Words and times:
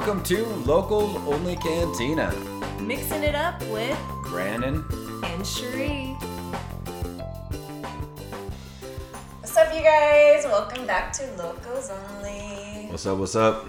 Welcome 0.00 0.24
to 0.24 0.46
Locos 0.64 1.14
Only 1.26 1.56
Cantina. 1.56 2.32
Mixing 2.80 3.22
it 3.22 3.34
up 3.34 3.60
with 3.64 3.98
Brandon. 4.24 4.82
and 5.24 5.46
Cherie. 5.46 6.16
What's 9.40 9.54
up, 9.58 9.74
you 9.74 9.82
guys? 9.82 10.46
Welcome 10.46 10.86
back 10.86 11.12
to 11.12 11.30
Locals 11.36 11.90
Only. 11.90 12.86
What's 12.88 13.04
up? 13.04 13.18
What's 13.18 13.36
up? 13.36 13.66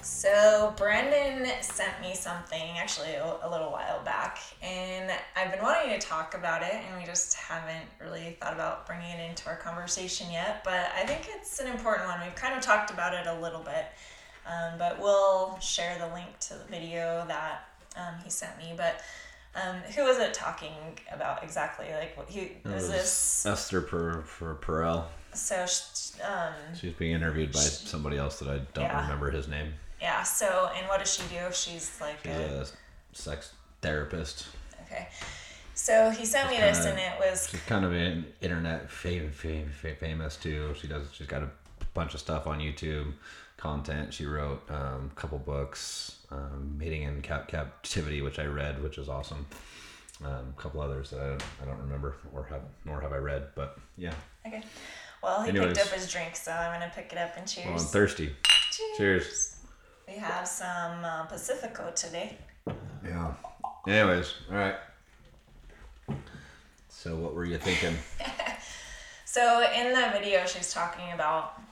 So, 0.00 0.72
Brandon 0.78 1.46
sent 1.60 2.00
me 2.00 2.14
something 2.14 2.78
actually 2.78 3.12
a, 3.16 3.36
a 3.42 3.50
little 3.50 3.70
while 3.70 4.02
back, 4.02 4.38
and 4.62 5.12
I've 5.36 5.52
been 5.52 5.62
wanting 5.62 5.90
to 5.90 5.98
talk 5.98 6.34
about 6.34 6.62
it, 6.62 6.72
and 6.72 6.98
we 6.98 7.04
just 7.04 7.34
haven't 7.34 7.84
really 8.00 8.38
thought 8.40 8.54
about 8.54 8.86
bringing 8.86 9.10
it 9.10 9.28
into 9.28 9.46
our 9.46 9.56
conversation 9.56 10.30
yet. 10.32 10.64
But 10.64 10.90
I 10.96 11.04
think 11.04 11.28
it's 11.28 11.60
an 11.60 11.66
important 11.66 12.08
one. 12.08 12.18
We've 12.24 12.34
kind 12.34 12.56
of 12.56 12.62
talked 12.62 12.90
about 12.90 13.12
it 13.12 13.26
a 13.26 13.38
little 13.42 13.60
bit, 13.60 13.84
um, 14.46 14.78
but 14.78 14.98
we'll 15.00 15.58
share 15.60 15.98
the 15.98 16.12
link 16.14 16.38
to 16.40 16.54
the 16.54 16.64
video 16.70 17.24
that 17.28 17.68
um, 17.96 18.14
he 18.24 18.30
sent 18.30 18.56
me. 18.58 18.72
But 18.76 19.00
um, 19.54 19.76
who 19.96 20.04
was 20.04 20.18
it 20.18 20.32
talking 20.34 20.72
about 21.12 21.42
exactly? 21.42 21.86
Like, 21.92 22.16
what 22.16 22.28
he 22.28 22.40
It 22.40 22.64
was 22.64 22.88
this? 22.88 23.46
Esther 23.46 23.80
per, 23.80 24.22
for 24.22 24.54
Perel. 24.56 25.04
So, 25.32 25.64
um, 26.24 26.52
She's 26.78 26.92
being 26.94 27.12
interviewed 27.12 27.52
by 27.52 27.60
somebody 27.60 28.16
else 28.18 28.38
that 28.40 28.48
I 28.48 28.58
don't 28.74 28.84
Yeah. 28.84 29.02
remember 29.02 29.30
his 29.30 29.46
name. 29.48 29.72
Yeah. 30.00 30.22
So, 30.22 30.70
and 30.76 30.86
what 30.88 30.98
does 31.00 31.12
she 31.14 31.22
do? 31.24 31.38
She's 31.52 31.98
like 32.00 32.18
She's 32.24 32.32
a, 32.32 32.62
a 32.62 32.66
sex 33.16 33.52
therapist. 33.82 34.48
okay. 34.86 35.08
So 35.74 36.10
he 36.10 36.26
sent 36.26 36.50
me 36.50 36.58
this, 36.58 36.84
and 36.84 36.98
it 36.98 37.12
was 37.18 37.48
She's 37.50 37.60
kind 37.62 37.84
of 37.86 37.92
an 37.92 38.26
internet 38.42 38.90
fam- 38.90 39.30
fam- 39.30 39.70
fam- 39.70 39.96
famous 39.96 40.36
too. 40.36 40.74
She 40.78 40.86
does. 40.88 41.06
She's 41.12 41.26
got 41.26 41.42
a 41.42 41.48
bunch 41.94 42.12
of 42.12 42.20
stuff 42.20 42.46
on 42.46 42.58
YouTube, 42.58 43.12
content. 43.60 44.12
She 44.12 44.26
wrote 44.26 44.62
um, 44.70 45.10
a 45.12 45.20
couple 45.20 45.38
books, 45.38 46.18
um, 46.30 46.74
Mating 46.78 47.02
in 47.02 47.22
Cap- 47.22 47.48
Captivity, 47.48 48.22
which 48.22 48.38
I 48.38 48.46
read, 48.46 48.82
which 48.82 48.98
is 48.98 49.08
awesome. 49.08 49.46
Um, 50.24 50.54
a 50.56 50.60
couple 50.60 50.80
others 50.80 51.10
that 51.10 51.20
I 51.20 51.26
don't, 51.28 51.42
I 51.62 51.64
don't 51.66 51.78
remember 51.78 52.16
or 52.34 52.44
have 52.44 52.62
nor 52.84 53.00
have 53.00 53.12
I 53.12 53.16
read, 53.16 53.48
but 53.54 53.78
yeah. 53.96 54.12
okay. 54.46 54.62
Well, 55.22 55.42
he 55.42 55.50
Anyways. 55.50 55.74
picked 55.74 55.86
up 55.86 55.92
his 55.92 56.10
drink, 56.10 56.36
so 56.36 56.52
I'm 56.52 56.78
gonna 56.80 56.92
pick 56.94 57.12
it 57.12 57.18
up 57.18 57.36
and 57.36 57.46
cheers. 57.46 57.66
Well, 57.66 57.78
I'm 57.78 57.84
thirsty. 57.84 58.34
Cheers. 58.96 59.56
We 60.08 60.14
have 60.14 60.46
some 60.48 61.04
uh, 61.04 61.24
Pacifico 61.24 61.90
today. 61.94 62.36
Yeah. 63.04 63.32
Anyways, 63.86 64.34
all 64.50 64.56
right. 64.56 64.76
So 66.88 67.16
what 67.16 67.34
were 67.34 67.44
you 67.44 67.58
thinking? 67.58 67.94
So 69.32 69.64
in 69.72 69.92
the 69.92 70.10
video, 70.12 70.44
she's 70.44 70.74
talking 70.74 71.12
about 71.14 71.62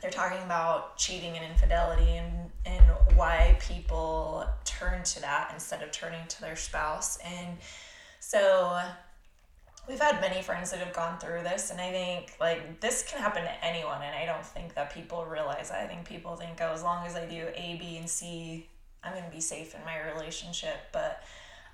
they're 0.00 0.10
talking 0.10 0.42
about 0.44 0.96
cheating 0.96 1.36
and 1.36 1.44
infidelity 1.44 2.16
and 2.16 2.50
and 2.66 2.84
why 3.14 3.56
people 3.60 4.46
turn 4.64 5.02
to 5.02 5.20
that 5.20 5.50
instead 5.52 5.82
of 5.82 5.90
turning 5.90 6.26
to 6.28 6.40
their 6.40 6.56
spouse. 6.56 7.18
And 7.24 7.56
so 8.20 8.80
we've 9.88 10.00
had 10.00 10.20
many 10.20 10.42
friends 10.42 10.70
that 10.70 10.80
have 10.80 10.92
gone 10.92 11.18
through 11.18 11.42
this 11.42 11.70
and 11.70 11.80
I 11.80 11.90
think 11.90 12.34
like 12.40 12.80
this 12.80 13.04
can 13.08 13.20
happen 13.20 13.42
to 13.42 13.64
anyone 13.64 14.02
and 14.02 14.14
I 14.14 14.26
don't 14.26 14.44
think 14.44 14.74
that 14.74 14.92
people 14.92 15.24
realize 15.24 15.70
that. 15.70 15.82
I 15.82 15.86
think 15.86 16.06
people 16.06 16.36
think 16.36 16.58
oh 16.60 16.72
as 16.72 16.82
long 16.82 17.06
as 17.06 17.16
I 17.16 17.26
do 17.26 17.46
A, 17.54 17.76
B, 17.80 17.96
and 17.96 18.08
C, 18.08 18.68
I'm 19.02 19.14
gonna 19.14 19.30
be 19.30 19.40
safe 19.40 19.74
in 19.74 19.80
my 19.84 19.98
relationship. 20.12 20.76
But 20.92 21.22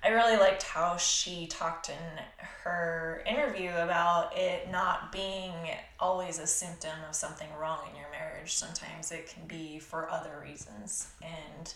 I 0.05 0.09
really 0.09 0.37
liked 0.37 0.61
how 0.61 0.97
she 0.97 1.47
talked 1.47 1.89
in 1.89 2.23
her 2.63 3.23
interview 3.25 3.71
about 3.71 4.37
it 4.37 4.69
not 4.71 5.11
being 5.11 5.51
always 5.99 6.37
a 6.37 6.45
symptom 6.45 6.91
of 7.09 7.15
something 7.15 7.47
wrong 7.59 7.79
in 7.89 7.95
your 7.99 8.11
marriage. 8.11 8.53
Sometimes 8.53 9.11
it 9.11 9.27
can 9.27 9.47
be 9.47 9.79
for 9.79 10.07
other 10.11 10.39
reasons. 10.43 11.07
And 11.23 11.73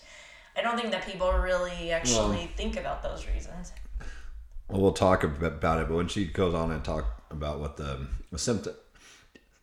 I 0.56 0.62
don't 0.62 0.78
think 0.78 0.92
that 0.92 1.08
people 1.08 1.32
really 1.34 1.92
actually 1.92 2.38
Well- 2.38 2.48
think 2.56 2.78
about 2.78 3.02
those 3.02 3.26
reasons. 3.26 3.72
Well, 4.68 4.82
we'll 4.82 4.94
talk 4.94 5.24
about 5.24 5.82
it, 5.82 5.88
but 5.88 5.96
when 5.96 6.08
she 6.08 6.26
goes 6.26 6.54
on 6.54 6.72
and 6.72 6.86
talk 6.86 7.24
about 7.32 7.60
what 7.60 7.78
the, 7.78 8.06
the 8.32 8.38
symptom 8.38 8.76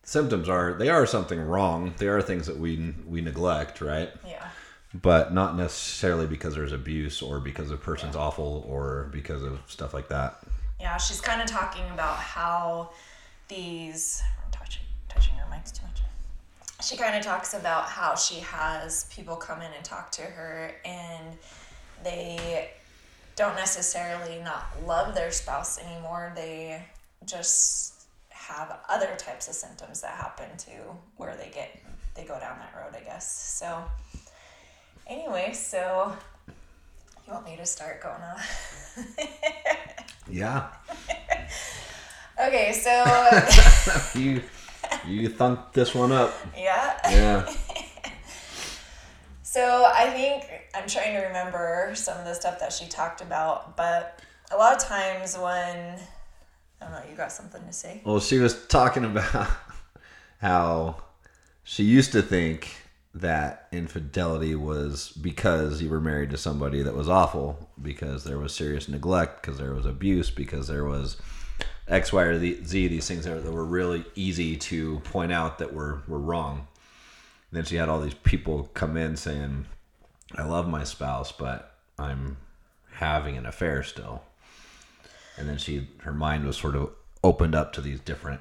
symptoms 0.02 0.48
are, 0.48 0.72
they 0.72 0.88
are 0.88 1.06
something 1.06 1.40
wrong. 1.40 1.94
They 1.98 2.08
are 2.08 2.20
things 2.20 2.46
that 2.46 2.58
we 2.58 2.94
we 3.06 3.20
neglect, 3.20 3.80
right? 3.80 4.10
Yeah. 4.26 4.48
But 5.02 5.34
not 5.34 5.56
necessarily 5.56 6.26
because 6.26 6.54
there's 6.54 6.72
abuse 6.72 7.22
or 7.22 7.40
because 7.40 7.68
the 7.68 7.76
person's 7.76 8.16
awful 8.16 8.64
or 8.68 9.08
because 9.12 9.42
of 9.42 9.60
stuff 9.66 9.92
like 9.92 10.08
that. 10.08 10.38
Yeah, 10.80 10.96
she's 10.96 11.20
kind 11.20 11.40
of 11.40 11.48
talking 11.48 11.84
about 11.92 12.16
how 12.16 12.90
these 13.48 14.22
I'm 14.44 14.50
touching 14.50 14.82
touching 15.08 15.34
her 15.36 15.46
mics 15.50 15.72
too 15.72 15.82
much. 15.86 16.02
She 16.86 16.96
kind 16.96 17.16
of 17.16 17.24
talks 17.24 17.54
about 17.54 17.86
how 17.88 18.14
she 18.14 18.40
has 18.40 19.04
people 19.04 19.36
come 19.36 19.62
in 19.62 19.72
and 19.72 19.84
talk 19.84 20.10
to 20.12 20.22
her 20.22 20.72
and 20.84 21.36
they 22.04 22.70
don't 23.34 23.54
necessarily 23.56 24.40
not 24.42 24.66
love 24.86 25.14
their 25.14 25.30
spouse 25.30 25.78
anymore. 25.78 26.32
They 26.36 26.82
just 27.24 28.06
have 28.28 28.78
other 28.88 29.14
types 29.16 29.48
of 29.48 29.54
symptoms 29.54 30.02
that 30.02 30.14
happen 30.14 30.56
to 30.58 30.70
where 31.16 31.36
they 31.36 31.50
get 31.52 31.80
they 32.14 32.24
go 32.24 32.38
down 32.40 32.58
that 32.58 32.72
road, 32.74 32.94
I 32.98 33.04
guess. 33.04 33.30
So 33.58 33.82
anyway, 35.06 35.52
so 35.52 36.12
you 37.26 37.32
want 37.32 37.44
me 37.44 37.56
to 37.56 37.66
start 37.66 38.02
going 38.02 38.20
on? 38.22 38.40
Yeah. 40.30 40.68
Okay, 42.38 42.70
so 42.72 42.90
you 44.20 44.42
you 45.06 45.30
thunked 45.30 45.72
this 45.72 45.94
one 45.94 46.12
up. 46.12 46.34
yeah. 46.56 46.98
Yeah. 47.10 47.46
So 49.42 49.90
I 49.90 50.10
think 50.10 50.44
I'm 50.74 50.86
trying 50.86 51.14
to 51.14 51.20
remember 51.28 51.92
some 51.94 52.18
of 52.18 52.26
the 52.26 52.34
stuff 52.34 52.58
that 52.60 52.74
she 52.74 52.86
talked 52.88 53.22
about, 53.22 53.74
but 53.74 54.20
a 54.52 54.56
lot 54.58 54.76
of 54.76 54.82
times 54.82 55.34
when 55.38 55.98
I 56.78 56.84
don't 56.84 56.92
know, 56.92 57.00
you 57.10 57.16
got 57.16 57.32
something 57.32 57.64
to 57.66 57.72
say? 57.72 58.02
Well, 58.04 58.20
she 58.20 58.38
was 58.38 58.66
talking 58.66 59.06
about 59.06 59.48
how 60.42 60.96
she 61.64 61.84
used 61.84 62.12
to 62.12 62.20
think 62.20 62.76
that 63.20 63.68
infidelity 63.72 64.54
was 64.54 65.10
because 65.10 65.82
you 65.82 65.90
were 65.90 66.00
married 66.00 66.30
to 66.30 66.36
somebody 66.36 66.82
that 66.82 66.94
was 66.94 67.08
awful, 67.08 67.70
because 67.80 68.24
there 68.24 68.38
was 68.38 68.54
serious 68.54 68.88
neglect, 68.88 69.42
because 69.42 69.58
there 69.58 69.74
was 69.74 69.86
abuse, 69.86 70.30
because 70.30 70.68
there 70.68 70.84
was 70.84 71.16
X, 71.88 72.12
Y, 72.12 72.22
or 72.22 72.38
Z, 72.38 72.88
these 72.88 73.08
things 73.08 73.24
that 73.24 73.44
were 73.44 73.64
really 73.64 74.04
easy 74.14 74.56
to 74.56 75.00
point 75.00 75.32
out 75.32 75.58
that 75.58 75.72
were, 75.72 76.02
were 76.06 76.18
wrong. 76.18 76.66
then 77.52 77.64
she 77.64 77.76
had 77.76 77.88
all 77.88 78.00
these 78.00 78.14
people 78.14 78.70
come 78.74 78.96
in 78.96 79.16
saying, 79.16 79.66
I 80.36 80.44
love 80.44 80.68
my 80.68 80.84
spouse, 80.84 81.32
but 81.32 81.74
I'm 81.98 82.36
having 82.90 83.36
an 83.36 83.46
affair 83.46 83.82
still 83.82 84.22
and 85.36 85.48
then 85.48 85.58
she 85.58 85.88
her 85.98 86.12
mind 86.12 86.44
was 86.44 86.56
sort 86.56 86.74
of 86.74 86.90
opened 87.22 87.54
up 87.54 87.72
to 87.72 87.80
these 87.80 88.00
different 88.00 88.40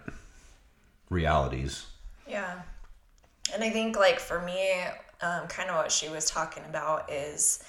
realities 1.09 1.87
Yeah. 2.27 2.61
And 3.53 3.63
I 3.63 3.69
think, 3.69 3.97
like, 3.97 4.19
for 4.19 4.41
me, 4.41 4.73
um, 5.21 5.47
kind 5.47 5.69
of 5.69 5.75
what 5.75 5.91
she 5.91 6.09
was 6.09 6.25
talking 6.25 6.63
about 6.65 7.11
is 7.11 7.63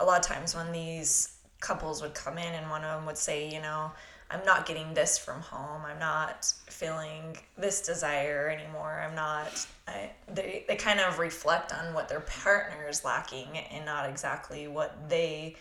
a 0.00 0.04
lot 0.04 0.18
of 0.20 0.26
times 0.26 0.54
when 0.54 0.72
these 0.72 1.36
couples 1.60 2.02
would 2.02 2.14
come 2.14 2.38
in 2.38 2.54
and 2.54 2.68
one 2.70 2.84
of 2.84 2.98
them 2.98 3.06
would 3.06 3.18
say, 3.18 3.48
you 3.52 3.60
know, 3.60 3.90
I'm 4.30 4.44
not 4.44 4.66
getting 4.66 4.94
this 4.94 5.18
from 5.18 5.40
home. 5.40 5.82
I'm 5.86 5.98
not 5.98 6.52
feeling 6.66 7.36
this 7.56 7.80
desire 7.82 8.48
anymore. 8.48 9.02
I'm 9.06 9.14
not. 9.14 9.66
I, 9.86 10.10
they, 10.32 10.64
they 10.66 10.76
kind 10.76 10.98
of 11.00 11.18
reflect 11.18 11.72
on 11.72 11.94
what 11.94 12.08
their 12.08 12.20
partner 12.20 12.88
is 12.88 13.04
lacking 13.04 13.58
and 13.70 13.84
not 13.84 14.08
exactly 14.08 14.66
what 14.66 15.08
they, 15.08 15.56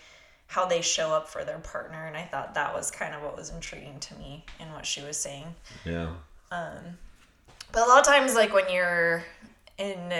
how 0.47 0.66
they 0.66 0.81
show 0.81 1.09
up 1.12 1.28
for 1.28 1.44
their 1.44 1.59
partner. 1.59 2.05
And 2.05 2.16
I 2.16 2.23
thought 2.23 2.55
that 2.55 2.73
was 2.73 2.90
kind 2.90 3.14
of 3.14 3.22
what 3.22 3.35
was 3.35 3.49
intriguing 3.49 3.99
to 3.99 4.16
me 4.16 4.46
in 4.59 4.72
what 4.72 4.85
she 4.85 5.02
was 5.02 5.17
saying. 5.17 5.53
yeah 5.85 6.14
But 7.72 7.85
a 7.85 7.90
lot 7.90 7.99
of 7.99 8.05
times, 8.05 8.34
like 8.34 8.53
when 8.53 8.70
you're 8.72 9.23
in, 9.78 10.14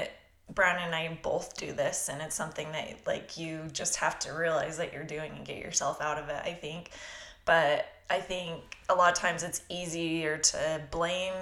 Brown 0.54 0.78
and 0.82 0.94
I 0.94 1.18
both 1.22 1.58
do 1.58 1.72
this, 1.72 2.10
and 2.10 2.22
it's 2.22 2.36
something 2.36 2.72
that 2.74 3.08
like 3.08 3.38
you 3.38 3.62
just 3.72 3.96
have 3.98 4.20
to 4.20 4.34
realize 4.34 4.78
that 4.78 4.94
you're 4.94 5.04
doing 5.04 5.32
and 5.36 5.46
get 5.46 5.58
yourself 5.58 6.02
out 6.02 6.18
of 6.18 6.30
it. 6.30 6.42
I 6.44 6.54
think, 6.54 6.92
but 7.46 7.88
I 8.10 8.20
think 8.20 8.62
a 8.90 8.94
lot 8.94 9.12
of 9.12 9.18
times 9.18 9.44
it's 9.44 9.62
easier 9.70 10.38
to 10.38 10.82
blame 10.92 11.34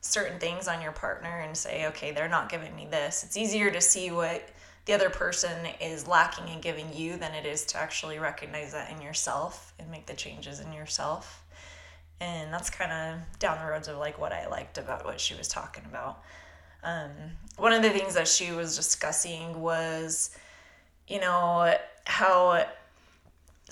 certain 0.00 0.38
things 0.38 0.68
on 0.68 0.80
your 0.80 0.92
partner 0.92 1.40
and 1.40 1.56
say, 1.56 1.86
okay, 1.86 2.12
they're 2.12 2.28
not 2.28 2.48
giving 2.48 2.74
me 2.74 2.86
this. 2.90 3.24
It's 3.24 3.36
easier 3.36 3.70
to 3.70 3.80
see 3.80 4.10
what 4.10 4.48
the 4.84 4.94
other 4.94 5.10
person 5.10 5.66
is 5.80 6.08
lacking 6.08 6.48
in 6.48 6.60
giving 6.60 6.92
you 6.94 7.16
than 7.16 7.34
it 7.34 7.46
is 7.46 7.64
to 7.66 7.78
actually 7.78 8.18
recognize 8.18 8.72
that 8.72 8.90
in 8.90 9.00
yourself 9.00 9.74
and 9.78 9.90
make 9.90 10.06
the 10.06 10.14
changes 10.14 10.60
in 10.60 10.72
yourself 10.72 11.42
and 12.22 12.52
that's 12.52 12.70
kind 12.70 12.92
of 12.92 13.38
down 13.40 13.58
the 13.58 13.68
roads 13.68 13.88
of 13.88 13.98
like 13.98 14.18
what 14.18 14.32
I 14.32 14.46
liked 14.46 14.78
about 14.78 15.04
what 15.04 15.20
she 15.20 15.34
was 15.34 15.48
talking 15.48 15.84
about. 15.86 16.22
Um, 16.82 17.10
one 17.56 17.72
of 17.72 17.82
the 17.82 17.90
things 17.90 18.14
that 18.14 18.26
she 18.28 18.52
was 18.52 18.76
discussing 18.76 19.60
was, 19.60 20.36
you 21.06 21.20
know, 21.20 21.74
how 22.04 22.66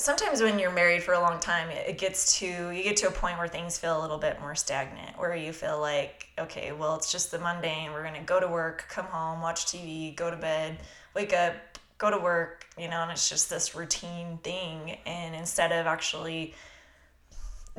sometimes 0.01 0.41
when 0.41 0.59
you're 0.59 0.71
married 0.71 1.03
for 1.03 1.15
a 1.15 1.21
long 1.21 1.39
time, 1.41 1.69
it 1.71 1.99
gets 1.99 2.39
to 2.39 2.47
you 2.47 2.83
get 2.83 2.97
to 2.99 3.09
a 3.09 3.11
point 3.11 3.39
where 3.39 3.49
things 3.49 3.79
feel 3.79 4.01
a 4.01 4.03
little 4.03 4.19
bit 4.19 4.41
more 4.41 4.55
stagnant, 4.55 5.19
where 5.19 5.35
you 5.35 5.53
feel 5.53 5.81
like, 5.81 6.29
okay, 6.39 6.73
well, 6.73 6.97
it's 6.97 7.13
just 7.13 7.31
the 7.31 7.39
mundane. 7.39 7.93
We're 7.93 8.03
gonna 8.03 8.23
go 8.23 8.41
to 8.41 8.49
work, 8.49 8.87
come 8.89 9.07
home, 9.07 9.41
watch 9.41 9.67
TV, 9.67 10.15
go 10.17 10.31
to 10.31 10.37
bed, 10.37 10.79
wake 11.15 11.33
up, 11.33 11.55
go 11.99 12.11
to 12.11 12.19
work, 12.19 12.67
you 12.79 12.89
know, 12.89 13.03
and 13.03 13.11
it's 13.11 13.29
just 13.29 13.51
this 13.51 13.75
routine 13.75 14.39
thing. 14.43 14.99
And 15.07 15.35
instead 15.35 15.73
of 15.73 15.87
actually 15.87 16.55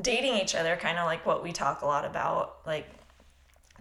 dating 0.02 0.36
each 0.36 0.56
other, 0.56 0.76
kind 0.76 0.98
of 0.98 1.06
like 1.06 1.26
what 1.26 1.44
we 1.44 1.52
talk 1.52 1.82
a 1.82 1.86
lot 1.86 2.06
about, 2.06 2.58
like 2.66 2.88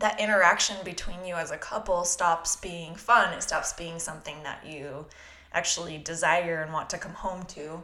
that 0.01 0.19
interaction 0.19 0.77
between 0.85 1.25
you 1.25 1.35
as 1.35 1.51
a 1.51 1.59
couple 1.59 2.05
stops 2.05 2.57
being 2.57 2.95
fun. 2.95 3.33
It 3.35 3.43
stops 3.43 3.73
being 3.75 3.99
something 3.99 4.43
that 4.43 4.67
you 4.67 5.07
actually 5.53 5.99
desire 5.99 6.63
and 6.63 6.73
want 6.73 6.91
to 6.91 6.99
come 6.99 7.13
home 7.13 7.45
to. 7.45 7.83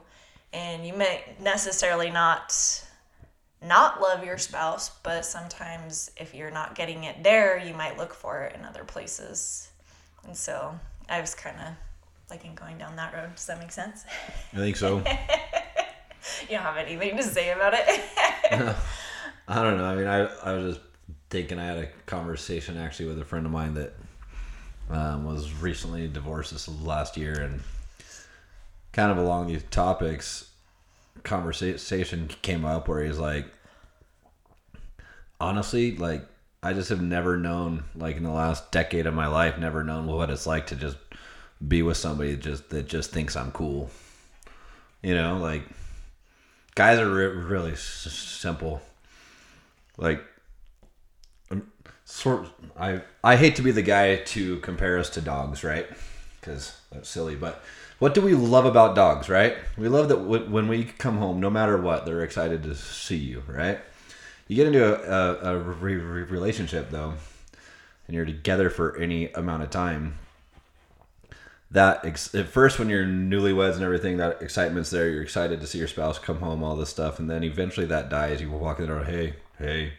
And 0.53 0.87
you 0.87 0.95
may 0.95 1.37
necessarily 1.41 2.11
not 2.11 2.83
not 3.63 4.01
love 4.01 4.25
your 4.25 4.39
spouse, 4.39 4.91
but 5.03 5.25
sometimes 5.25 6.11
if 6.17 6.35
you're 6.35 6.51
not 6.51 6.75
getting 6.75 7.05
it 7.05 7.23
there, 7.23 7.59
you 7.59 7.75
might 7.75 7.97
look 7.97 8.15
for 8.15 8.43
it 8.43 8.55
in 8.55 8.65
other 8.65 8.85
places. 8.85 9.71
And 10.25 10.37
so 10.37 10.79
I 11.09 11.21
was 11.21 11.35
kind 11.35 11.57
of 11.57 11.75
liking 12.31 12.55
going 12.55 12.79
down 12.79 12.97
that 12.97 13.15
road. 13.15 13.35
Does 13.35 13.47
that 13.47 13.59
make 13.59 13.73
sense? 13.73 14.05
I 14.53 14.57
think 14.57 14.77
so. 14.77 14.99
you 16.43 16.57
don't 16.57 16.63
have 16.63 16.77
anything 16.77 17.17
to 17.17 17.23
say 17.23 17.51
about 17.51 17.75
it? 17.75 18.05
I 19.49 19.63
don't 19.63 19.79
know. 19.79 19.85
I 19.85 19.95
mean, 19.95 20.07
I, 20.07 20.27
I 20.43 20.53
was 20.53 20.77
just 20.77 20.86
thinking 21.31 21.59
I 21.59 21.67
had 21.67 21.79
a 21.79 21.89
conversation 22.07 22.77
actually 22.77 23.07
with 23.09 23.19
a 23.19 23.25
friend 23.25 23.47
of 23.47 23.53
mine 23.53 23.75
that 23.75 23.95
um, 24.91 25.25
was 25.25 25.53
recently 25.53 26.07
divorced 26.09 26.53
this 26.53 26.69
last 26.69 27.17
year 27.17 27.41
and 27.41 27.61
kind 28.93 29.11
of 29.11 29.19
along 29.19 29.49
these 29.49 29.63
topics 29.65 30.51
conversation 31.25 32.29
came 32.43 32.65
up 32.65 32.87
where 32.87 33.03
he's 33.03 33.19
like 33.19 33.47
honestly 35.41 35.97
like 35.97 36.25
i 36.63 36.73
just 36.73 36.89
have 36.89 37.03
never 37.03 37.37
known 37.37 37.83
like 37.97 38.17
in 38.17 38.23
the 38.23 38.31
last 38.31 38.71
decade 38.71 39.07
of 39.07 39.15
my 39.15 39.27
life 39.27 39.59
never 39.59 39.83
known 39.83 40.07
what 40.07 40.31
it's 40.31 40.47
like 40.47 40.69
to 40.69 40.77
just 40.77 40.97
be 41.67 41.83
with 41.83 41.97
somebody 41.97 42.37
just 42.37 42.69
that 42.71 42.87
just 42.87 43.11
thinks 43.11 43.35
i'm 43.35 43.51
cool. 43.51 43.91
You 45.03 45.15
know 45.15 45.39
like 45.39 45.63
guys 46.75 46.99
are 46.99 47.09
re- 47.11 47.27
really 47.27 47.73
s- 47.73 47.81
simple. 48.41 48.81
Like 49.97 50.23
sort 52.09 52.47
i 52.79 53.01
i 53.25 53.35
hate 53.35 53.57
to 53.57 53.63
be 53.63 53.73
the 53.73 53.83
guy 53.83 54.15
to 54.17 54.59
compare 54.61 54.97
us 54.97 55.11
to 55.11 55.21
dogs 55.21 55.63
right? 55.65 55.87
Because 56.41 56.81
that's 56.91 57.09
silly 57.09 57.35
but 57.35 57.63
what 57.99 58.15
do 58.15 58.21
we 58.21 58.35
love 58.35 58.65
about 58.65 58.95
dogs 58.95 59.29
right? 59.29 59.57
We 59.77 59.89
love 59.89 60.09
that 60.09 60.17
w- 60.17 60.49
when 60.49 60.69
we 60.69 60.85
come 60.85 61.19
home 61.19 61.41
no 61.41 61.51
matter 61.51 61.77
what 61.77 62.07
they're 62.07 62.23
excited 62.23 62.63
to 62.63 62.75
see 62.77 63.17
you 63.17 63.43
right? 63.49 63.81
You 64.47 64.55
get 64.55 64.69
into 64.69 64.85
a, 64.85 65.51
a, 65.51 65.55
a 65.55 65.59
re- 65.59 65.97
re- 65.97 66.23
relationship 66.23 66.91
though 66.91 67.15
and 68.07 68.15
you're 68.15 68.25
together 68.25 68.71
for 68.71 68.97
any 68.99 69.33
amount 69.33 69.65
of 69.65 69.71
time 69.71 70.19
that 71.73 72.05
ex- 72.05 72.33
at 72.37 72.47
first 72.47 72.79
when 72.79 72.89
you're 72.89 73.05
newlyweds 73.05 73.75
and 73.75 73.83
everything 73.83 74.19
that 74.19 74.41
excitement's 74.41 74.91
there 74.91 75.09
you're 75.09 75.23
excited 75.25 75.61
to 75.61 75.67
see 75.67 75.79
your 75.79 75.89
spouse 75.89 76.21
come 76.21 76.39
home 76.39 76.63
all 76.63 76.77
this 76.77 76.91
stuff 76.91 77.19
and 77.19 77.29
then 77.29 77.43
eventually 77.43 77.87
that 77.87 78.09
dies 78.09 78.41
you 78.41 78.49
walk 78.49 78.79
in 78.79 78.87
the 78.87 78.93
door 78.95 79.03
hey 79.03 79.35
hey 79.59 79.93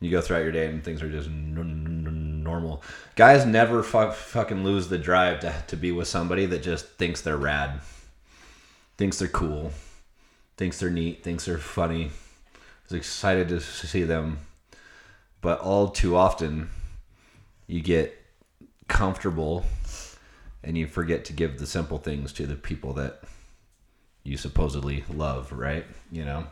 you 0.00 0.10
go 0.10 0.20
throughout 0.20 0.42
your 0.42 0.52
day 0.52 0.66
and 0.66 0.84
things 0.84 1.02
are 1.02 1.10
just 1.10 1.28
n- 1.28 1.56
n- 1.58 2.42
normal 2.42 2.82
guys 3.14 3.44
never 3.44 3.82
fu- 3.82 4.10
fucking 4.10 4.62
lose 4.62 4.88
the 4.88 4.98
drive 4.98 5.40
to, 5.40 5.54
to 5.66 5.76
be 5.76 5.90
with 5.90 6.06
somebody 6.08 6.46
that 6.46 6.62
just 6.62 6.86
thinks 6.96 7.20
they're 7.22 7.36
rad 7.36 7.80
thinks 8.96 9.18
they're 9.18 9.28
cool 9.28 9.72
thinks 10.56 10.78
they're 10.78 10.90
neat 10.90 11.22
thinks 11.24 11.46
they're 11.46 11.58
funny 11.58 12.10
is 12.86 12.92
excited 12.92 13.48
to 13.48 13.60
see 13.60 14.04
them 14.04 14.38
but 15.40 15.60
all 15.60 15.88
too 15.88 16.16
often 16.16 16.68
you 17.66 17.80
get 17.80 18.16
comfortable 18.88 19.64
and 20.62 20.76
you 20.76 20.86
forget 20.86 21.24
to 21.24 21.32
give 21.32 21.58
the 21.58 21.66
simple 21.66 21.98
things 21.98 22.32
to 22.32 22.46
the 22.46 22.56
people 22.56 22.92
that 22.94 23.20
you 24.24 24.36
supposedly 24.36 25.04
love, 25.08 25.52
right? 25.52 25.86
You 26.10 26.24
know? 26.24 26.46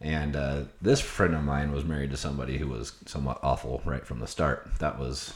And 0.00 0.36
uh, 0.36 0.62
this 0.80 1.00
friend 1.00 1.34
of 1.34 1.42
mine 1.42 1.72
was 1.72 1.84
married 1.84 2.10
to 2.10 2.16
somebody 2.16 2.58
who 2.58 2.68
was 2.68 2.92
somewhat 3.06 3.40
awful 3.42 3.82
right 3.84 4.06
from 4.06 4.20
the 4.20 4.26
start. 4.26 4.70
That 4.78 4.98
was 4.98 5.34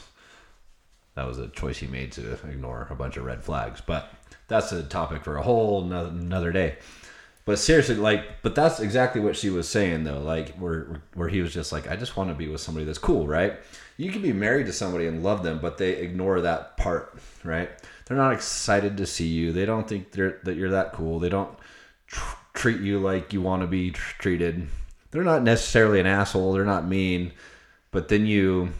that 1.15 1.27
was 1.27 1.37
a 1.37 1.49
choice 1.49 1.77
he 1.77 1.87
made 1.87 2.11
to 2.13 2.33
ignore 2.47 2.87
a 2.89 2.95
bunch 2.95 3.17
of 3.17 3.25
red 3.25 3.43
flags. 3.43 3.81
But 3.85 4.11
that's 4.47 4.71
a 4.71 4.83
topic 4.83 5.23
for 5.23 5.37
a 5.37 5.43
whole 5.43 5.83
no- 5.83 6.05
another 6.05 6.51
day. 6.51 6.77
But 7.45 7.59
seriously, 7.59 7.95
like, 7.95 8.41
but 8.41 8.55
that's 8.55 8.79
exactly 8.79 9.19
what 9.19 9.35
she 9.35 9.49
was 9.49 9.67
saying 9.67 10.05
though. 10.05 10.21
Like, 10.21 10.55
where 10.55 11.01
where 11.13 11.27
he 11.27 11.41
was 11.41 11.53
just 11.53 11.73
like, 11.73 11.89
I 11.89 11.97
just 11.97 12.15
want 12.15 12.29
to 12.29 12.35
be 12.35 12.47
with 12.47 12.61
somebody 12.61 12.85
that's 12.85 12.97
cool, 12.97 13.27
right? 13.27 13.55
You 13.97 14.11
can 14.11 14.21
be 14.21 14.33
married 14.33 14.65
to 14.67 14.73
somebody 14.73 15.07
and 15.07 15.23
love 15.23 15.43
them, 15.43 15.59
but 15.59 15.77
they 15.77 15.91
ignore 15.97 16.41
that 16.41 16.77
part, 16.77 17.19
right? 17.43 17.69
They're 18.05 18.17
not 18.17 18.33
excited 18.33 18.97
to 18.97 19.05
see 19.05 19.27
you. 19.27 19.51
They 19.51 19.65
don't 19.65 19.87
think 19.87 20.11
they're, 20.11 20.39
that 20.43 20.55
you're 20.55 20.71
that 20.71 20.93
cool. 20.93 21.19
They 21.19 21.29
don't 21.29 21.55
tr- 22.07 22.37
treat 22.53 22.81
you 22.81 22.99
like 22.99 23.33
you 23.33 23.41
want 23.41 23.61
to 23.61 23.67
be 23.67 23.91
treated. 23.91 24.67
They're 25.11 25.23
not 25.23 25.43
necessarily 25.43 25.99
an 25.99 26.05
asshole. 26.05 26.53
They're 26.53 26.65
not 26.65 26.87
mean, 26.87 27.33
but 27.91 28.07
then 28.07 28.25
you 28.25 28.73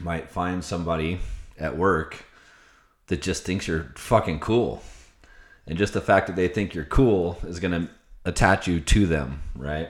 might 0.00 0.30
find 0.30 0.64
somebody 0.64 1.20
at 1.58 1.76
work 1.76 2.24
that 3.06 3.22
just 3.22 3.44
thinks 3.44 3.68
you're 3.68 3.92
fucking 3.96 4.40
cool. 4.40 4.82
And 5.66 5.78
just 5.78 5.92
the 5.92 6.00
fact 6.00 6.26
that 6.26 6.36
they 6.36 6.48
think 6.48 6.74
you're 6.74 6.84
cool 6.84 7.38
is 7.44 7.60
going 7.60 7.72
to 7.72 7.90
attach 8.24 8.66
you 8.66 8.80
to 8.80 9.06
them, 9.06 9.42
right? 9.54 9.88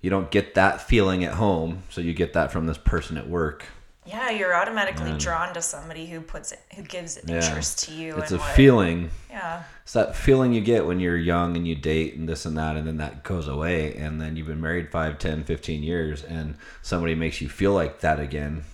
You 0.00 0.10
don't 0.10 0.30
get 0.30 0.54
that 0.54 0.82
feeling 0.82 1.24
at 1.24 1.34
home, 1.34 1.82
so 1.88 2.00
you 2.00 2.12
get 2.12 2.32
that 2.34 2.52
from 2.52 2.66
this 2.66 2.78
person 2.78 3.16
at 3.16 3.28
work. 3.28 3.64
Yeah, 4.06 4.30
you're 4.30 4.54
automatically 4.54 5.16
drawn 5.16 5.54
to 5.54 5.62
somebody 5.62 6.06
who 6.06 6.20
puts 6.20 6.52
it, 6.52 6.60
who 6.76 6.82
gives 6.82 7.18
Yeah. 7.26 7.36
interest 7.36 7.84
to 7.86 7.92
you. 7.94 8.16
It's 8.18 8.30
and 8.32 8.40
a 8.40 8.42
what- 8.42 8.54
feeling. 8.54 9.10
Yeah. 9.30 9.62
It's 9.82 9.94
that 9.94 10.14
feeling 10.14 10.52
you 10.52 10.60
get 10.60 10.86
when 10.86 11.00
you're 11.00 11.16
young 11.16 11.56
and 11.56 11.66
you 11.66 11.74
date 11.74 12.14
and 12.14 12.28
this 12.28 12.44
and 12.44 12.56
that, 12.58 12.76
and 12.76 12.86
then 12.86 12.98
that 12.98 13.22
goes 13.22 13.48
away. 13.48 13.94
And 13.96 14.20
then 14.20 14.36
you've 14.36 14.46
been 14.46 14.60
married 14.60 14.90
5, 14.90 15.18
10, 15.18 15.44
15 15.44 15.82
years, 15.82 16.22
and 16.22 16.56
somebody 16.82 17.14
makes 17.14 17.40
you 17.40 17.48
feel 17.48 17.72
like 17.72 18.00
that 18.00 18.20
again. 18.20 18.64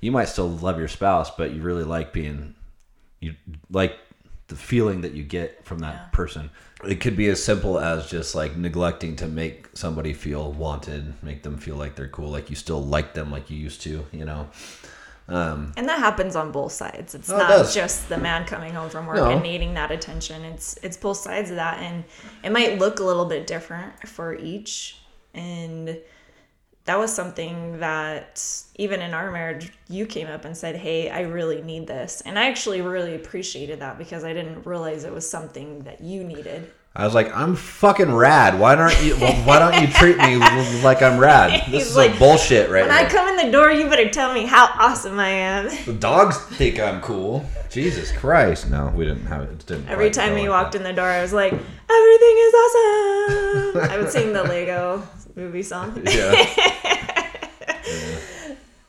You 0.00 0.12
might 0.12 0.28
still 0.28 0.50
love 0.50 0.78
your 0.78 0.88
spouse, 0.88 1.30
but 1.30 1.52
you 1.52 1.62
really 1.62 1.84
like 1.84 2.12
being, 2.12 2.54
you 3.20 3.34
like 3.70 3.96
the 4.48 4.56
feeling 4.56 5.00
that 5.02 5.12
you 5.12 5.22
get 5.22 5.64
from 5.64 5.78
that 5.80 5.94
Yeah. 5.94 6.04
person. 6.12 6.50
It 6.84 7.00
could 7.00 7.16
be 7.16 7.28
as 7.28 7.42
simple 7.42 7.78
as 7.78 8.10
just 8.10 8.34
like 8.34 8.56
neglecting 8.56 9.16
to 9.16 9.26
make 9.26 9.68
somebody 9.74 10.12
feel 10.12 10.52
wanted, 10.52 11.14
make 11.22 11.42
them 11.42 11.56
feel 11.56 11.76
like 11.76 11.94
they're 11.96 12.08
cool, 12.08 12.30
like 12.30 12.50
you 12.50 12.56
still 12.56 12.84
like 12.84 13.14
them 13.14 13.30
like 13.32 13.48
you 13.50 13.56
used 13.56 13.80
to, 13.82 14.04
you 14.12 14.24
know? 14.26 14.48
Um, 15.26 15.72
And 15.78 15.88
that 15.88 15.98
happens 16.00 16.36
on 16.36 16.52
both 16.52 16.72
sides. 16.72 17.14
It's 17.14 17.30
Oh, 17.30 17.38
not 17.38 17.48
does. 17.48 17.74
just 17.74 18.10
the 18.10 18.18
man 18.18 18.44
coming 18.44 18.74
home 18.74 18.90
from 18.90 19.06
work 19.06 19.16
No. 19.16 19.30
and 19.30 19.42
needing 19.42 19.72
that 19.74 19.90
attention. 19.90 20.44
It's 20.44 20.76
it's 20.82 20.98
both 20.98 21.16
sides 21.16 21.48
of 21.48 21.56
that 21.56 21.78
and 21.78 22.04
it 22.42 22.52
might 22.52 22.78
look 22.78 23.00
a 23.00 23.04
little 23.04 23.24
bit 23.24 23.46
different 23.46 24.06
for 24.06 24.34
each. 24.34 24.98
And 25.32 25.96
that 26.86 26.98
was 26.98 27.12
something 27.14 27.80
that 27.80 28.44
even 28.76 29.00
in 29.00 29.14
our 29.14 29.30
marriage 29.30 29.72
you 29.88 30.04
came 30.06 30.26
up 30.26 30.44
and 30.44 30.56
said, 30.56 30.76
"Hey, 30.76 31.08
I 31.10 31.22
really 31.22 31.62
need 31.62 31.86
this." 31.86 32.22
And 32.26 32.38
I 32.38 32.46
actually 32.48 32.82
really 32.82 33.14
appreciated 33.14 33.80
that 33.80 33.98
because 33.98 34.24
I 34.24 34.32
didn't 34.32 34.66
realize 34.66 35.04
it 35.04 35.12
was 35.12 35.28
something 35.28 35.80
that 35.84 36.00
you 36.00 36.24
needed. 36.24 36.70
I 36.96 37.04
was 37.04 37.12
like, 37.14 37.34
I'm 37.36 37.56
fucking 37.56 38.14
rad. 38.14 38.60
Why 38.60 38.76
don't 38.76 39.02
you? 39.02 39.16
why 39.16 39.58
don't 39.58 39.80
you 39.80 39.88
treat 39.88 40.16
me 40.16 40.36
like 40.84 41.02
I'm 41.02 41.18
rad? 41.18 41.64
This 41.70 41.88
is 41.90 41.96
like, 41.96 42.10
some 42.10 42.18
bullshit 42.20 42.70
right 42.70 42.82
When 42.82 42.92
I 42.92 43.08
come 43.08 43.26
in 43.28 43.46
the 43.46 43.50
door, 43.50 43.72
you 43.72 43.88
better 43.88 44.08
tell 44.08 44.32
me 44.32 44.46
how 44.46 44.66
awesome 44.78 45.18
I 45.18 45.28
am. 45.30 45.68
the 45.86 45.92
dogs 45.92 46.38
think 46.38 46.78
I'm 46.78 47.00
cool. 47.00 47.44
Jesus 47.68 48.12
Christ! 48.12 48.70
No, 48.70 48.92
we 48.94 49.04
didn't 49.04 49.26
have 49.26 49.42
it. 49.42 49.50
it 49.50 49.66
didn't 49.66 49.88
Every 49.88 50.10
time 50.10 50.36
he 50.36 50.42
like 50.42 50.50
walked 50.50 50.72
that. 50.72 50.78
in 50.78 50.84
the 50.84 50.92
door, 50.92 51.06
I 51.08 51.20
was 51.20 51.32
like, 51.32 51.52
"Everything 51.52 52.36
is 52.46 52.54
awesome." 52.62 53.90
I 53.90 53.98
would 54.00 54.12
sing 54.12 54.32
the 54.32 54.44
Lego 54.44 55.02
movie 55.36 55.62
song. 55.62 56.02
Yeah, 56.10 56.46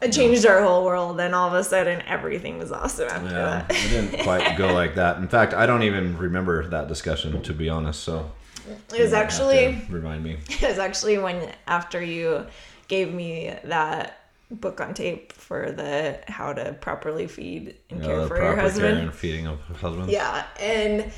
It 0.01 0.11
changed 0.11 0.45
our 0.45 0.61
whole 0.61 0.83
world, 0.85 1.19
and 1.19 1.33
all 1.33 1.47
of 1.47 1.53
a 1.53 1.63
sudden, 1.63 2.01
everything 2.05 2.59
was 2.59 2.71
awesome 2.71 3.07
after 3.09 3.33
yeah. 3.33 3.65
that. 3.67 3.71
It 3.71 3.89
didn't 3.89 4.23
quite 4.23 4.55
go 4.57 4.71
like 4.73 4.95
that. 4.95 5.17
In 5.17 5.27
fact, 5.27 5.53
I 5.53 5.65
don't 5.65 5.81
even 5.83 6.17
remember 6.17 6.67
that 6.67 6.87
discussion 6.87 7.41
to 7.41 7.53
be 7.53 7.69
honest. 7.69 8.03
So 8.03 8.29
It 8.67 8.69
was 8.69 8.77
you 8.91 8.97
might 9.05 9.09
have 9.09 9.13
actually, 9.13 9.81
remind 9.89 10.23
me. 10.23 10.37
it 10.49 10.61
was 10.61 10.77
actually 10.77 11.17
when 11.17 11.51
after 11.65 12.03
you 12.03 12.45
gave 12.87 13.11
me 13.13 13.55
that 13.63 14.19
book 14.51 14.79
on 14.79 14.93
tape 14.93 15.33
for 15.33 15.71
the 15.71 16.19
how 16.27 16.53
to 16.53 16.73
properly 16.73 17.25
feed 17.25 17.75
and 17.89 18.01
You 18.01 18.05
care 18.07 18.27
for 18.27 18.37
your 18.37 18.55
husband. 18.55 18.97
care 18.97 19.03
and 19.05 19.13
feeding 19.13 19.47
of 19.47 19.59
husbands. 19.81 20.11
Yeah, 20.11 20.45
and 20.59 21.11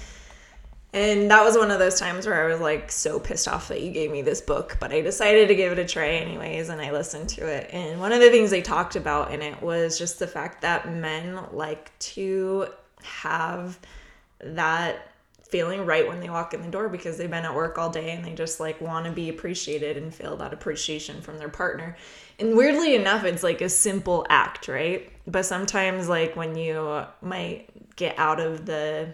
and 0.98 1.30
that 1.30 1.44
was 1.44 1.56
one 1.56 1.70
of 1.70 1.78
those 1.78 2.00
times 2.00 2.26
where 2.26 2.44
I 2.44 2.52
was 2.52 2.60
like 2.60 2.92
so 2.92 3.20
pissed 3.20 3.48
off 3.48 3.68
that 3.68 3.82
you 3.82 3.92
gave 3.92 4.10
me 4.12 4.24
this 4.24 4.42
book, 4.42 4.78
but 4.80 4.92
I 4.92 5.02
decided 5.02 5.48
to 5.50 5.56
give 5.56 5.72
it 5.72 5.78
a 5.78 5.86
try 5.86 6.10
anyways, 6.10 6.70
and 6.70 6.82
I 6.82 6.92
listened 6.92 7.30
to 7.30 7.46
it. 7.46 7.70
And 7.72 8.00
one 8.00 8.12
of 8.12 8.20
the 8.20 8.32
things 8.32 8.50
they 8.50 8.64
talked 8.64 8.96
about 8.96 9.32
in 9.32 9.44
it 9.44 9.62
was 9.62 10.00
just 10.00 10.18
the 10.18 10.26
fact 10.26 10.62
that 10.64 10.92
men 10.92 11.40
like 11.52 11.98
to 12.00 12.70
have 13.04 13.78
that 14.40 15.12
feeling 15.44 15.86
right 15.86 16.08
when 16.08 16.20
they 16.20 16.30
walk 16.30 16.54
in 16.54 16.62
the 16.64 16.68
door 16.68 16.90
because 16.90 17.18
they've 17.18 17.30
been 17.30 17.46
at 17.46 17.56
work 17.56 17.78
all 17.78 17.90
day 17.90 18.12
and 18.12 18.26
they 18.26 18.34
just 18.34 18.60
like 18.60 18.82
want 18.82 19.06
to 19.06 19.12
be 19.12 19.30
appreciated 19.30 19.96
and 19.98 20.14
feel 20.14 20.36
that 20.36 20.52
appreciation 20.52 21.22
from 21.22 21.38
their 21.38 21.48
partner. 21.48 21.96
And 22.40 22.58
weirdly 22.58 22.96
enough, 22.96 23.24
it's 23.24 23.44
like 23.44 23.62
a 23.62 23.70
simple 23.70 24.26
act, 24.30 24.68
right? 24.68 25.10
But 25.28 25.46
sometimes, 25.46 26.10
like 26.10 26.36
when 26.36 26.58
you 26.58 27.06
might 27.22 27.96
get 27.96 28.18
out 28.18 28.40
of 28.40 28.66
the 28.66 29.10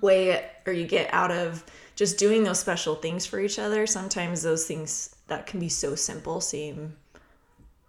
way 0.00 0.48
or 0.66 0.72
you 0.72 0.86
get 0.86 1.12
out 1.12 1.30
of 1.30 1.64
just 1.94 2.18
doing 2.18 2.44
those 2.44 2.60
special 2.60 2.94
things 2.94 3.24
for 3.26 3.40
each 3.40 3.58
other 3.58 3.86
sometimes 3.86 4.42
those 4.42 4.66
things 4.66 5.16
that 5.28 5.46
can 5.46 5.60
be 5.60 5.68
so 5.68 5.94
simple 5.94 6.40
seem 6.40 6.96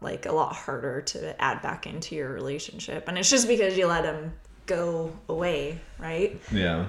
like 0.02 0.26
a 0.26 0.32
lot 0.32 0.56
harder 0.56 1.02
to 1.02 1.42
add 1.42 1.62
back 1.64 1.88
into 1.88 2.14
your 2.14 2.32
relationship. 2.32 3.08
And 3.08 3.18
it's 3.18 3.32
just 3.32 3.48
because 3.48 3.76
you 3.76 3.88
let 3.88 4.04
them 4.04 4.34
go 4.68 5.12
away 5.28 5.80
right? 5.98 6.40
Yeah. 6.52 6.88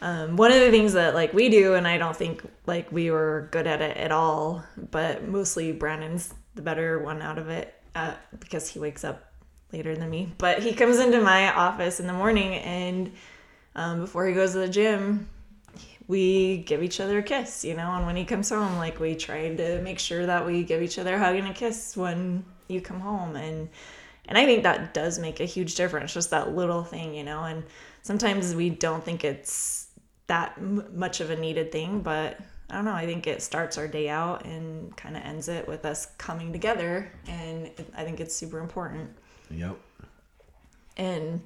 um, 0.00 0.36
one 0.36 0.50
of 0.52 0.60
the 0.60 0.70
things 0.70 0.94
that 0.94 1.14
like 1.14 1.32
we 1.32 1.48
do 1.48 1.74
and 1.74 1.86
i 1.86 1.98
don't 1.98 2.16
think 2.16 2.42
like 2.66 2.90
we 2.92 3.10
were 3.10 3.48
good 3.50 3.66
at 3.66 3.82
it 3.82 3.96
at 3.96 4.12
all 4.12 4.64
but 4.90 5.26
mostly 5.26 5.72
brandon's 5.72 6.32
the 6.54 6.62
better 6.62 7.00
one 7.00 7.20
out 7.20 7.38
of 7.38 7.48
it 7.48 7.74
uh, 7.94 8.14
because 8.38 8.68
he 8.68 8.78
wakes 8.78 9.04
up 9.04 9.32
later 9.72 9.96
than 9.96 10.10
me. 10.10 10.32
But 10.38 10.62
he 10.62 10.72
comes 10.72 10.98
into 10.98 11.20
my 11.20 11.52
office 11.52 12.00
in 12.00 12.06
the 12.06 12.12
morning 12.12 12.54
and 12.54 13.12
um, 13.74 14.00
before 14.00 14.26
he 14.26 14.34
goes 14.34 14.52
to 14.52 14.58
the 14.58 14.68
gym 14.68 15.28
we 16.08 16.58
give 16.58 16.82
each 16.82 17.00
other 17.00 17.18
a 17.18 17.22
kiss 17.22 17.64
you 17.64 17.74
know 17.74 17.92
and 17.92 18.04
when 18.06 18.16
he 18.16 18.24
comes 18.24 18.50
home 18.50 18.76
like 18.76 18.98
we 19.00 19.14
try 19.14 19.54
to 19.54 19.80
make 19.82 19.98
sure 19.98 20.26
that 20.26 20.44
we 20.44 20.62
give 20.64 20.82
each 20.82 20.98
other 20.98 21.14
a 21.14 21.18
hug 21.18 21.36
and 21.36 21.46
a 21.48 21.52
kiss 21.54 21.96
when 21.96 22.44
you 22.68 22.80
come 22.80 23.00
home 23.00 23.36
and 23.36 23.68
and 24.26 24.36
i 24.36 24.44
think 24.44 24.62
that 24.64 24.92
does 24.92 25.18
make 25.18 25.40
a 25.40 25.44
huge 25.44 25.74
difference 25.76 26.12
just 26.12 26.30
that 26.30 26.54
little 26.54 26.82
thing 26.82 27.14
you 27.14 27.22
know 27.22 27.44
and 27.44 27.62
sometimes 28.02 28.54
we 28.54 28.68
don't 28.68 29.04
think 29.04 29.24
it's 29.24 29.88
that 30.26 30.52
m- 30.58 30.84
much 30.92 31.20
of 31.20 31.30
a 31.30 31.36
needed 31.36 31.70
thing 31.70 32.00
but 32.00 32.38
i 32.68 32.74
don't 32.74 32.84
know 32.84 32.92
i 32.92 33.06
think 33.06 33.26
it 33.28 33.40
starts 33.40 33.78
our 33.78 33.86
day 33.86 34.08
out 34.08 34.44
and 34.44 34.94
kind 34.96 35.16
of 35.16 35.22
ends 35.22 35.48
it 35.48 35.66
with 35.68 35.84
us 35.86 36.06
coming 36.18 36.52
together 36.52 37.10
and 37.28 37.70
i 37.96 38.02
think 38.04 38.18
it's 38.20 38.34
super 38.34 38.58
important 38.58 39.08
Yep. 39.50 39.76
and 40.96 41.40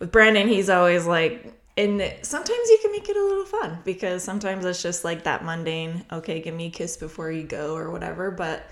with 0.00 0.10
Brandon, 0.10 0.48
he's 0.48 0.68
always 0.68 1.06
like, 1.06 1.54
and 1.76 2.14
sometimes 2.22 2.68
you 2.70 2.78
can 2.80 2.92
make 2.92 3.08
it 3.08 3.16
a 3.16 3.24
little 3.24 3.44
fun 3.44 3.78
because 3.84 4.22
sometimes 4.22 4.64
it's 4.64 4.82
just 4.82 5.02
like 5.02 5.24
that 5.24 5.44
mundane, 5.44 6.04
okay, 6.12 6.40
give 6.40 6.54
me 6.54 6.66
a 6.66 6.70
kiss 6.70 6.96
before 6.96 7.32
you 7.32 7.42
go 7.42 7.74
or 7.74 7.90
whatever. 7.90 8.30
But 8.30 8.70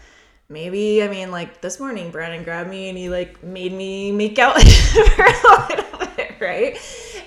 maybe, 0.49 1.03
I 1.03 1.09
mean, 1.09 1.33
like 1.33 1.61
this 1.61 1.81
morning, 1.81 2.13
Brandon 2.13 2.45
grabbed 2.45 2.71
me 2.71 2.89
and 2.89 2.97
he 2.97 3.09
like 3.09 3.43
made 3.43 3.73
me 3.73 4.13
make 4.13 4.39
out 4.39 4.61
for 4.63 5.25
a 5.25 5.67
little 5.69 6.07
bit, 6.17 6.35
right? 6.41 6.79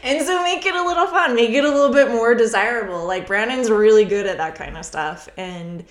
And 0.04 0.26
so 0.26 0.42
make 0.44 0.66
it 0.66 0.76
a 0.76 0.84
little 0.84 1.08
fun, 1.08 1.36
make 1.36 1.50
it 1.50 1.66
a 1.66 1.70
little 1.70 1.94
bit 1.94 2.10
more 2.10 2.36
desirable. 2.36 3.06
Like 3.06 3.28
Brandon's 3.28 3.70
really 3.70 4.06
good 4.06 4.28
at 4.28 4.38
that 4.38 4.56
kind 4.56 4.78
of 4.78 4.86
stuff. 4.86 5.28
And, 5.36 5.84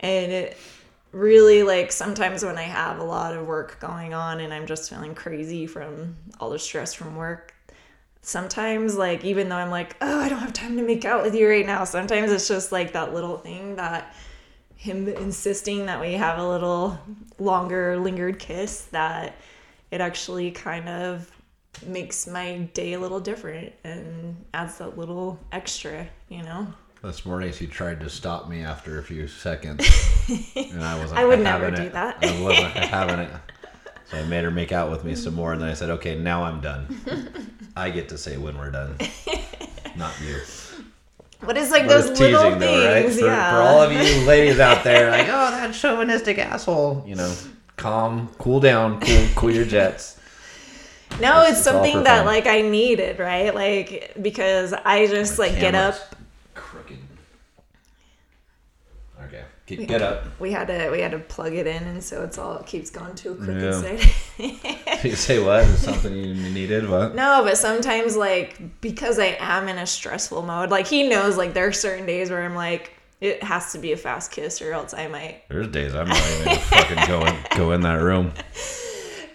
and 0.00 0.32
it, 0.32 0.56
really 1.12 1.62
like 1.62 1.90
sometimes 1.90 2.44
when 2.44 2.56
I 2.56 2.62
have 2.62 2.98
a 2.98 3.04
lot 3.04 3.34
of 3.34 3.46
work 3.46 3.80
going 3.80 4.14
on 4.14 4.40
and 4.40 4.54
I'm 4.54 4.66
just 4.66 4.88
feeling 4.88 5.14
crazy 5.14 5.66
from 5.66 6.16
all 6.38 6.50
the 6.50 6.58
stress 6.58 6.94
from 6.94 7.16
work, 7.16 7.54
sometimes 8.22 8.96
like 8.96 9.24
even 9.24 9.48
though 9.48 9.56
I'm 9.56 9.70
like, 9.70 9.96
oh, 10.00 10.20
I 10.20 10.28
don't 10.28 10.40
have 10.40 10.52
time 10.52 10.76
to 10.76 10.82
make 10.82 11.04
out 11.04 11.22
with 11.22 11.34
you 11.34 11.48
right 11.48 11.66
now, 11.66 11.84
sometimes 11.84 12.30
it's 12.32 12.48
just 12.48 12.72
like 12.72 12.92
that 12.92 13.14
little 13.14 13.38
thing 13.38 13.76
that 13.76 14.14
him 14.76 15.08
insisting 15.08 15.86
that 15.86 16.00
we 16.00 16.14
have 16.14 16.38
a 16.38 16.46
little 16.48 16.98
longer 17.38 17.98
lingered 17.98 18.38
kiss 18.38 18.82
that 18.92 19.34
it 19.90 20.00
actually 20.00 20.50
kind 20.50 20.88
of 20.88 21.30
makes 21.86 22.26
my 22.26 22.58
day 22.74 22.94
a 22.94 22.98
little 23.00 23.20
different 23.20 23.72
and 23.84 24.42
adds 24.54 24.78
that 24.78 24.96
little 24.98 25.38
extra, 25.52 26.06
you 26.28 26.42
know? 26.42 26.66
This 27.02 27.24
morning 27.24 27.52
she 27.52 27.66
tried 27.66 28.00
to 28.00 28.10
stop 28.10 28.48
me 28.48 28.62
after 28.62 28.98
a 28.98 29.02
few 29.02 29.26
seconds, 29.26 29.86
and 30.54 30.82
I 30.82 30.98
wasn't. 30.98 31.18
I 31.18 31.24
would 31.24 31.40
never 31.40 31.70
do 31.70 31.82
it. 31.82 31.92
that. 31.92 32.18
I 32.22 32.40
wasn't 32.42 32.72
having 32.74 33.20
it. 33.20 33.30
So 34.10 34.18
I 34.18 34.24
made 34.24 34.42
her 34.44 34.50
make 34.50 34.72
out 34.72 34.90
with 34.90 35.04
me 35.04 35.14
some 35.14 35.34
more, 35.34 35.52
and 35.52 35.60
then 35.62 35.68
I 35.68 35.74
said, 35.74 35.90
"Okay, 35.90 36.18
now 36.18 36.42
I'm 36.44 36.60
done. 36.60 37.00
I 37.76 37.90
get 37.90 38.08
to 38.10 38.18
say 38.18 38.36
when 38.36 38.58
we're 38.58 38.70
done, 38.70 38.96
not 39.96 40.12
you." 40.20 40.36
What 41.42 41.56
is 41.56 41.70
like 41.70 41.84
But 41.86 41.88
those 41.88 42.10
it's 42.10 42.20
little 42.20 42.42
teasing, 42.42 42.58
though, 42.58 42.92
right? 42.92 43.02
things, 43.04 43.18
For, 43.20 43.26
yeah. 43.26 43.50
for 43.52 43.56
all 43.62 43.80
of 43.82 43.92
you 43.92 44.26
ladies 44.26 44.58
out 44.60 44.84
there, 44.84 45.10
like, 45.10 45.26
"Oh, 45.28 45.50
that 45.52 45.72
chauvinistic 45.74 46.38
asshole," 46.38 47.04
you 47.06 47.14
know, 47.14 47.32
calm, 47.76 48.28
cool 48.38 48.60
down, 48.60 49.00
cool, 49.00 49.26
cool 49.36 49.50
your 49.50 49.64
jets. 49.64 50.16
No, 51.20 51.40
It's- 51.42 51.56
it's 51.56 51.62
something 51.64 52.02
that 52.04 52.18
fun. 52.18 52.26
like 52.26 52.46
I 52.46 52.60
needed, 52.62 53.18
right? 53.20 53.54
Like 53.54 54.12
because 54.20 54.72
I 54.72 55.06
just 55.06 55.38
like 55.38 55.52
get 55.58 55.74
up. 55.74 55.94
Camera's 55.94 56.04
Crooked. 56.54 56.98
Okay, 59.24 59.44
get, 59.76 59.88
get 59.88 60.02
up. 60.02 60.24
We 60.38 60.52
had 60.52 60.68
to 60.68 60.90
we 60.90 61.00
had 61.00 61.12
to 61.12 61.18
plug 61.18 61.54
it 61.54 61.66
in, 61.66 61.82
and 61.84 62.02
so 62.02 62.22
it's 62.22 62.38
all 62.38 62.56
it 62.58 62.66
keeps 62.66 62.90
going 62.90 63.14
to 63.16 63.30
a 63.32 63.34
crooked 63.34 63.62
Yeah. 63.62 63.80
side. 63.80 65.00
You 65.04 65.16
say 65.16 65.42
what? 65.42 65.64
Is 65.64 65.82
something 65.82 66.14
you 66.14 66.34
needed? 66.34 66.88
What? 66.88 67.14
no, 67.14 67.42
but 67.42 67.56
sometimes 67.56 68.16
like 68.16 68.80
because 68.80 69.18
I 69.18 69.36
am 69.40 69.68
in 69.68 69.78
a 69.78 69.86
stressful 69.86 70.42
mode, 70.42 70.70
like 70.70 70.86
he 70.86 71.08
knows 71.08 71.36
like 71.38 71.54
there 71.54 71.66
are 71.66 71.72
certain 71.72 72.04
days 72.06 72.28
where 72.30 72.42
I'm 72.44 72.54
like 72.54 72.94
it 73.20 73.42
has 73.42 73.72
to 73.72 73.78
be 73.78 73.92
a 73.92 73.96
fast 73.96 74.30
kiss 74.32 74.60
or 74.62 74.72
else 74.72 74.92
I 74.94 75.06
might. 75.08 75.42
There's 75.48 75.68
days 75.68 75.94
I'm 75.94 76.08
not 76.08 76.30
even 76.40 76.56
fucking 76.58 77.06
go 77.06 77.24
in, 77.26 77.36
go 77.56 77.72
in 77.72 77.80
that 77.82 77.94
room. 78.02 78.32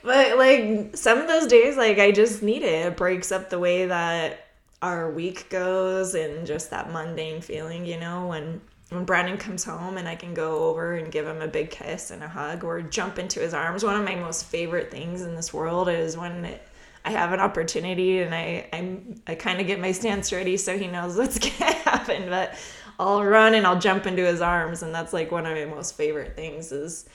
But 0.03 0.37
like 0.37 0.95
some 0.95 1.17
of 1.17 1.27
those 1.27 1.47
days, 1.47 1.77
like 1.77 1.97
I 1.97 2.11
just 2.11 2.43
need 2.43 2.61
it. 2.61 2.85
It 2.85 2.95
breaks 2.97 3.31
up 3.31 3.49
the 3.49 3.57
way 3.57 3.87
that 3.87 4.45
our 4.81 5.09
week 5.09 5.49
goes 5.49 6.13
and 6.13 6.45
just 6.45 6.69
that 6.69 6.91
mundane 6.91 7.41
feeling, 7.41 7.87
you 7.87 7.99
know, 7.99 8.27
when 8.27 8.61
when 8.89 9.05
Brandon 9.05 9.37
comes 9.37 9.63
home 9.63 9.97
and 9.97 10.07
I 10.07 10.15
can 10.15 10.33
go 10.33 10.65
over 10.65 10.93
and 10.93 11.11
give 11.11 11.25
him 11.25 11.41
a 11.41 11.47
big 11.47 11.71
kiss 11.71 12.11
and 12.11 12.23
a 12.23 12.27
hug 12.27 12.63
or 12.63 12.81
jump 12.81 13.17
into 13.17 13.39
his 13.39 13.53
arms. 13.53 13.83
One 13.83 13.95
of 13.95 14.05
my 14.05 14.15
most 14.15 14.45
favorite 14.45 14.91
things 14.91 15.21
in 15.21 15.35
this 15.35 15.53
world 15.53 15.89
is 15.89 16.17
when 16.17 16.45
it, 16.45 16.67
I 17.03 17.11
have 17.11 17.33
an 17.33 17.39
opportunity 17.39 18.19
and 18.19 18.33
I 18.33 18.67
I'm, 18.71 19.21
I 19.27 19.35
kind 19.35 19.59
of 19.59 19.67
get 19.67 19.79
my 19.79 19.91
stance 19.91 20.31
ready 20.31 20.57
so 20.57 20.77
he 20.77 20.87
knows 20.87 21.17
what's 21.17 21.39
gonna 21.39 21.73
happen. 21.73 22.29
But 22.29 22.55
I'll 22.99 23.23
run 23.23 23.55
and 23.55 23.65
I'll 23.67 23.79
jump 23.79 24.05
into 24.05 24.23
his 24.23 24.41
arms, 24.41 24.81
and 24.81 24.95
that's 24.95 25.11
like 25.13 25.31
one 25.31 25.45
of 25.45 25.57
my 25.57 25.65
most 25.65 25.95
favorite 25.95 26.35
things 26.35 26.71
is 26.71 27.09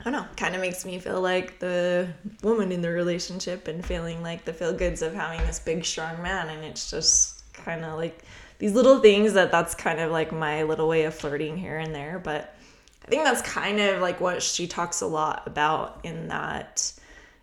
I 0.00 0.04
don't 0.04 0.12
know, 0.12 0.26
kind 0.36 0.54
of 0.54 0.60
makes 0.60 0.84
me 0.84 0.98
feel 0.98 1.20
like 1.20 1.58
the 1.60 2.08
woman 2.42 2.72
in 2.72 2.82
the 2.82 2.90
relationship 2.90 3.68
and 3.68 3.84
feeling 3.84 4.22
like 4.22 4.44
the 4.44 4.52
feel 4.52 4.72
goods 4.72 5.00
of 5.02 5.14
having 5.14 5.44
this 5.46 5.58
big, 5.60 5.84
strong 5.84 6.20
man. 6.20 6.48
And 6.48 6.64
it's 6.64 6.90
just 6.90 7.50
kind 7.54 7.84
of 7.84 7.96
like 7.96 8.22
these 8.58 8.72
little 8.72 9.00
things 9.00 9.34
that 9.34 9.50
that's 9.50 9.74
kind 9.74 10.00
of 10.00 10.10
like 10.10 10.32
my 10.32 10.62
little 10.62 10.88
way 10.88 11.04
of 11.04 11.14
flirting 11.14 11.56
here 11.56 11.78
and 11.78 11.94
there. 11.94 12.18
But 12.18 12.54
I 13.04 13.08
think 13.08 13.24
that's 13.24 13.42
kind 13.42 13.80
of 13.80 14.00
like 14.00 14.20
what 14.20 14.42
she 14.42 14.66
talks 14.66 15.00
a 15.00 15.06
lot 15.06 15.42
about 15.46 16.00
in 16.04 16.28
that 16.28 16.92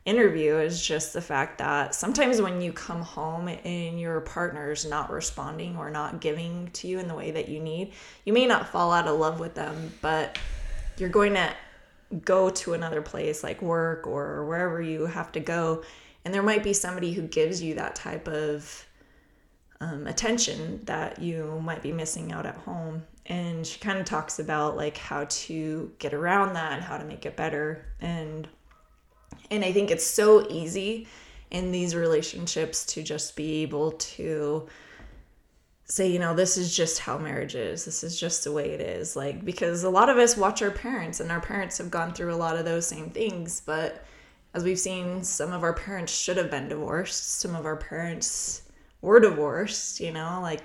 interview 0.03 0.56
is 0.56 0.84
just 0.84 1.13
the 1.13 1.22
fact 1.22 1.60
that 1.60 1.94
sometimes 1.94 2.41
when 2.41 2.60
you 2.60 2.74
come 2.74 3.01
home 3.01 3.48
and 3.48 4.00
your 4.00 4.20
partner's 4.22 4.84
not 4.86 5.12
responding 5.12 5.77
or 5.77 5.91
not 5.91 6.20
giving 6.20 6.70
to 6.74 6.88
you 6.88 6.98
in 6.98 7.08
the 7.08 7.13
way 7.13 7.32
that 7.32 7.48
you 7.48 7.60
need, 7.60 7.94
you 8.25 8.34
may 8.34 8.48
not 8.48 8.68
fall 8.70 8.91
out 8.91 9.08
of 9.08 9.20
love 9.20 9.39
with 9.39 9.53
them, 9.53 9.91
but 10.01 10.39
you're 10.98 11.10
going 11.10 11.36
to 11.36 11.53
go 12.25 12.50
to 12.50 12.74
another 12.74 13.01
place 13.01 13.44
like 13.44 13.62
work 13.62 14.08
or 14.08 14.46
wherever 14.46 14.82
you 14.82 15.06
have 15.06 15.32
to 15.32 15.39
go 15.39 15.82
and 16.24 16.34
there 16.34 16.44
might 16.44 16.63
be 16.63 16.74
somebody 16.74 17.13
who 17.13 17.24
gives 17.24 17.62
you 17.62 17.75
that 17.75 17.96
type 17.96 18.27
of 18.27 18.86
um, 19.81 20.07
attention 20.07 20.79
that 20.85 21.21
you 21.21 21.59
might 21.63 21.81
be 21.81 21.91
missing 21.91 22.31
out 22.31 22.45
at 22.45 22.55
home 22.55 23.03
and 23.25 23.67
she 23.67 23.79
kind 23.79 24.00
of 24.00 24.05
talks 24.05 24.39
about 24.39 24.77
like 24.77 24.95
how 24.95 25.25
to 25.25 25.91
get 26.00 26.13
around 26.13 26.53
that 26.53 26.73
and 26.73 26.81
how 26.81 26.97
to 26.97 27.03
make 27.03 27.25
it 27.25 27.35
better 27.35 27.85
and 28.00 28.47
and 29.50 29.65
i 29.65 29.71
think 29.71 29.91
it's 29.91 30.05
so 30.05 30.47
easy 30.50 31.07
in 31.50 31.71
these 31.71 31.95
relationships 31.95 32.85
to 32.85 33.03
just 33.03 33.35
be 33.35 33.61
able 33.61 33.91
to 33.93 34.67
say, 35.91 36.09
you 36.09 36.19
know, 36.19 36.33
this 36.33 36.57
is 36.57 36.73
just 36.75 37.00
how 37.00 37.17
marriage 37.17 37.55
is. 37.55 37.83
This 37.83 38.03
is 38.03 38.17
just 38.17 38.45
the 38.45 38.51
way 38.51 38.69
it 38.69 38.79
is. 38.79 39.15
Like, 39.17 39.43
because 39.43 39.83
a 39.83 39.89
lot 39.89 40.07
of 40.07 40.17
us 40.17 40.38
watch 40.38 40.61
our 40.61 40.71
parents, 40.71 41.19
and 41.19 41.29
our 41.31 41.41
parents 41.41 41.77
have 41.79 41.91
gone 41.91 42.13
through 42.13 42.33
a 42.33 42.38
lot 42.38 42.55
of 42.55 42.63
those 42.63 42.88
same 42.88 43.09
things. 43.09 43.61
But 43.65 44.05
as 44.53 44.63
we've 44.63 44.79
seen, 44.79 45.23
some 45.23 45.51
of 45.51 45.63
our 45.63 45.73
parents 45.73 46.13
should 46.13 46.38
have 46.38 46.50
been 46.50 46.69
divorced. 46.69 47.39
Some 47.39 47.55
of 47.55 47.65
our 47.65 47.75
parents 47.75 48.61
were 49.01 49.20
divorced, 49.20 50.00
you 50.00 50.12
know, 50.12 50.39
like, 50.41 50.62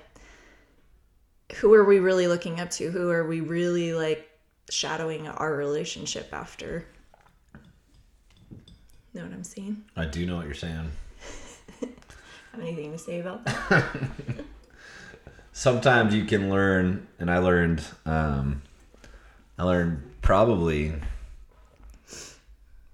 who 1.55 1.73
are 1.73 1.85
we 1.85 1.99
really 1.99 2.27
looking 2.27 2.59
up 2.59 2.69
to? 2.71 2.91
Who 2.91 3.09
are 3.09 3.25
we 3.25 3.41
really 3.41 3.93
like 3.93 4.29
shadowing 4.69 5.27
our 5.27 5.55
relationship 5.55 6.29
after? 6.33 6.85
Know 9.13 9.23
what 9.23 9.33
I'm 9.33 9.43
saying? 9.43 9.83
I 9.95 10.05
do 10.05 10.25
know 10.27 10.35
what 10.35 10.45
you're 10.45 10.53
saying. 10.53 10.91
Have 11.81 12.61
anything 12.61 12.91
to 12.91 12.99
say 12.99 13.19
about 13.19 13.43
that? 13.45 13.85
Sometimes 15.53 16.13
you 16.13 16.25
can 16.25 16.51
learn, 16.51 17.07
and 17.17 17.31
I 17.31 17.39
learned. 17.39 17.83
Um, 18.05 18.61
I 19.57 19.63
learned 19.63 20.03
probably. 20.21 20.93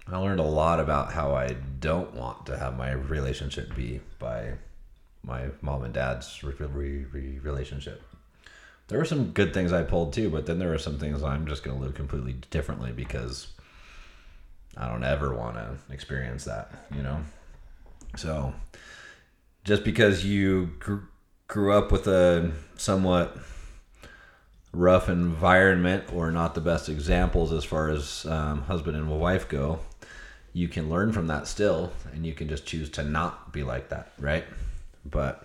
I 0.06 0.16
learned 0.16 0.40
a 0.40 0.44
lot 0.44 0.80
about 0.80 1.12
how 1.12 1.34
I 1.34 1.56
don't 1.80 2.14
want 2.14 2.46
to 2.46 2.56
have 2.56 2.78
my 2.78 2.92
relationship 2.92 3.74
be 3.74 4.00
by 4.18 4.54
my 5.24 5.46
mom 5.62 5.82
and 5.84 5.94
dad's 5.94 6.42
re- 6.42 6.54
re- 6.58 7.04
re- 7.10 7.38
relationship. 7.38 8.02
There 8.88 8.98
were 8.98 9.04
some 9.04 9.30
good 9.30 9.54
things 9.54 9.72
I 9.72 9.82
pulled 9.82 10.12
too, 10.12 10.28
but 10.28 10.46
then 10.46 10.58
there 10.58 10.68
were 10.68 10.78
some 10.78 10.98
things 10.98 11.22
I'm 11.22 11.46
just 11.46 11.62
going 11.64 11.76
to 11.76 11.82
live 11.82 11.94
completely 11.94 12.34
differently 12.50 12.92
because 12.92 13.48
I 14.76 14.88
don't 14.88 15.04
ever 15.04 15.34
want 15.34 15.56
to 15.56 15.76
experience 15.92 16.44
that, 16.44 16.70
you 16.94 17.02
know? 17.02 17.20
So 18.16 18.52
just 19.64 19.84
because 19.84 20.24
you 20.24 20.70
gr- 20.78 21.06
grew 21.48 21.72
up 21.72 21.90
with 21.90 22.06
a 22.06 22.52
somewhat 22.76 23.36
rough 24.72 25.08
environment 25.08 26.04
or 26.12 26.30
not 26.30 26.54
the 26.54 26.60
best 26.60 26.88
examples 26.88 27.52
as 27.52 27.64
far 27.64 27.88
as 27.88 28.26
um, 28.26 28.62
husband 28.62 28.96
and 28.96 29.08
wife 29.18 29.48
go, 29.48 29.78
you 30.52 30.68
can 30.68 30.90
learn 30.90 31.12
from 31.12 31.26
that 31.28 31.48
still, 31.48 31.92
and 32.12 32.26
you 32.26 32.32
can 32.32 32.48
just 32.48 32.66
choose 32.66 32.90
to 32.90 33.02
not 33.02 33.52
be 33.52 33.62
like 33.62 33.88
that, 33.88 34.12
right? 34.18 34.44
But 35.04 35.44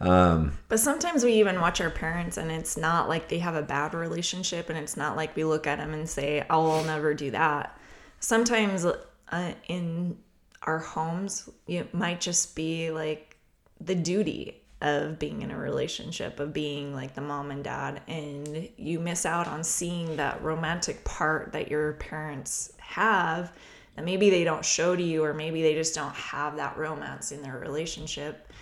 um, 0.00 0.56
But 0.68 0.80
sometimes 0.80 1.24
we 1.24 1.34
even 1.34 1.60
watch 1.60 1.80
our 1.80 1.90
parents 1.90 2.36
and 2.36 2.50
it's 2.50 2.76
not 2.76 3.08
like 3.08 3.28
they 3.28 3.38
have 3.38 3.56
a 3.56 3.62
bad 3.62 3.94
relationship 3.94 4.68
and 4.68 4.78
it's 4.78 4.96
not 4.96 5.16
like 5.16 5.34
we 5.34 5.44
look 5.44 5.66
at 5.66 5.78
them 5.78 5.92
and 5.92 6.08
say, 6.08 6.44
oh, 6.50 6.70
I'll 6.70 6.84
never 6.84 7.14
do 7.14 7.30
that. 7.32 7.78
Sometimes 8.20 8.84
uh, 8.84 9.52
in 9.66 10.16
our 10.62 10.78
homes, 10.78 11.48
it 11.66 11.92
might 11.94 12.20
just 12.20 12.54
be 12.54 12.90
like 12.90 13.36
the 13.80 13.94
duty 13.94 14.60
of 14.80 15.18
being 15.18 15.42
in 15.42 15.50
a 15.50 15.58
relationship, 15.58 16.38
of 16.38 16.52
being 16.52 16.94
like 16.94 17.14
the 17.14 17.20
mom 17.20 17.50
and 17.50 17.64
dad, 17.64 18.00
and 18.06 18.68
you 18.76 19.00
miss 19.00 19.26
out 19.26 19.48
on 19.48 19.64
seeing 19.64 20.16
that 20.16 20.40
romantic 20.42 21.02
part 21.04 21.52
that 21.52 21.68
your 21.68 21.94
parents 21.94 22.72
have 22.78 23.52
that 23.96 24.04
maybe 24.04 24.30
they 24.30 24.44
don't 24.44 24.64
show 24.64 24.94
to 24.94 25.02
you, 25.02 25.24
or 25.24 25.34
maybe 25.34 25.62
they 25.62 25.74
just 25.74 25.96
don't 25.96 26.14
have 26.14 26.56
that 26.56 26.76
romance 26.76 27.32
in 27.32 27.42
their 27.42 27.58
relationship. 27.58 28.52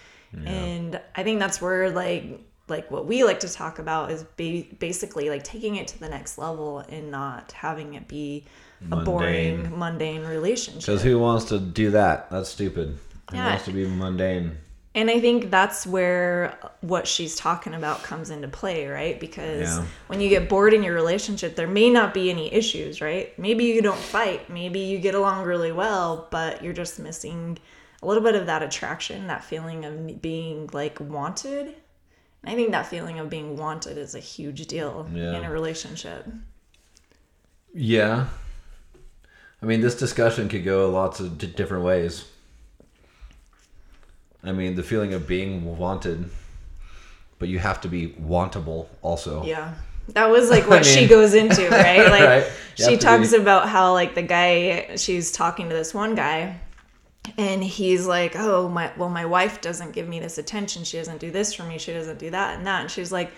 And 0.44 1.00
I 1.14 1.22
think 1.22 1.38
that's 1.40 1.60
where 1.62 1.90
like 1.90 2.40
like 2.68 2.90
what 2.90 3.06
we 3.06 3.22
like 3.22 3.40
to 3.40 3.48
talk 3.48 3.78
about 3.78 4.10
is 4.10 4.24
ba- 4.36 4.64
basically 4.78 5.30
like 5.30 5.44
taking 5.44 5.76
it 5.76 5.86
to 5.88 6.00
the 6.00 6.08
next 6.08 6.36
level 6.36 6.80
and 6.88 7.10
not 7.12 7.52
having 7.52 7.94
it 7.94 8.08
be 8.08 8.44
a 8.90 8.96
boring 8.96 9.62
Mundane. 9.62 9.78
mundane 9.78 10.22
relationship. 10.26 10.80
because 10.82 11.02
who 11.02 11.18
wants 11.18 11.44
to 11.46 11.60
do 11.60 11.92
that? 11.92 12.28
That's 12.30 12.48
stupid. 12.50 12.98
Who 13.30 13.36
Yeah. 13.36 13.50
wants 13.50 13.64
to 13.66 13.70
be 13.72 13.86
mundane? 13.86 14.58
And 14.96 15.10
I 15.10 15.20
think 15.20 15.50
that's 15.50 15.86
where 15.86 16.58
what 16.80 17.06
she's 17.06 17.36
talking 17.36 17.72
about 17.74 18.02
comes 18.02 18.30
into 18.30 18.48
play, 18.48 18.86
right? 18.88 19.20
Because 19.20 19.68
Yeah. 19.68 19.84
when 20.08 20.20
you 20.20 20.28
get 20.28 20.48
bored 20.48 20.74
in 20.74 20.82
your 20.82 20.94
relationship, 20.94 21.54
there 21.54 21.66
may 21.68 21.88
not 21.90 22.14
be 22.14 22.30
any 22.30 22.52
issues, 22.52 23.00
right? 23.00 23.38
Maybe 23.38 23.64
you 23.64 23.80
don't 23.80 23.98
fight, 23.98 24.50
maybe 24.50 24.80
you 24.80 24.98
get 24.98 25.14
along 25.14 25.44
really 25.44 25.70
well, 25.72 26.26
but 26.30 26.64
you're 26.64 26.72
just 26.72 26.98
missing 26.98 27.58
a 28.02 28.06
little 28.06 28.22
bit 28.22 28.34
of 28.34 28.46
that 28.46 28.62
attraction, 28.62 29.26
that 29.28 29.44
feeling 29.44 29.84
of 29.84 30.20
being 30.22 30.68
like 30.72 30.98
wanted. 31.00 31.66
And 32.42 32.52
I 32.52 32.54
think 32.54 32.70
that 32.72 32.86
feeling 32.86 33.18
of 33.18 33.28
being 33.30 33.56
wanted 33.56 33.98
is 33.98 34.14
a 34.14 34.18
huge 34.20 34.66
deal 34.66 35.08
Yeah. 35.12 35.36
in 35.38 35.44
a 35.44 35.50
relationship. 35.50 36.26
Yeah. 37.74 38.26
I 39.62 39.66
mean, 39.66 39.80
this 39.80 39.94
discussion 39.94 40.48
could 40.48 40.64
go 40.64 40.90
lots 40.90 41.18
of 41.20 41.38
d- 41.38 41.46
different 41.46 41.84
ways. 41.84 42.24
I 44.44 44.52
mean, 44.52 44.76
the 44.76 44.82
feeling 44.82 45.12
of 45.14 45.26
being 45.26 45.76
wanted, 45.78 46.30
but 47.38 47.48
you 47.48 47.58
have 47.58 47.80
to 47.80 47.88
be 47.88 48.08
wantable 48.20 48.86
also. 49.02 49.44
Yeah. 49.44 49.74
That 50.08 50.30
was 50.30 50.50
like 50.50 50.66
what 50.68 50.80
I 50.80 50.82
she 50.82 51.06
goes 51.08 51.34
into, 51.34 51.68
right? 51.70 52.08
Like 52.10 52.20
Right. 52.22 52.52
She 52.76 52.96
talks 52.98 53.30
be- 53.32 53.38
about 53.38 53.68
how 53.68 53.92
like 53.94 54.14
the 54.14 54.22
guy 54.22 54.96
she's 54.96 55.32
talking 55.32 55.68
to 55.70 55.74
this 55.74 55.92
one 55.94 56.14
guy 56.14 56.60
and 57.38 57.62
he's 57.62 58.06
like, 58.06 58.34
"Oh, 58.36 58.68
my 58.68 58.92
well 58.96 59.08
my 59.08 59.24
wife 59.24 59.60
doesn't 59.60 59.92
give 59.92 60.08
me 60.08 60.20
this 60.20 60.38
attention. 60.38 60.84
She 60.84 60.98
doesn't 60.98 61.20
do 61.20 61.30
this 61.30 61.54
for 61.54 61.64
me. 61.64 61.78
She 61.78 61.92
doesn't 61.92 62.18
do 62.18 62.30
that 62.30 62.56
and 62.56 62.66
that." 62.66 62.82
And 62.82 62.90
she's 62.90 63.12
like, 63.12 63.32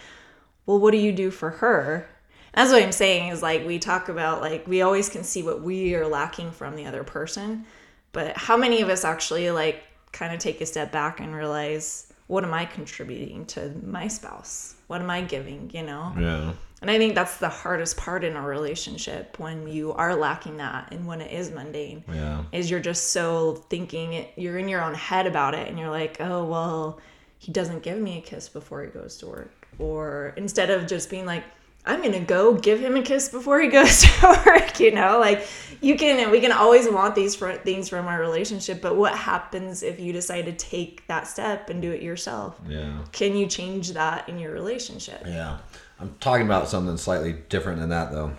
"Well, 0.66 0.78
what 0.78 0.92
do 0.92 0.98
you 0.98 1.12
do 1.12 1.30
for 1.30 1.50
her?" 1.50 2.08
That's 2.54 2.72
what 2.72 2.82
I'm 2.82 2.92
saying 2.92 3.28
is 3.28 3.42
like 3.42 3.66
we 3.66 3.78
talk 3.78 4.08
about 4.08 4.40
like 4.40 4.66
we 4.66 4.82
always 4.82 5.08
can 5.08 5.22
see 5.22 5.42
what 5.42 5.62
we 5.62 5.94
are 5.94 6.06
lacking 6.06 6.50
from 6.50 6.76
the 6.76 6.86
other 6.86 7.04
person, 7.04 7.66
but 8.12 8.36
how 8.36 8.56
many 8.56 8.80
of 8.80 8.88
us 8.88 9.04
actually 9.04 9.50
like 9.50 9.84
kind 10.12 10.34
of 10.34 10.40
take 10.40 10.60
a 10.60 10.66
step 10.66 10.90
back 10.90 11.20
and 11.20 11.34
realize 11.34 12.12
what 12.26 12.44
am 12.44 12.52
I 12.52 12.64
contributing 12.66 13.46
to 13.46 13.72
my 13.84 14.08
spouse? 14.08 14.74
What 14.86 15.00
am 15.00 15.10
I 15.10 15.22
giving, 15.22 15.70
you 15.72 15.82
know? 15.82 16.14
Yeah. 16.18 16.52
And 16.80 16.90
I 16.90 16.98
think 16.98 17.14
that's 17.14 17.38
the 17.38 17.48
hardest 17.48 17.96
part 17.96 18.22
in 18.22 18.36
a 18.36 18.42
relationship 18.42 19.38
when 19.38 19.66
you 19.66 19.92
are 19.94 20.14
lacking 20.14 20.58
that 20.58 20.92
and 20.92 21.06
when 21.06 21.20
it 21.20 21.32
is 21.32 21.50
mundane. 21.50 22.04
Yeah. 22.12 22.44
Is 22.52 22.70
you're 22.70 22.80
just 22.80 23.10
so 23.10 23.64
thinking 23.68 24.12
it, 24.12 24.32
you're 24.36 24.58
in 24.58 24.68
your 24.68 24.82
own 24.82 24.94
head 24.94 25.26
about 25.26 25.54
it 25.54 25.68
and 25.68 25.78
you're 25.78 25.90
like, 25.90 26.20
oh, 26.20 26.44
well, 26.44 27.00
he 27.38 27.50
doesn't 27.50 27.82
give 27.82 27.98
me 27.98 28.18
a 28.18 28.20
kiss 28.20 28.48
before 28.48 28.82
he 28.82 28.88
goes 28.88 29.16
to 29.18 29.26
work. 29.26 29.66
Or 29.78 30.34
instead 30.36 30.70
of 30.70 30.86
just 30.86 31.10
being 31.10 31.26
like, 31.26 31.44
I'm 31.84 32.00
going 32.00 32.12
to 32.12 32.20
go 32.20 32.54
give 32.54 32.80
him 32.80 32.96
a 32.96 33.02
kiss 33.02 33.28
before 33.28 33.60
he 33.60 33.68
goes 33.78 34.02
to 34.02 34.42
work, 34.46 34.78
you 34.78 34.92
know? 34.92 35.18
Like, 35.18 35.46
you 35.80 35.96
can, 35.96 36.30
we 36.30 36.40
can 36.40 36.52
always 36.52 36.88
want 36.88 37.14
these 37.14 37.34
things 37.36 37.88
from 37.88 38.06
our 38.06 38.20
relationship, 38.20 38.82
but 38.82 38.96
what 38.96 39.16
happens 39.16 39.82
if 39.82 39.98
you 39.98 40.12
decide 40.12 40.44
to 40.46 40.52
take 40.52 41.06
that 41.06 41.26
step 41.26 41.70
and 41.70 41.80
do 41.80 41.90
it 41.90 42.02
yourself? 42.02 42.60
Yeah. 42.68 42.98
Can 43.12 43.36
you 43.36 43.46
change 43.46 43.92
that 43.92 44.28
in 44.28 44.38
your 44.38 44.52
relationship? 44.52 45.22
Yeah. 45.24 45.58
I'm 46.00 46.14
talking 46.20 46.46
about 46.46 46.68
something 46.68 46.96
slightly 46.96 47.32
different 47.48 47.80
than 47.80 47.88
that, 47.90 48.12
though. 48.12 48.32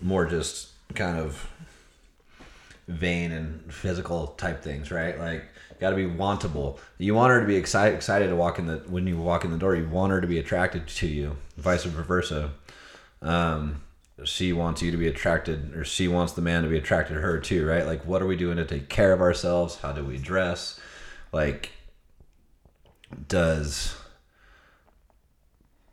More 0.00 0.26
just 0.26 0.70
kind 0.94 1.18
of 1.18 1.48
vain 2.88 3.30
and 3.30 3.72
physical 3.72 4.28
type 4.28 4.62
things, 4.62 4.90
right? 4.90 5.18
Like, 5.18 5.44
got 5.78 5.90
to 5.90 5.96
be 5.96 6.06
wantable. 6.06 6.78
You 6.98 7.14
want 7.14 7.30
her 7.30 7.40
to 7.40 7.46
be 7.46 7.56
excited, 7.56 7.94
excited 7.94 8.28
to 8.28 8.36
walk 8.36 8.58
in 8.58 8.66
the 8.66 8.78
when 8.88 9.06
you 9.06 9.18
walk 9.18 9.44
in 9.44 9.50
the 9.50 9.58
door. 9.58 9.76
You 9.76 9.88
want 9.88 10.12
her 10.12 10.20
to 10.20 10.26
be 10.26 10.38
attracted 10.38 10.88
to 10.88 11.06
you, 11.06 11.36
vice 11.56 11.84
versa. 11.84 12.50
Um, 13.22 13.82
she 14.24 14.52
wants 14.52 14.82
you 14.82 14.90
to 14.90 14.96
be 14.96 15.08
attracted, 15.08 15.74
or 15.74 15.84
she 15.84 16.08
wants 16.08 16.32
the 16.32 16.42
man 16.42 16.62
to 16.62 16.68
be 16.68 16.76
attracted 16.76 17.14
to 17.14 17.20
her 17.20 17.38
too, 17.38 17.66
right? 17.66 17.86
Like, 17.86 18.04
what 18.04 18.22
are 18.22 18.26
we 18.26 18.36
doing 18.36 18.56
to 18.56 18.64
take 18.64 18.88
care 18.88 19.12
of 19.12 19.20
ourselves? 19.20 19.76
How 19.76 19.92
do 19.92 20.04
we 20.04 20.18
dress? 20.18 20.78
Like, 21.32 21.70
does 23.28 23.94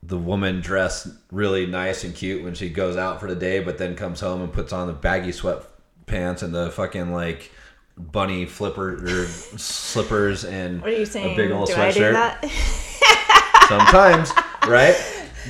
the 0.07 0.17
woman 0.17 0.61
dressed 0.61 1.07
really 1.31 1.65
nice 1.65 2.03
and 2.03 2.15
cute 2.15 2.43
when 2.43 2.53
she 2.53 2.69
goes 2.69 2.95
out 2.97 3.19
for 3.19 3.27
the 3.27 3.35
day, 3.35 3.59
but 3.59 3.77
then 3.77 3.95
comes 3.95 4.19
home 4.21 4.41
and 4.41 4.51
puts 4.51 4.71
on 4.73 4.87
the 4.87 4.93
baggy 4.93 5.31
sweatpants 5.31 6.41
and 6.43 6.55
the 6.55 6.71
fucking 6.71 7.11
like 7.13 7.51
bunny 7.97 8.45
flipper 8.45 9.03
or 9.03 9.25
slippers 9.27 10.45
and 10.45 10.81
What 10.81 10.91
are 10.91 10.95
you 10.97 11.05
saying? 11.05 11.33
a 11.33 11.35
big 11.35 11.51
old 11.51 11.67
do 11.67 11.75
I 11.75 11.91
do 11.91 11.99
sweatshirt. 11.99 12.13
that? 12.13 12.45
Sometimes, 13.67 14.31
right? 14.71 14.95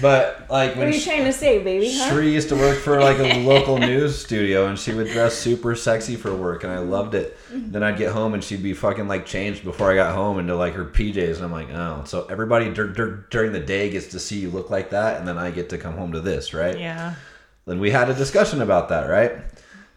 But 0.01 0.45
like 0.49 0.75
What 0.75 0.87
are 0.87 0.89
you 0.89 0.99
she, 0.99 1.09
trying 1.09 1.23
to 1.25 1.33
say, 1.33 1.63
baby? 1.63 1.91
Huh? 1.93 2.09
Cherie 2.09 2.31
used 2.33 2.49
to 2.49 2.55
work 2.55 2.77
for 2.77 2.99
like 2.99 3.17
a 3.19 3.39
local 3.47 3.77
news 3.77 4.17
studio, 4.17 4.67
and 4.67 4.77
she 4.77 4.93
would 4.93 5.07
dress 5.07 5.35
super 5.35 5.75
sexy 5.75 6.15
for 6.15 6.35
work, 6.35 6.63
and 6.63 6.71
I 6.71 6.79
loved 6.79 7.15
it. 7.15 7.37
Mm-hmm. 7.51 7.71
Then 7.71 7.83
I'd 7.83 7.97
get 7.97 8.11
home, 8.11 8.33
and 8.33 8.43
she'd 8.43 8.63
be 8.63 8.73
fucking 8.73 9.07
like 9.07 9.25
changed 9.25 9.63
before 9.63 9.91
I 9.91 9.95
got 9.95 10.13
home 10.13 10.39
into 10.39 10.55
like 10.55 10.73
her 10.73 10.85
PJs, 10.85 11.37
and 11.37 11.45
I'm 11.45 11.51
like, 11.51 11.69
oh, 11.71 12.03
so 12.05 12.25
everybody 12.25 12.71
dur- 12.73 12.93
dur- 12.93 13.27
during 13.29 13.51
the 13.51 13.59
day 13.59 13.89
gets 13.89 14.07
to 14.07 14.19
see 14.19 14.39
you 14.39 14.49
look 14.49 14.69
like 14.69 14.91
that, 14.91 15.19
and 15.19 15.27
then 15.27 15.37
I 15.37 15.51
get 15.51 15.69
to 15.69 15.77
come 15.77 15.95
home 15.95 16.11
to 16.13 16.21
this, 16.21 16.53
right? 16.53 16.77
Yeah. 16.77 17.15
Then 17.65 17.79
we 17.79 17.91
had 17.91 18.09
a 18.09 18.13
discussion 18.13 18.61
about 18.61 18.89
that, 18.89 19.09
right? 19.09 19.33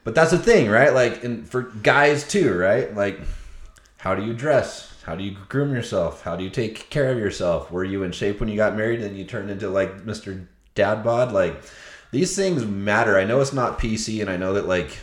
But 0.02 0.14
that's 0.14 0.30
the 0.30 0.38
thing, 0.38 0.68
right? 0.70 0.92
Like, 0.92 1.24
and 1.24 1.48
for 1.48 1.62
guys 1.62 2.26
too, 2.26 2.56
right? 2.56 2.94
Like, 2.94 3.20
how 3.98 4.14
do 4.14 4.24
you 4.24 4.32
dress? 4.32 4.89
How 5.02 5.16
do 5.16 5.24
you 5.24 5.36
groom 5.48 5.74
yourself? 5.74 6.22
How 6.22 6.36
do 6.36 6.44
you 6.44 6.50
take 6.50 6.90
care 6.90 7.10
of 7.10 7.18
yourself? 7.18 7.70
Were 7.70 7.84
you 7.84 8.02
in 8.02 8.12
shape 8.12 8.40
when 8.40 8.48
you 8.48 8.56
got 8.56 8.76
married 8.76 9.00
and 9.00 9.16
you 9.16 9.24
turned 9.24 9.50
into 9.50 9.68
like 9.70 10.04
Mr. 10.04 10.46
Dad 10.74 11.02
Bod? 11.02 11.32
Like, 11.32 11.62
these 12.10 12.34
things 12.36 12.64
matter. 12.64 13.16
I 13.18 13.24
know 13.24 13.40
it's 13.40 13.52
not 13.52 13.78
PC, 13.78 14.20
and 14.20 14.28
I 14.28 14.36
know 14.36 14.54
that 14.54 14.66
like 14.66 14.98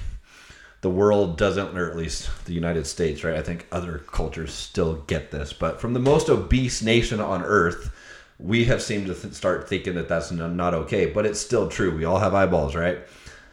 the 0.82 0.90
world 0.90 1.38
doesn't, 1.38 1.78
or 1.78 1.90
at 1.90 1.98
least 1.98 2.30
the 2.46 2.54
United 2.54 2.86
States, 2.86 3.24
right? 3.24 3.36
I 3.36 3.42
think 3.42 3.66
other 3.72 4.00
cultures 4.00 4.54
still 4.54 4.96
get 5.08 5.32
this, 5.32 5.54
but 5.54 5.82
from 5.82 5.94
the 5.94 6.00
most 6.00 6.30
obese 6.30 6.82
nation 6.82 7.20
on 7.20 7.44
earth, 7.44 7.92
we 8.40 8.66
have 8.66 8.82
seemed 8.82 9.08
to 9.08 9.16
th- 9.16 9.34
start 9.34 9.68
thinking 9.68 9.96
that 9.96 10.08
that's 10.08 10.32
not 10.32 10.74
okay, 10.74 11.08
but 11.08 11.26
it's 11.26 11.40
still 11.40 11.68
true. 11.68 11.96
We 11.96 12.06
all 12.06 12.20
have 12.20 12.36
eyeballs, 12.36 12.76
right? 12.76 13.00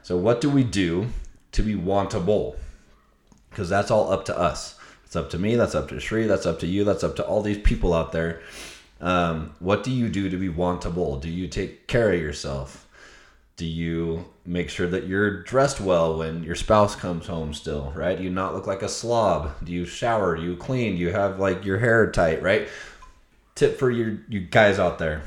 So, 0.02 0.16
what 0.18 0.40
do 0.42 0.50
we 0.50 0.64
do 0.64 1.06
to 1.52 1.62
be 1.62 1.74
wantable? 1.74 2.56
Because 3.48 3.70
that's 3.70 3.90
all 3.90 4.12
up 4.12 4.26
to 4.26 4.38
us. 4.38 4.73
It's 5.14 5.22
up 5.22 5.30
to 5.30 5.38
me. 5.38 5.54
That's 5.54 5.76
up 5.76 5.90
to 5.90 6.00
Cherie. 6.00 6.26
That's 6.26 6.44
up 6.44 6.58
to 6.58 6.66
you. 6.66 6.82
That's 6.82 7.04
up 7.04 7.14
to 7.16 7.24
all 7.24 7.40
these 7.40 7.58
people 7.58 7.94
out 7.94 8.10
there. 8.10 8.40
Um, 9.00 9.54
what 9.60 9.84
do 9.84 9.92
you 9.92 10.08
do 10.08 10.28
to 10.28 10.36
be 10.36 10.48
wantable? 10.48 11.20
Do 11.20 11.30
you 11.30 11.46
take 11.46 11.86
care 11.86 12.12
of 12.12 12.20
yourself? 12.20 12.88
Do 13.56 13.64
you 13.64 14.24
make 14.44 14.70
sure 14.70 14.88
that 14.88 15.06
you're 15.06 15.44
dressed 15.44 15.80
well 15.80 16.18
when 16.18 16.42
your 16.42 16.56
spouse 16.56 16.96
comes 16.96 17.28
home 17.28 17.54
still, 17.54 17.92
right? 17.94 18.18
Do 18.18 18.24
you 18.24 18.30
not 18.30 18.56
look 18.56 18.66
like 18.66 18.82
a 18.82 18.88
slob? 18.88 19.52
Do 19.62 19.70
you 19.70 19.84
shower? 19.84 20.34
Do 20.34 20.42
you 20.42 20.56
clean? 20.56 20.96
Do 20.96 21.02
you 21.02 21.12
have 21.12 21.38
like 21.38 21.64
your 21.64 21.78
hair 21.78 22.10
tight, 22.10 22.42
right? 22.42 22.66
Tip 23.54 23.78
for 23.78 23.92
your 23.92 24.18
you 24.28 24.40
guys 24.40 24.80
out 24.80 24.98
there. 24.98 25.22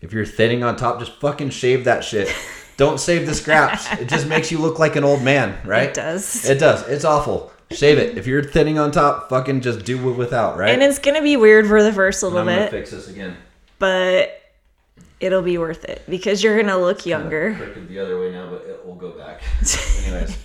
If 0.00 0.14
you're 0.14 0.24
thinning 0.24 0.64
on 0.64 0.76
top, 0.76 1.00
just 1.00 1.20
fucking 1.20 1.50
shave 1.50 1.84
that 1.84 2.02
shit. 2.02 2.34
Don't 2.78 2.98
save 2.98 3.26
the 3.26 3.34
scraps. 3.34 3.92
It 4.00 4.08
just 4.08 4.26
makes 4.26 4.50
you 4.50 4.58
look 4.58 4.78
like 4.78 4.96
an 4.96 5.04
old 5.04 5.22
man, 5.22 5.54
right? 5.66 5.90
It 5.90 5.94
does. 5.94 6.48
It 6.48 6.58
does. 6.58 6.88
It's 6.88 7.04
awful. 7.04 7.52
Shave 7.74 7.98
it. 7.98 8.16
If 8.18 8.26
you're 8.26 8.42
thinning 8.42 8.78
on 8.78 8.90
top, 8.90 9.28
fucking 9.28 9.60
just 9.60 9.84
do 9.84 10.10
it 10.10 10.16
without, 10.16 10.56
right? 10.56 10.70
And 10.70 10.82
it's 10.82 10.98
gonna 10.98 11.22
be 11.22 11.36
weird 11.36 11.66
for 11.66 11.82
the 11.82 11.92
first 11.92 12.22
little 12.22 12.38
I'm 12.38 12.46
bit, 12.46 12.70
fix 12.70 12.90
this 12.90 13.08
again. 13.08 13.36
but 13.78 14.40
it'll 15.20 15.42
be 15.42 15.56
worth 15.58 15.84
it 15.84 16.02
because 16.08 16.42
you're 16.42 16.60
gonna 16.60 16.78
look 16.78 17.06
younger. 17.06 17.54
Crooked 17.54 17.88
the 17.88 17.98
other 17.98 18.18
way 18.20 18.32
now, 18.32 18.50
but 18.50 18.64
it 18.66 18.84
will 18.84 18.94
go 18.96 19.10
back. 19.10 19.42
Anyways, 20.06 20.36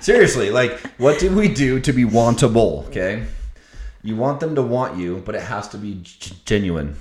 seriously, 0.00 0.50
like, 0.50 0.78
what 0.98 1.18
did 1.18 1.34
we 1.34 1.48
do 1.52 1.80
to 1.80 1.92
be 1.92 2.04
wantable? 2.04 2.86
Okay, 2.88 3.24
you 4.02 4.16
want 4.16 4.40
them 4.40 4.54
to 4.54 4.62
want 4.62 4.96
you, 4.98 5.22
but 5.24 5.34
it 5.34 5.42
has 5.42 5.68
to 5.68 5.78
be 5.78 6.00
g- 6.02 6.34
genuine. 6.44 6.96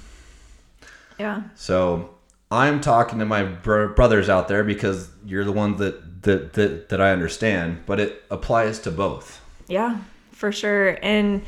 Yeah. 1.19 1.43
So 1.55 2.11
I'm 2.51 2.79
talking 2.81 3.19
to 3.19 3.25
my 3.25 3.43
br- 3.43 3.87
brothers 3.87 4.29
out 4.29 4.47
there 4.47 4.63
because 4.63 5.09
you're 5.25 5.43
the 5.45 5.51
ones 5.51 5.79
that, 5.79 6.23
that 6.23 6.53
that 6.53 6.89
that 6.89 7.01
I 7.01 7.11
understand, 7.11 7.83
but 7.85 7.99
it 7.99 8.23
applies 8.31 8.79
to 8.79 8.91
both. 8.91 9.41
Yeah, 9.67 9.97
for 10.31 10.51
sure. 10.51 10.97
And 11.01 11.43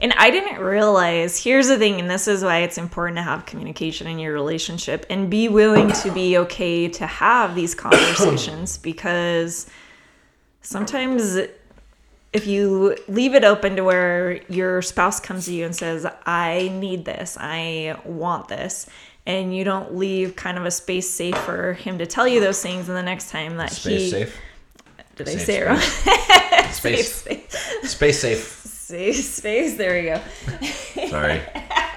and 0.00 0.12
I 0.14 0.30
didn't 0.30 0.60
realize 0.60 1.42
here's 1.42 1.68
the 1.68 1.78
thing, 1.78 2.00
and 2.00 2.10
this 2.10 2.26
is 2.26 2.42
why 2.42 2.58
it's 2.58 2.76
important 2.76 3.18
to 3.18 3.22
have 3.22 3.46
communication 3.46 4.08
in 4.08 4.18
your 4.18 4.32
relationship 4.32 5.06
and 5.08 5.30
be 5.30 5.48
willing 5.48 5.92
to 5.92 6.10
be 6.10 6.36
okay 6.38 6.88
to 6.88 7.06
have 7.06 7.54
these 7.54 7.74
conversations 7.74 8.78
because 8.82 9.70
sometimes 10.60 11.38
if 12.32 12.46
you 12.46 12.96
leave 13.06 13.34
it 13.34 13.44
open 13.44 13.76
to 13.76 13.84
where 13.84 14.42
your 14.50 14.82
spouse 14.82 15.20
comes 15.20 15.44
to 15.46 15.52
you 15.52 15.66
and 15.66 15.76
says, 15.76 16.04
I 16.26 16.70
need 16.74 17.04
this, 17.04 17.36
I 17.38 18.00
want 18.04 18.48
this, 18.48 18.88
and 19.24 19.54
you 19.54 19.62
don't 19.62 19.94
leave 19.94 20.34
kind 20.34 20.58
of 20.58 20.64
a 20.64 20.70
space 20.70 21.08
safe 21.08 21.36
for 21.38 21.74
him 21.74 21.98
to 21.98 22.06
tell 22.06 22.26
you 22.26 22.40
those 22.40 22.60
things, 22.60 22.88
and 22.88 22.96
the 22.96 23.02
next 23.02 23.30
time 23.30 23.56
that 23.58 23.70
Space 23.70 24.00
he 24.00 24.10
safe. 24.10 24.36
Did 25.16 25.28
I 25.28 25.36
say 25.36 25.58
it 25.58 25.66
wrong? 25.66 25.78
Space. 26.72 27.14
Space. 27.14 27.90
Space 27.90 28.20
safe. 28.20 28.62
Safe 28.64 29.16
space. 29.16 29.76
There 29.76 29.94
we 29.94 30.08
go. 30.08 31.08
Sorry. 31.08 31.40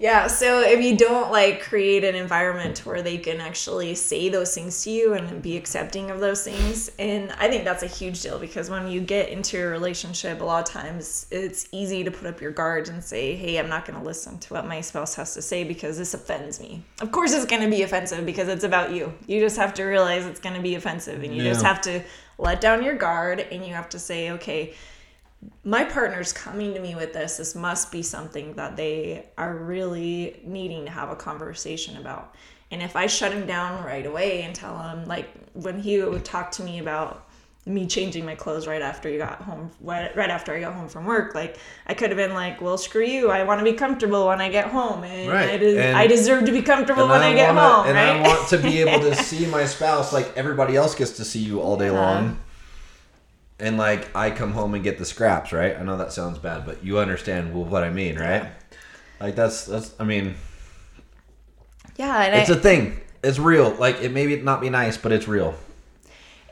Yeah, 0.00 0.28
so 0.28 0.60
if 0.60 0.80
you 0.80 0.96
don't 0.96 1.32
like 1.32 1.60
create 1.60 2.04
an 2.04 2.14
environment 2.14 2.86
where 2.86 3.02
they 3.02 3.18
can 3.18 3.40
actually 3.40 3.96
say 3.96 4.28
those 4.28 4.54
things 4.54 4.84
to 4.84 4.90
you 4.90 5.14
and 5.14 5.42
be 5.42 5.56
accepting 5.56 6.12
of 6.12 6.20
those 6.20 6.44
things, 6.44 6.88
and 7.00 7.32
I 7.32 7.48
think 7.48 7.64
that's 7.64 7.82
a 7.82 7.88
huge 7.88 8.22
deal 8.22 8.38
because 8.38 8.70
when 8.70 8.86
you 8.86 9.00
get 9.00 9.28
into 9.28 9.60
a 9.60 9.66
relationship, 9.66 10.40
a 10.40 10.44
lot 10.44 10.68
of 10.68 10.72
times 10.72 11.26
it's 11.32 11.68
easy 11.72 12.04
to 12.04 12.12
put 12.12 12.28
up 12.28 12.40
your 12.40 12.52
guard 12.52 12.88
and 12.88 13.02
say, 13.02 13.34
"Hey, 13.34 13.58
I'm 13.58 13.68
not 13.68 13.86
going 13.86 13.98
to 13.98 14.04
listen 14.04 14.38
to 14.38 14.54
what 14.54 14.68
my 14.68 14.80
spouse 14.80 15.16
has 15.16 15.34
to 15.34 15.42
say 15.42 15.64
because 15.64 15.98
this 15.98 16.14
offends 16.14 16.60
me." 16.60 16.84
Of 17.00 17.10
course, 17.10 17.32
it's 17.32 17.46
going 17.46 17.62
to 17.62 17.68
be 17.68 17.82
offensive 17.82 18.24
because 18.24 18.46
it's 18.46 18.64
about 18.64 18.92
you. 18.92 19.12
You 19.26 19.40
just 19.40 19.56
have 19.56 19.74
to 19.74 19.84
realize 19.84 20.26
it's 20.26 20.40
going 20.40 20.54
to 20.54 20.62
be 20.62 20.76
offensive, 20.76 21.24
and 21.24 21.34
you 21.34 21.42
just 21.42 21.64
have 21.64 21.80
to 21.82 22.04
let 22.38 22.60
down 22.60 22.84
your 22.84 22.94
guard 22.94 23.40
and 23.40 23.66
you 23.66 23.74
have 23.74 23.88
to 23.88 23.98
say, 23.98 24.30
"Okay." 24.30 24.74
My 25.64 25.84
partner's 25.84 26.32
coming 26.32 26.74
to 26.74 26.80
me 26.80 26.94
with 26.94 27.12
this. 27.12 27.36
This 27.36 27.54
must 27.54 27.92
be 27.92 28.02
something 28.02 28.54
that 28.54 28.76
they 28.76 29.26
are 29.38 29.54
really 29.54 30.40
needing 30.44 30.84
to 30.86 30.90
have 30.90 31.10
a 31.10 31.16
conversation 31.16 31.96
about. 31.96 32.34
And 32.70 32.82
if 32.82 32.96
I 32.96 33.06
shut 33.06 33.32
him 33.32 33.46
down 33.46 33.84
right 33.84 34.04
away 34.04 34.42
and 34.42 34.54
tell 34.54 34.76
him, 34.78 35.06
like, 35.06 35.28
when 35.54 35.80
he 35.80 36.02
would 36.02 36.24
talk 36.24 36.50
to 36.52 36.62
me 36.62 36.80
about 36.80 37.24
me 37.66 37.86
changing 37.86 38.24
my 38.24 38.34
clothes 38.34 38.66
right 38.66 38.80
after 38.82 39.08
he 39.10 39.16
got 39.18 39.40
home, 39.42 39.70
right 39.80 40.16
after 40.30 40.54
I 40.54 40.60
got 40.60 40.74
home 40.74 40.88
from 40.88 41.04
work, 41.04 41.34
like, 41.34 41.56
I 41.86 41.94
could 41.94 42.10
have 42.10 42.16
been 42.16 42.34
like, 42.34 42.60
well, 42.60 42.76
screw 42.76 43.04
you. 43.04 43.30
I 43.30 43.44
want 43.44 43.60
to 43.60 43.64
be 43.64 43.74
comfortable 43.74 44.26
when 44.26 44.40
I 44.40 44.48
get 44.50 44.66
home. 44.68 45.04
And, 45.04 45.30
Right. 45.30 45.50
I, 45.50 45.56
des- 45.56 45.78
And- 45.78 45.96
I 45.96 46.06
deserve 46.06 46.46
to 46.46 46.52
be 46.52 46.62
comfortable 46.62 47.06
when 47.08 47.22
I, 47.22 47.32
get 47.34 47.54
wanna- 47.54 47.68
home, 47.74 47.86
and 47.86 47.94
right? 47.96 48.16
I 48.16 48.28
want 48.36 48.48
to 48.48 48.58
be 48.58 48.80
able 48.80 49.00
to 49.08 49.14
see 49.22 49.46
my 49.46 49.64
spouse 49.66 50.12
like 50.12 50.32
everybody 50.36 50.76
else 50.76 50.94
gets 50.94 51.12
to 51.12 51.24
see 51.24 51.40
you 51.40 51.60
all 51.60 51.76
day 51.76 51.90
long. 51.90 52.38
And 53.60 53.76
like 53.76 54.14
I 54.16 54.30
come 54.30 54.52
home 54.52 54.74
and 54.74 54.84
get 54.84 54.98
the 54.98 55.04
scraps, 55.04 55.52
right? 55.52 55.76
I 55.76 55.82
know 55.82 55.96
that 55.96 56.12
sounds 56.12 56.38
bad, 56.38 56.64
but 56.64 56.84
you 56.84 56.98
understand 56.98 57.52
what 57.54 57.82
I 57.82 57.90
mean, 57.90 58.18
right? 58.18 58.50
Like 59.20 59.34
that's 59.34 59.64
that's 59.66 59.94
I 59.98 60.04
mean, 60.04 60.36
yeah. 61.96 62.22
And 62.22 62.36
it's 62.36 62.50
I, 62.50 62.54
a 62.54 62.56
thing. 62.56 63.00
It's 63.22 63.38
real. 63.38 63.70
Like 63.74 64.00
it 64.00 64.12
may 64.12 64.36
not 64.36 64.60
be 64.60 64.70
nice, 64.70 64.96
but 64.96 65.12
it's 65.12 65.26
real. 65.26 65.54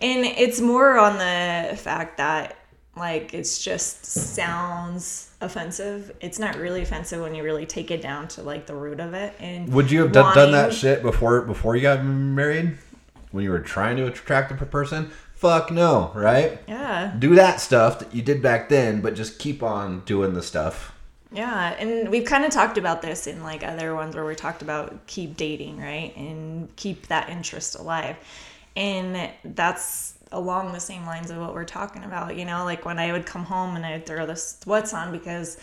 And 0.02 0.24
it's 0.24 0.60
more 0.60 0.98
on 0.98 1.18
the 1.18 1.76
fact 1.76 2.18
that 2.18 2.56
like 2.96 3.34
it's 3.34 3.62
just 3.62 4.04
sounds 4.06 5.30
offensive. 5.40 6.16
It's 6.20 6.38
not 6.38 6.56
really 6.56 6.82
offensive 6.82 7.20
when 7.20 7.34
you 7.34 7.42
really 7.42 7.66
take 7.66 7.90
it 7.90 8.02
down 8.02 8.28
to 8.28 8.42
like 8.42 8.66
the 8.66 8.74
root 8.74 9.00
of 9.00 9.14
it. 9.14 9.34
And 9.38 9.72
Would 9.72 9.90
you 9.90 10.00
have 10.00 10.12
done, 10.12 10.34
done 10.34 10.52
that 10.52 10.72
shit 10.72 11.02
before 11.02 11.42
before 11.42 11.76
you 11.76 11.82
got 11.82 12.04
married? 12.04 12.78
When 13.32 13.44
you 13.44 13.50
were 13.50 13.60
trying 13.60 13.96
to 13.98 14.06
attract 14.06 14.50
a 14.50 14.54
person? 14.54 15.10
Fuck 15.46 15.70
no, 15.70 16.10
right? 16.12 16.58
Yeah. 16.66 17.14
Do 17.16 17.36
that 17.36 17.60
stuff 17.60 18.00
that 18.00 18.12
you 18.12 18.20
did 18.20 18.42
back 18.42 18.68
then, 18.68 19.00
but 19.00 19.14
just 19.14 19.38
keep 19.38 19.62
on 19.62 20.00
doing 20.00 20.34
the 20.34 20.42
stuff. 20.42 20.92
Yeah, 21.30 21.74
and 21.78 22.08
we've 22.08 22.24
kind 22.24 22.44
of 22.44 22.50
talked 22.50 22.78
about 22.78 23.00
this 23.00 23.28
in 23.28 23.44
like 23.44 23.62
other 23.62 23.94
ones 23.94 24.16
where 24.16 24.24
we 24.24 24.34
talked 24.34 24.62
about 24.62 25.06
keep 25.06 25.36
dating, 25.36 25.78
right? 25.78 26.16
And 26.16 26.74
keep 26.74 27.06
that 27.06 27.28
interest 27.28 27.76
alive. 27.76 28.16
And 28.74 29.30
that's 29.44 30.14
along 30.32 30.72
the 30.72 30.80
same 30.80 31.06
lines 31.06 31.30
of 31.30 31.38
what 31.38 31.54
we're 31.54 31.64
talking 31.64 32.02
about, 32.02 32.36
you 32.36 32.44
know, 32.44 32.64
like 32.64 32.84
when 32.84 32.98
I 32.98 33.12
would 33.12 33.24
come 33.24 33.44
home 33.44 33.76
and 33.76 33.86
I'd 33.86 34.04
throw 34.04 34.26
the 34.26 34.34
sweats 34.34 34.92
on 34.92 35.12
because 35.12 35.58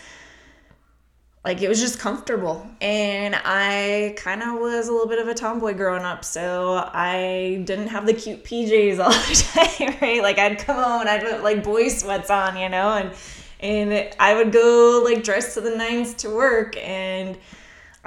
like 1.44 1.60
it 1.60 1.68
was 1.68 1.78
just 1.80 1.98
comfortable. 1.98 2.66
And 2.80 3.36
I 3.44 4.14
kind 4.16 4.42
of 4.42 4.58
was 4.60 4.88
a 4.88 4.92
little 4.92 5.08
bit 5.08 5.18
of 5.18 5.28
a 5.28 5.34
tomboy 5.34 5.74
growing 5.74 6.04
up, 6.04 6.24
so 6.24 6.74
I 6.92 7.62
didn't 7.64 7.88
have 7.88 8.06
the 8.06 8.14
cute 8.14 8.44
PJs 8.44 8.98
all 8.98 9.10
the 9.10 9.88
time, 9.88 9.96
right? 10.00 10.22
Like 10.22 10.38
I'd 10.38 10.58
come 10.58 10.76
home 10.76 11.00
and 11.02 11.08
I'd 11.10 11.22
put 11.22 11.42
like 11.42 11.62
boy 11.62 11.88
sweats 11.88 12.30
on, 12.30 12.56
you 12.56 12.68
know, 12.68 12.92
and 12.92 13.12
and 13.60 14.14
I 14.18 14.34
would 14.34 14.52
go 14.52 15.02
like 15.04 15.22
dressed 15.22 15.54
to 15.54 15.60
the 15.60 15.76
nines 15.76 16.14
to 16.14 16.30
work 16.30 16.76
and 16.76 17.36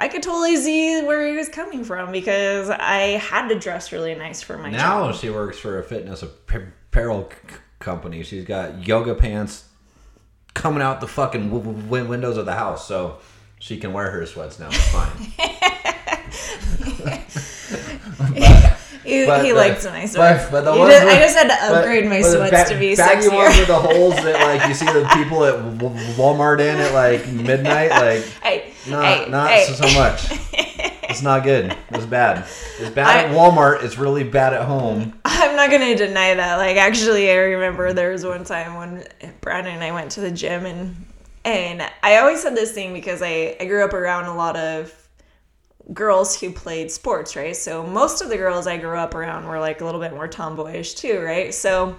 I 0.00 0.06
could 0.06 0.22
totally 0.22 0.56
see 0.56 1.02
where 1.02 1.26
he 1.26 1.34
was 1.36 1.48
coming 1.48 1.82
from 1.82 2.12
because 2.12 2.70
I 2.70 3.18
had 3.18 3.48
to 3.48 3.58
dress 3.58 3.90
really 3.90 4.14
nice 4.14 4.40
for 4.42 4.56
my 4.56 4.70
Now 4.70 5.10
job. 5.10 5.16
she 5.20 5.28
works 5.30 5.58
for 5.58 5.80
a 5.80 5.82
fitness 5.82 6.22
apparel 6.22 7.28
c- 7.30 7.56
company. 7.80 8.22
She's 8.22 8.44
got 8.44 8.86
yoga 8.86 9.16
pants 9.16 9.64
coming 10.54 10.82
out 10.82 11.00
the 11.00 11.06
fucking 11.08 11.50
w- 11.50 11.82
w- 11.82 12.06
windows 12.08 12.36
of 12.36 12.46
the 12.46 12.54
house, 12.54 12.86
so 12.86 13.18
she 13.58 13.76
can 13.78 13.92
wear 13.92 14.10
her 14.10 14.26
sweats 14.26 14.58
now. 14.58 14.68
It's 14.70 14.88
fine. 14.92 15.32
He, 19.08 19.26
But 19.26 19.44
he 19.44 19.50
the- 19.52 19.56
likes 19.56 19.84
my 19.84 20.04
sweats. 20.06 20.44
but- 20.44 20.50
but 20.52 20.64
the 20.72 20.78
ones 20.78 20.92
just- 20.92 21.02
I 21.06 21.12
with- 21.14 21.22
just 21.22 21.36
had 21.36 21.48
to 21.48 21.56
But- 21.72 21.78
upgrade 21.78 22.04
my 22.04 22.20
but 22.22 22.30
the 22.30 22.36
sweats 22.48 22.68
ba- 22.68 22.74
to 22.74 22.78
be 22.80 22.94
baggy 22.96 23.28
ones 23.28 23.56
with 23.58 23.66
the 23.66 23.74
holes 23.88 24.14
that 24.16 24.40
like 24.40 24.68
you 24.68 24.74
see 24.74 24.86
the 24.86 25.08
people 25.14 25.44
at 25.44 25.54
Walmart 26.16 26.60
in 26.60 26.78
at 26.78 26.92
like 26.94 27.26
midnight. 27.28 27.90
Like 27.90 28.24
Hey, 28.42 28.72
not 28.88 29.04
hey, 29.04 29.30
not 29.30 29.50
hey. 29.50 29.64
so, 29.64 29.86
so 29.86 29.98
much. 29.98 30.28
It's 31.10 31.22
not 31.22 31.42
good. 31.42 31.74
It's 31.92 32.04
bad. 32.04 32.44
It's 32.78 32.90
bad 32.90 33.06
I- 33.06 33.22
at 33.24 33.30
Walmart. 33.34 33.82
It's 33.82 33.96
really 33.96 34.24
bad 34.24 34.52
at 34.52 34.64
home. 34.64 35.18
I'm 35.24 35.56
not 35.56 35.70
gonna 35.70 35.96
deny 35.96 36.34
that. 36.34 36.56
Like 36.58 36.76
actually, 36.76 37.30
I 37.30 37.34
remember 37.36 37.94
there 37.94 38.10
was 38.12 38.26
one 38.26 38.44
time 38.44 38.74
when 38.76 39.04
Brandon 39.40 39.72
and 39.76 39.82
I 39.82 39.90
went 39.92 40.10
to 40.12 40.20
the 40.20 40.30
gym, 40.30 40.66
and 40.66 40.96
and 41.46 41.82
I 42.02 42.18
always 42.18 42.42
said 42.42 42.54
this 42.54 42.72
thing 42.72 42.92
because 42.92 43.22
I 43.22 43.56
I 43.58 43.64
grew 43.64 43.82
up 43.86 43.94
around 43.94 44.26
a 44.26 44.34
lot 44.34 44.56
of 44.56 44.92
girls 45.92 46.38
who 46.38 46.52
played 46.52 46.90
sports, 46.90 47.34
right? 47.36 47.56
So 47.56 47.86
most 47.86 48.20
of 48.20 48.28
the 48.28 48.36
girls 48.36 48.66
I 48.66 48.76
grew 48.76 48.96
up 48.96 49.14
around 49.14 49.46
were 49.46 49.58
like 49.58 49.80
a 49.80 49.84
little 49.84 50.00
bit 50.00 50.12
more 50.12 50.28
tomboyish 50.28 50.94
too, 50.94 51.20
right? 51.20 51.52
So 51.54 51.96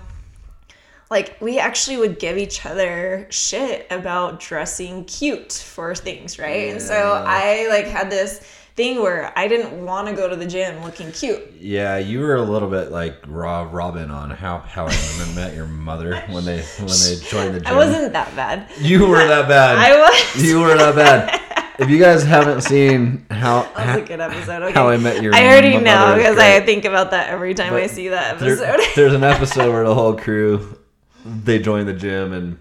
like 1.10 1.38
we 1.41 1.58
actually 1.58 1.97
would 1.97 2.19
give 2.19 2.38
each 2.38 2.65
other 2.65 3.28
shit 3.30 3.88
about 3.89 4.39
dressing 4.39 5.06
cute 5.06 5.54
for 5.54 5.95
things, 5.95 6.38
right? 6.38 6.69
And 6.69 6.82
so 6.82 7.23
I 7.25 7.67
like 7.69 7.86
had 7.86 8.12
this 8.12 8.39
thing 8.75 9.02
where 9.02 9.34
I 9.36 9.47
didn't 9.47 9.84
want 9.84 10.08
to 10.08 10.13
go 10.13 10.30
to 10.30 10.36
the 10.36 10.45
gym 10.45 10.84
looking 10.84 11.12
cute. 11.12 11.52
Yeah, 11.60 11.97
you 11.97 12.19
were 12.19 12.36
a 12.36 12.43
little 12.43 12.69
bit 12.69 12.91
like 12.91 13.15
Rob 13.28 13.73
Robin 13.73 14.12
on 14.12 14.30
how 14.30 14.60
how 14.60 14.86
I 14.86 15.34
met 15.36 15.56
your 15.56 15.67
mother 15.67 16.15
when 16.30 16.45
they 16.45 16.62
when 16.78 16.88
they 16.88 17.17
joined 17.28 17.56
the 17.56 17.60
gym. 17.65 17.73
I 17.73 17.75
wasn't 17.75 18.13
that 18.13 18.36
bad. 18.36 18.69
You 18.80 19.08
were 19.08 19.28
that 19.28 19.49
bad. 19.49 19.78
I 19.78 19.99
was. 19.99 20.43
You 20.43 20.62
were 20.62 20.78
that 20.78 20.95
bad. 20.95 21.41
If 21.80 21.89
you 21.89 21.98
guys 21.98 22.24
haven't 22.24 22.62
seen 22.62 23.26
how 23.32 23.63
That 23.76 23.96
was 23.96 24.04
a 24.04 24.08
good 24.08 24.20
episode. 24.20 24.63
Okay. 24.63 24.74
How 24.74 24.89
I 24.89 24.98
Met 24.98 25.24
Your 25.24 25.34
I 25.34 25.48
already 25.48 25.78
know 25.78 26.15
because 26.18 26.38
I 26.38 26.60
think 26.60 26.84
about 26.86 27.12
that 27.12 27.30
every 27.30 27.54
time 27.54 27.74
I 27.74 27.88
see 27.88 28.10
that 28.10 28.38
there- 28.39 28.62
episode. 28.62 28.86
there's 28.96 29.13
an 29.13 29.24
episode 29.24 29.72
where 29.72 29.86
the 29.86 29.96
whole 29.96 30.15
crew 30.15 30.78
they 31.26 31.60
join 31.60 31.86
the 31.86 31.94
gym 31.94 32.34
and 32.34 32.58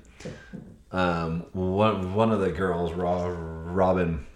um, 0.91 1.47
one 1.53 2.15
one 2.15 2.33
of 2.33 2.41
the 2.41 2.51
girls, 2.51 2.93
Ro- 2.93 3.31
Robin, 3.31 4.27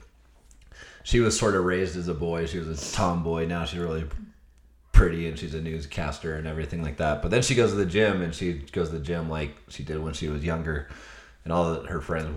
she 1.03 1.21
was 1.21 1.39
sort 1.39 1.55
of 1.55 1.65
raised 1.65 1.97
as 1.97 2.09
a 2.09 2.15
boy. 2.15 2.47
She 2.47 2.59
was 2.59 2.69
a 2.69 2.95
tomboy. 2.95 3.47
Now 3.47 3.65
she's 3.65 3.79
really 3.81 4.05
pretty 4.93 5.29
and 5.29 5.39
she's 5.39 5.55
a 5.55 5.61
newscaster 5.61 6.37
and 6.37 6.47
everything 6.47 6.83
like 6.83 6.99
that. 6.99 7.23
But 7.23 7.31
then 7.31 7.43
she 7.43 7.55
goes 7.55 7.71
to 7.71 7.77
the 7.77 7.87
gym 7.87 8.21
and 8.21 8.35
she 8.35 8.55
goes 8.73 8.91
to 8.91 8.99
the 8.99 9.05
gym 9.05 9.31
like 9.31 9.57
she 9.69 9.83
did 9.83 10.03
when 10.03 10.13
she 10.13 10.29
was 10.29 10.45
younger. 10.45 10.89
And 11.45 11.53
all 11.53 11.85
her 11.87 12.01
friends 12.01 12.29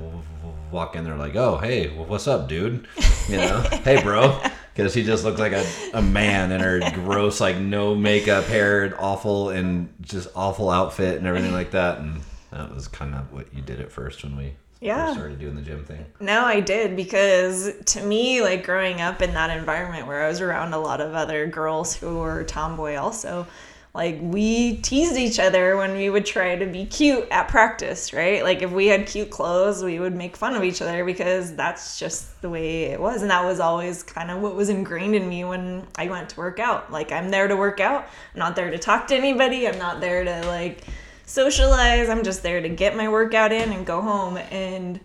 walk 0.72 0.96
in 0.96 1.04
there 1.04 1.16
like, 1.16 1.36
"Oh, 1.36 1.58
hey, 1.58 1.90
what's 1.96 2.28
up, 2.28 2.48
dude? 2.50 2.88
You 3.30 3.38
know, 3.38 3.60
hey, 3.84 4.02
bro." 4.02 4.40
Because 4.74 4.94
she 4.94 5.04
just 5.04 5.24
looked 5.24 5.40
like 5.40 5.54
a, 5.54 5.66
a 5.94 6.02
man 6.02 6.52
in 6.52 6.60
her 6.60 6.80
gross, 6.96 7.40
like 7.40 7.58
no 7.58 7.96
makeup, 7.96 8.44
hair, 8.46 8.94
awful, 9.00 9.50
and 9.52 9.94
just 10.02 10.28
awful 10.36 10.70
outfit 10.70 11.18
and 11.18 11.26
everything 11.28 11.54
like 11.54 11.72
that. 11.72 12.00
And 12.00 12.20
that 12.52 12.74
was 12.74 12.88
kind 12.90 13.16
of 13.16 13.32
what 13.32 13.54
you 13.54 13.62
did 13.62 13.80
at 13.80 13.90
first 13.92 14.24
when 14.24 14.36
we 14.36 14.54
Yeah. 14.82 15.14
started 15.14 15.40
doing 15.40 15.56
the 15.56 15.62
gym 15.62 15.86
thing. 15.86 16.06
no, 16.20 16.44
I 16.44 16.60
did 16.60 16.96
because 16.98 17.72
to 17.86 18.02
me, 18.04 18.42
like 18.42 18.66
growing 18.66 19.00
up 19.00 19.22
in 19.22 19.34
that 19.36 19.56
environment 19.58 20.08
where 20.08 20.24
I 20.24 20.28
was 20.28 20.42
around 20.42 20.74
a 20.74 20.80
lot 20.80 21.00
of 21.00 21.14
other 21.14 21.48
girls 21.48 21.96
who 21.96 22.18
were 22.20 22.44
tomboy, 22.44 22.96
also, 22.98 23.48
like 23.96 24.20
we 24.22 24.76
teased 24.82 25.16
each 25.16 25.40
other 25.40 25.78
when 25.78 25.94
we 25.94 26.10
would 26.10 26.26
try 26.26 26.58
to 26.58 26.66
be 26.66 26.86
cute 26.86 27.26
at 27.32 27.48
practice, 27.48 28.12
right? 28.12 28.44
Like 28.44 28.62
if 28.62 28.70
we 28.70 28.88
had 28.88 29.08
cute 29.08 29.30
clothes, 29.32 29.82
we 29.82 30.00
would 30.00 30.14
make 30.14 30.36
fun 30.36 30.54
of 30.54 30.66
each 30.66 30.82
other 30.82 31.06
because 31.06 31.56
that's 31.56 31.98
just 31.98 32.42
the 32.42 32.50
way 32.50 32.84
it 32.84 33.00
was. 33.00 33.22
And 33.22 33.32
that 33.32 33.46
was 33.46 33.62
always 33.62 34.04
kind 34.04 34.30
of 34.30 34.42
what 34.42 34.54
was 34.54 34.68
ingrained 34.68 35.16
in 35.16 35.30
me 35.30 35.46
when 35.46 35.88
I 35.98 36.10
went 36.10 36.28
to 36.32 36.38
work 36.38 36.60
out. 36.60 36.92
Like 36.92 37.14
I'm 37.14 37.32
there 37.32 37.48
to 37.48 37.56
work 37.56 37.80
out. 37.80 38.10
I'm 38.34 38.40
not 38.40 38.58
there 38.58 38.70
to 38.70 38.78
talk 38.78 39.08
to 39.08 39.16
anybody. 39.16 39.66
I'm 39.66 39.80
not 39.80 40.02
there 40.02 40.26
to 40.26 40.46
like 40.46 40.84
socialize. 41.26 42.10
I'm 42.10 42.24
just 42.24 42.44
there 42.44 42.62
to 42.62 42.68
get 42.68 42.98
my 42.98 43.08
workout 43.08 43.54
in 43.54 43.72
and 43.72 43.86
go 43.86 44.02
home. 44.02 44.36
And 44.36 45.00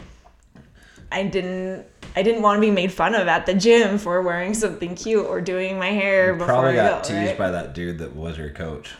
I 1.13 1.23
didn't 1.23 1.87
I 2.17 2.23
didn't 2.23 2.43
want 2.43 2.57
to 2.57 2.61
be 2.61 2.71
made 2.71 2.93
fun 2.93 3.15
of 3.15 3.29
at 3.29 3.47
the 3.47 3.55
gym 3.55 3.99
for 3.99 4.21
wearing 4.23 4.53
something 4.55 4.95
cute 4.95 5.25
or 5.27 5.41
doing 5.41 5.79
my 5.79 5.89
hair 5.91 6.33
before 6.35 6.47
Probably 6.49 6.71
I 6.71 6.75
got 6.91 7.03
go. 7.03 7.09
teased 7.09 7.29
right? 7.31 7.39
by 7.39 7.51
that 7.53 7.73
dude 7.75 7.99
that 7.99 8.15
was 8.17 8.37
your 8.37 8.51
coach. 8.51 8.93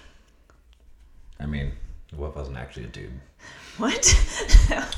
I 1.41 1.47
mean, 1.47 1.73
what 2.15 2.37
wasn't 2.37 2.57
actually 2.59 2.85
a 2.85 2.89
dude? 2.89 3.13
What? 3.79 4.07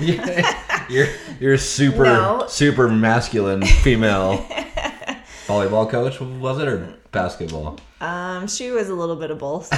Yeah, 0.00 0.86
you're 0.88 1.08
you're 1.40 1.58
super 1.58 2.04
No. 2.04 2.44
super 2.48 2.88
masculine 2.88 3.62
female 3.64 4.38
volleyball 5.46 5.88
coach 5.90 6.20
was 6.20 6.58
it 6.58 6.68
or 6.68 6.94
basketball? 7.12 7.78
um, 8.00 8.46
she 8.46 8.70
was 8.70 8.88
a 8.88 8.94
little 8.94 9.16
bit 9.16 9.30
of 9.30 9.38
both. 9.38 9.68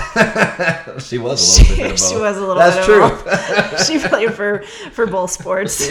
She 1.03 1.19
was 1.19 1.59
a 1.59 1.63
little 1.63 1.77
bit 1.77 1.87
of 1.87 1.99
both. 1.99 2.09
She 2.09 2.17
was 2.17 2.37
a 2.37 2.41
little 2.41 2.55
That's 2.57 2.77
bit 2.77 2.85
true. 2.85 3.05
of 3.05 3.25
both. 3.25 3.87
she 3.87 3.99
played 3.99 4.35
for 4.35 4.63
for 4.93 5.07
both 5.07 5.31
sports. 5.31 5.89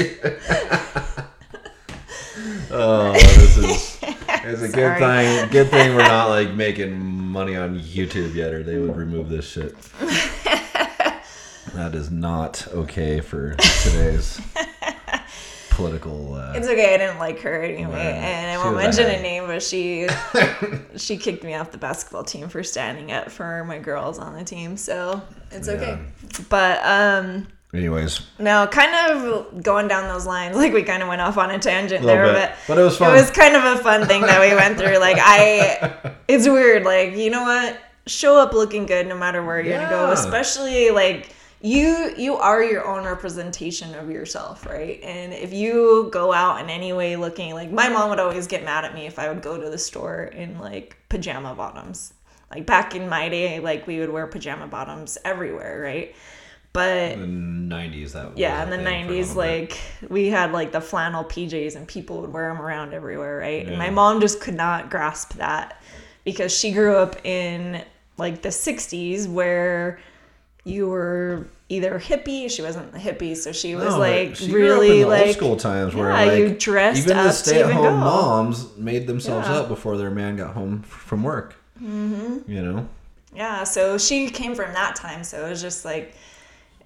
Oh, 2.71 3.13
this 3.13 3.58
is 3.58 3.99
it's 4.01 4.62
a 4.62 4.69
good 4.69 4.97
thing. 4.97 5.49
Good 5.49 5.69
thing 5.69 5.95
we're 5.95 6.01
not 6.08 6.30
like 6.30 6.51
making 6.54 6.97
money 6.99 7.56
on 7.56 7.80
YouTube 7.80 8.34
yet, 8.36 8.54
or 8.54 8.63
they 8.63 8.78
would 8.80 8.95
remove 8.95 9.30
this 9.30 9.47
shit. 9.49 9.75
That 11.73 11.93
is 11.93 12.10
not 12.10 12.65
okay 12.71 13.19
for 13.19 13.54
today's 13.56 14.39
political. 15.71 16.36
Uh, 16.36 16.54
It's 16.56 16.67
okay. 16.69 16.93
I 16.93 16.97
didn't 16.97 17.19
like 17.19 17.39
her 17.41 17.63
anyway, 17.63 17.91
Right. 17.93 18.06
and 18.15 18.51
I 18.62 18.63
won't 18.63 18.78
mention 18.78 19.06
a 19.08 19.21
name, 19.21 19.45
but 19.47 19.62
she 19.62 20.08
she 20.95 21.17
kicked 21.17 21.43
me 21.43 21.54
off 21.54 21.71
the 21.71 21.78
basketball 21.78 22.23
team 22.23 22.47
for 22.47 22.63
standing 22.63 23.12
up 23.12 23.30
for 23.30 23.65
my 23.65 23.78
girls 23.80 24.19
on 24.19 24.36
the 24.36 24.43
team. 24.45 24.78
So 24.78 25.21
it's 25.51 25.67
okay. 25.67 25.97
But 26.47 26.80
um, 26.86 27.47
anyways, 27.76 28.22
no, 28.40 28.68
kind 28.68 28.94
of 29.12 29.64
going 29.64 29.88
down 29.88 30.08
those 30.08 30.26
lines, 30.26 30.56
like 30.58 30.74
we 30.74 30.84
kind 30.84 31.02
of 31.04 31.10
went 31.10 31.22
off 31.22 31.38
on 31.38 31.52
a 31.52 31.60
tangent 31.60 32.04
Little 32.04 32.26
there, 32.26 32.34
bit. 32.34 32.52
but 32.68 32.76
But 32.76 32.78
it 32.80 32.84
was 32.84 32.98
fun. 32.98 33.16
It 33.16 33.22
was 33.22 33.32
kind 33.32 33.56
of 33.56 33.64
a 33.64 33.84
fun 33.84 34.08
thing 34.08 34.22
that 34.22 34.40
we 34.40 34.56
went 34.56 34.78
through. 34.78 34.98
Like 34.98 35.18
I, 35.20 36.14
it's 36.28 36.48
weird. 36.48 36.84
Like 36.84 37.16
you 37.16 37.30
know 37.30 37.44
what? 37.44 37.80
Show 38.08 38.38
up 38.38 38.54
looking 38.54 38.86
good 38.86 39.08
no 39.08 39.18
matter 39.18 39.44
where 39.44 39.62
you're 39.62 39.78
gonna 39.78 39.90
go. 39.90 40.12
Especially 40.12 40.92
like 40.92 41.32
you, 41.62 42.14
you 42.16 42.36
are 42.36 42.64
your 42.64 42.86
own 42.86 43.06
representation 43.06 43.96
of 43.96 44.12
yourself, 44.12 44.68
right? 44.68 45.02
And 45.02 45.34
if 45.34 45.52
you 45.52 46.10
go 46.12 46.32
out 46.32 46.62
in 46.62 46.70
any 46.70 46.94
way 46.94 47.16
looking 47.16 47.56
like 47.56 47.72
my 47.72 47.90
mom 47.90 48.12
would 48.12 48.20
always 48.20 48.46
get 48.46 48.64
mad 48.64 48.86
at 48.86 48.94
me 48.94 49.08
if 49.08 49.18
I 49.18 49.30
would 49.30 49.42
go 49.42 49.60
to 49.60 49.70
the 49.70 49.78
store 49.78 50.26
in 50.26 50.60
like 50.60 50.98
pajama 51.10 51.56
bottoms. 51.56 52.14
Like 52.52 52.68
back 52.68 52.94
in 52.94 53.10
my 53.10 53.30
day, 53.30 53.60
like 53.60 53.88
we 53.88 54.00
would 54.00 54.12
wear 54.12 54.28
pajama 54.28 54.68
bottoms 54.68 55.18
everywhere, 55.26 55.82
right? 55.82 56.16
But 56.76 57.14
in 57.14 57.70
the 57.70 57.76
'90s, 57.76 58.12
that 58.12 58.38
yeah, 58.38 58.62
in 58.64 58.70
the 58.70 58.78
thing 58.78 59.08
for 59.08 59.14
a 59.14 59.16
'90s, 59.18 59.36
like 59.36 59.80
we 60.10 60.28
had 60.28 60.52
like 60.52 60.72
the 60.72 60.82
flannel 60.82 61.24
PJs, 61.24 61.76
and 61.78 61.88
people 61.88 62.20
would 62.22 62.32
wear 62.34 62.50
them 62.54 62.62
around 62.62 62.94
everywhere, 62.94 63.40
right? 63.40 63.66
And 63.66 63.78
my 63.78 63.90
mom 63.90 64.20
just 64.22 64.42
could 64.42 64.56
not 64.56 64.90
grasp 64.90 65.34
that 65.36 65.82
because 66.26 66.54
she 66.56 66.72
grew 66.74 66.96
up 66.98 67.26
in 67.26 67.82
like 68.18 68.42
the 68.42 68.50
'60s 68.50 69.28
where 69.28 70.00
you 70.66 70.88
were 70.90 71.48
either 71.70 71.98
hippie. 72.00 72.52
She 72.52 72.62
wasn't 72.62 72.94
a 72.94 72.98
hippie, 72.98 73.38
so 73.38 73.52
she 73.54 73.76
was 73.76 73.94
No, 73.94 74.00
like 74.00 74.36
she 74.36 74.52
really 74.52 75.06
like 75.06 75.28
old 75.28 75.36
school 75.36 75.56
times 75.56 75.96
where 75.96 76.10
yeah, 76.10 76.26
like 76.26 76.40
you 76.40 76.50
dressed 76.50 77.04
even 77.04 77.16
the 77.16 77.24
up 77.24 77.28
to 77.28 77.34
stay-at-home 77.34 77.84
go. 77.84 77.96
moms 77.98 78.76
made 78.78 79.08
themselves 79.08 79.48
Yeah. 79.48 79.60
up 79.60 79.68
before 79.70 79.96
their 79.98 80.12
man 80.12 80.36
got 80.36 80.54
home 80.54 80.82
from 80.84 81.24
work. 81.24 81.56
Mm-hmm. 81.82 82.52
You 82.52 82.62
know, 82.64 82.90
Yeah, 83.34 83.64
so 83.64 83.98
she 83.98 84.30
came 84.30 84.56
from 84.56 84.74
that 84.74 84.96
time, 84.96 85.24
so 85.24 85.46
it 85.46 85.50
was 85.50 85.62
just 85.62 85.86
like 85.86 86.16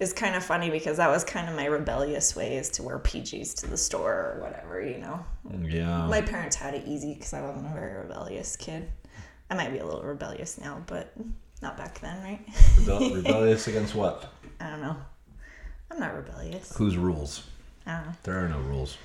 it's 0.00 0.14
kind 0.14 0.34
of 0.34 0.42
funny 0.42 0.70
because 0.70 0.96
that 0.96 1.10
was 1.10 1.22
kind 1.24 1.48
of 1.48 1.54
my 1.54 1.66
rebellious 1.66 2.34
ways 2.34 2.70
to 2.70 2.82
wear 2.82 2.98
PGs 2.98 3.54
to 3.60 3.66
the 3.66 3.76
store 3.76 4.34
or 4.34 4.40
whatever, 4.42 4.80
you 4.80 4.98
know. 4.98 5.24
yeah. 5.60 6.06
My 6.06 6.22
parents 6.22 6.56
had 6.56 6.74
it 6.74 6.84
easy 6.86 7.12
because 7.12 7.34
I 7.34 7.42
wasn't 7.42 7.66
a 7.66 7.74
very 7.74 7.98
rebellious 7.98 8.56
kid. 8.56 8.90
I 9.50 9.54
might 9.54 9.70
be 9.72 9.78
a 9.78 9.84
little 9.84 10.02
rebellious 10.02 10.58
now, 10.58 10.82
but 10.86 11.12
not 11.60 11.76
back 11.76 12.00
then, 12.00 12.22
right? 12.22 12.40
Rebel- 12.78 13.10
rebellious 13.16 13.68
against 13.68 13.94
what? 13.94 14.32
I 14.58 14.70
don't 14.70 14.80
know. 14.80 14.96
I'm 15.90 16.00
not 16.00 16.14
rebellious. 16.14 16.74
Whose 16.76 16.96
rules? 16.96 17.46
I 17.86 17.96
don't 17.96 18.06
know. 18.06 18.12
There 18.22 18.42
are 18.42 18.48
no 18.48 18.60
rules. 18.60 18.96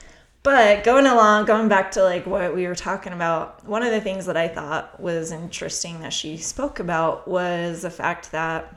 But 0.43 0.84
going 0.84 1.08
along, 1.08 1.45
going 1.45 1.67
back 1.67 1.91
to 1.91 2.03
like 2.03 2.25
what 2.25 2.55
we 2.55 2.67
were 2.67 2.75
talking 2.75 3.12
about, 3.12 3.65
one 3.65 3.84
of 3.84 3.91
the 3.91 3.99
things 3.99 4.27
that 4.27 4.38
I 4.38 4.47
thought 4.47 4.99
was 5.01 5.31
interesting 5.31 6.01
that 6.01 6.13
she 6.13 6.38
spoke 6.38 6.79
about 6.79 7.27
was 7.27 7.81
the 7.81 7.89
fact 7.89 8.31
that 8.31 8.73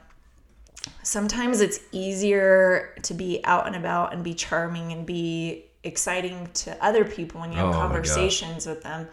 sometimes 1.03 1.61
it's 1.61 1.81
easier 1.93 2.95
to 3.03 3.15
be 3.15 3.41
out 3.45 3.67
and 3.67 3.77
about 3.77 4.13
and 4.13 4.23
be 4.23 4.35
charming 4.35 4.93
and 4.93 5.07
be 5.07 5.65
exciting 5.85 6.49
to 6.53 6.85
other 6.85 7.05
people 7.05 7.41
when 7.41 7.53
you 7.53 7.59
have 7.59 7.75
Oh 7.75 7.79
conversations 7.79 8.67
with 8.67 8.83
them. 8.83 9.09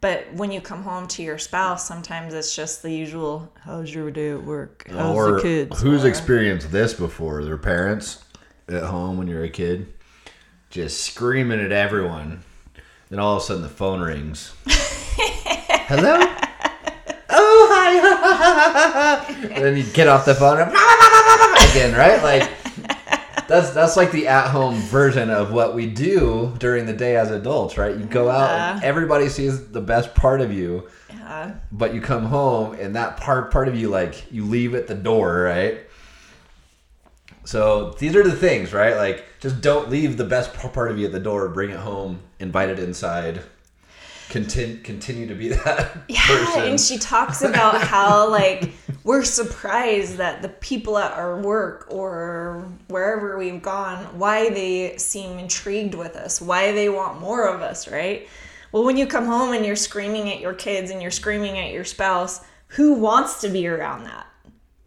But 0.00 0.26
when 0.34 0.52
you 0.52 0.60
come 0.60 0.82
home 0.82 1.08
to 1.08 1.22
your 1.22 1.38
spouse, 1.38 1.86
sometimes 1.86 2.34
it's 2.34 2.54
just 2.54 2.82
the 2.82 2.90
usual, 2.90 3.50
how's 3.64 3.92
your 3.92 4.10
day 4.10 4.30
at 4.30 4.42
work? 4.42 4.86
How's 4.90 5.16
or 5.16 5.32
the 5.36 5.42
kids? 5.42 5.80
who's 5.82 6.04
Or- 6.04 6.08
experienced 6.08 6.70
this 6.70 6.92
before? 6.94 7.42
Their 7.44 7.56
parents 7.56 8.22
at 8.68 8.82
home 8.84 9.16
when 9.16 9.26
you're 9.26 9.44
a 9.44 9.48
kid, 9.48 9.92
just 10.70 11.00
screaming 11.00 11.60
at 11.60 11.72
everyone. 11.72 12.42
Then 13.08 13.18
all 13.20 13.36
of 13.36 13.42
a 13.42 13.46
sudden 13.46 13.62
the 13.62 13.68
phone 13.68 14.00
rings. 14.00 14.52
Hello. 14.66 16.36
And 18.40 19.64
then 19.64 19.76
you 19.76 19.84
get 19.84 20.08
off 20.08 20.24
the 20.24 20.34
phone 20.34 20.60
and 20.60 20.70
again, 20.70 21.94
right? 21.94 22.22
Like 22.22 22.50
that's 23.48 23.70
that's 23.70 23.96
like 23.96 24.10
the 24.12 24.28
at-home 24.28 24.76
version 24.76 25.30
of 25.30 25.52
what 25.52 25.74
we 25.74 25.86
do 25.86 26.54
during 26.58 26.86
the 26.86 26.92
day 26.92 27.16
as 27.16 27.30
adults, 27.30 27.76
right? 27.78 27.96
You 27.96 28.04
go 28.04 28.28
out, 28.30 28.50
and 28.50 28.84
everybody 28.84 29.28
sees 29.28 29.68
the 29.68 29.80
best 29.80 30.14
part 30.14 30.40
of 30.40 30.52
you, 30.52 30.88
Yeah. 31.10 31.54
but 31.72 31.94
you 31.94 32.00
come 32.00 32.26
home 32.26 32.74
and 32.74 32.94
that 32.96 33.16
part 33.18 33.50
part 33.52 33.68
of 33.68 33.76
you 33.76 33.88
like 33.88 34.30
you 34.32 34.44
leave 34.44 34.74
at 34.74 34.86
the 34.86 34.94
door 34.94 35.42
right 35.42 35.80
so 37.44 37.90
these 38.00 38.16
are 38.16 38.24
the 38.24 38.34
things 38.34 38.72
right 38.72 38.96
like 38.96 39.24
just 39.40 39.60
don't 39.60 39.88
leave 39.88 40.16
the 40.16 40.24
best 40.24 40.52
part 40.52 40.90
of 40.90 40.98
you 40.98 41.06
at 41.06 41.12
the 41.12 41.20
door 41.20 41.48
bring 41.48 41.70
it 41.70 41.76
home 41.78 42.18
invite 42.40 42.68
it 42.68 42.78
inside 42.80 43.40
continue 44.28 44.76
continue 44.78 45.26
to 45.26 45.34
be 45.34 45.48
that 45.64 45.96
Yeah, 46.08 46.26
person 46.26 46.62
and 46.62 46.80
she 46.80 46.98
talks 46.98 47.42
about 47.42 47.80
how 47.80 48.28
like 48.30 48.72
we're 49.04 49.22
surprised 49.24 50.16
that 50.16 50.42
the 50.42 50.48
people 50.48 50.98
at 50.98 51.12
our 51.12 51.40
work 51.40 51.86
or 51.90 52.66
wherever 52.88 53.38
we've 53.38 53.62
gone, 53.62 54.18
why 54.18 54.50
they 54.50 54.96
seem 54.96 55.38
intrigued 55.38 55.94
with 55.94 56.16
us, 56.16 56.40
why 56.40 56.72
they 56.72 56.88
want 56.88 57.20
more 57.20 57.46
of 57.46 57.62
us, 57.62 57.86
right? 57.86 58.28
Well, 58.72 58.84
when 58.84 58.96
you 58.96 59.06
come 59.06 59.26
home 59.26 59.54
and 59.54 59.64
you're 59.64 59.76
screaming 59.76 60.28
at 60.30 60.40
your 60.40 60.54
kids 60.54 60.90
and 60.90 61.00
you're 61.00 61.12
screaming 61.12 61.56
at 61.58 61.70
your 61.70 61.84
spouse, 61.84 62.40
who 62.68 62.94
wants 62.94 63.40
to 63.42 63.48
be 63.48 63.68
around 63.68 64.04
that? 64.04 64.26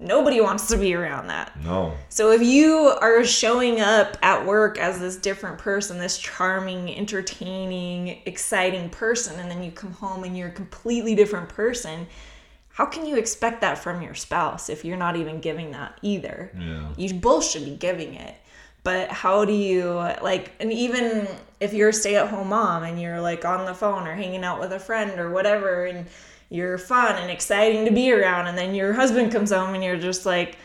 Nobody 0.02 0.40
wants 0.40 0.68
to 0.68 0.78
be 0.78 0.94
around 0.94 1.28
that. 1.28 1.52
no 1.62 1.94
So 2.08 2.32
if 2.32 2.42
you 2.42 2.96
are 3.02 3.26
showing 3.26 3.82
up 3.82 4.18
at 4.22 4.46
work 4.46 4.78
as 4.78 5.00
this 5.00 5.18
different 5.18 5.58
person, 5.58 5.98
this 5.98 6.18
charming, 6.18 6.96
entertaining, 6.96 8.22
exciting 8.26 8.90
person, 8.90 9.40
and 9.42 9.52
then 9.52 9.62
you 9.62 9.72
come 9.72 9.92
home 9.92 10.24
and 10.24 10.38
you're 10.38 10.48
a 10.48 10.54
completely 10.54 11.16
different 11.16 11.50
person, 11.50 12.08
how 12.70 12.86
can 12.86 13.06
you 13.06 13.18
expect 13.18 13.60
that 13.60 13.78
from 13.78 14.02
your 14.02 14.16
spouse 14.16 14.70
if 14.70 14.86
you're 14.86 14.96
not 14.96 15.18
even 15.18 15.42
giving 15.42 15.72
that 15.72 16.00
either? 16.02 16.50
Yeah. 16.58 16.88
You 16.96 17.14
both 17.16 17.44
should 17.44 17.66
be 17.66 17.76
giving 17.76 18.14
it. 18.14 18.36
But 18.84 19.12
how 19.12 19.44
do 19.44 19.52
you 19.52 19.96
like 20.22 20.54
and 20.62 20.72
even 20.72 21.28
if 21.60 21.74
you're 21.74 21.90
a 21.90 21.94
stay-at-home 21.94 22.48
mom 22.48 22.84
and 22.84 23.02
you're 23.02 23.20
like 23.20 23.44
on 23.44 23.66
the 23.66 23.74
phone 23.74 24.08
or 24.08 24.16
hanging 24.16 24.46
out 24.46 24.62
with 24.62 24.72
a 24.72 24.80
friend 24.80 25.20
or 25.20 25.30
whatever 25.30 25.84
and 25.84 26.08
you're 26.50 26.78
fun 26.78 27.16
and 27.16 27.30
exciting 27.30 27.86
to 27.86 27.92
be 27.92 28.12
around 28.12 28.48
and 28.48 28.58
then 28.58 28.74
your 28.74 28.94
husband 28.94 29.32
comes 29.32 29.52
home 29.52 29.74
and 29.76 29.84
you're 29.84 29.98
just 29.98 30.26
like 30.26 30.58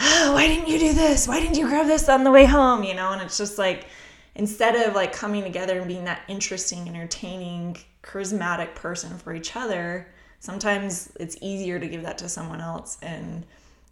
oh, 0.00 0.32
why 0.34 0.46
didn't 0.46 0.68
you 0.68 0.78
do 0.78 0.92
this? 0.92 1.26
Why 1.26 1.40
didn't 1.40 1.56
you 1.56 1.66
grab 1.66 1.86
this 1.86 2.08
on 2.08 2.24
the 2.24 2.30
way 2.30 2.44
home? 2.44 2.84
You 2.84 2.94
know, 2.94 3.12
and 3.12 3.22
it's 3.22 3.38
just 3.38 3.58
like 3.58 3.86
instead 4.34 4.76
of 4.76 4.94
like 4.94 5.12
coming 5.12 5.42
together 5.42 5.78
and 5.78 5.88
being 5.88 6.04
that 6.04 6.22
interesting, 6.28 6.88
entertaining, 6.88 7.78
charismatic 8.02 8.74
person 8.74 9.18
for 9.18 9.34
each 9.34 9.56
other, 9.56 10.08
sometimes 10.40 11.10
it's 11.18 11.36
easier 11.40 11.78
to 11.78 11.88
give 11.88 12.02
that 12.02 12.18
to 12.18 12.28
someone 12.28 12.60
else 12.60 12.98
and 13.02 13.44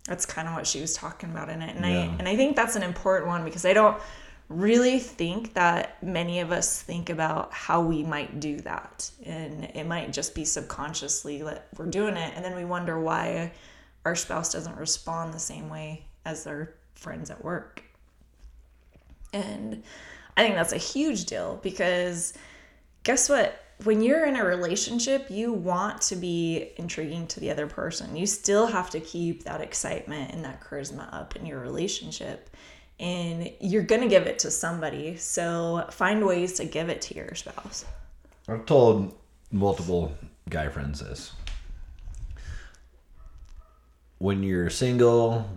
that's 0.06 0.26
kind 0.26 0.46
of 0.46 0.54
what 0.54 0.66
she 0.66 0.82
was 0.82 0.92
talking 0.92 1.30
about 1.30 1.48
in 1.48 1.62
it. 1.62 1.74
And 1.74 1.86
I 1.86 1.90
and 2.18 2.28
I 2.28 2.36
think 2.36 2.56
that's 2.56 2.76
an 2.76 2.82
important 2.82 3.28
one 3.28 3.44
because 3.44 3.64
I 3.64 3.72
don't 3.72 3.98
really 4.48 4.98
think 4.98 5.54
that 5.54 6.02
many 6.02 6.40
of 6.40 6.52
us 6.52 6.82
think 6.82 7.08
about 7.10 7.52
how 7.52 7.80
we 7.80 8.02
might 8.02 8.40
do 8.40 8.60
that. 8.60 9.10
And 9.24 9.64
it 9.64 9.86
might 9.86 10.12
just 10.12 10.34
be 10.34 10.44
subconsciously 10.44 11.42
that 11.42 11.68
we're 11.76 11.86
doing 11.86 12.16
it 12.16 12.32
and 12.36 12.44
then 12.44 12.54
we 12.54 12.64
wonder 12.64 13.00
why 13.00 13.52
our 14.04 14.14
spouse 14.14 14.52
doesn't 14.52 14.76
respond 14.76 15.32
the 15.32 15.38
same 15.38 15.68
way 15.70 16.04
as 16.24 16.44
their 16.44 16.74
friends 16.94 17.30
at 17.30 17.42
work. 17.42 17.82
And 19.32 19.82
I 20.36 20.42
think 20.42 20.54
that's 20.54 20.72
a 20.72 20.78
huge 20.78 21.24
deal 21.24 21.58
because 21.62 22.34
guess 23.02 23.28
what? 23.28 23.60
When 23.82 24.02
you're 24.02 24.24
in 24.24 24.36
a 24.36 24.44
relationship, 24.44 25.30
you 25.30 25.52
want 25.52 26.00
to 26.02 26.16
be 26.16 26.72
intriguing 26.76 27.26
to 27.28 27.40
the 27.40 27.50
other 27.50 27.66
person. 27.66 28.14
You 28.14 28.26
still 28.26 28.66
have 28.66 28.88
to 28.90 29.00
keep 29.00 29.42
that 29.44 29.60
excitement 29.60 30.32
and 30.32 30.44
that 30.44 30.62
charisma 30.62 31.12
up 31.12 31.34
in 31.34 31.44
your 31.44 31.58
relationship. 31.58 32.50
And 33.00 33.50
you're 33.60 33.82
going 33.82 34.02
to 34.02 34.08
give 34.08 34.26
it 34.26 34.38
to 34.40 34.50
somebody. 34.50 35.16
So 35.16 35.86
find 35.90 36.24
ways 36.24 36.54
to 36.54 36.64
give 36.64 36.88
it 36.88 37.00
to 37.02 37.14
your 37.14 37.34
spouse. 37.34 37.84
I've 38.48 38.66
told 38.66 39.14
multiple 39.50 40.12
guy 40.48 40.68
friends 40.68 41.00
this. 41.00 41.32
When 44.18 44.42
you're 44.42 44.70
single, 44.70 45.48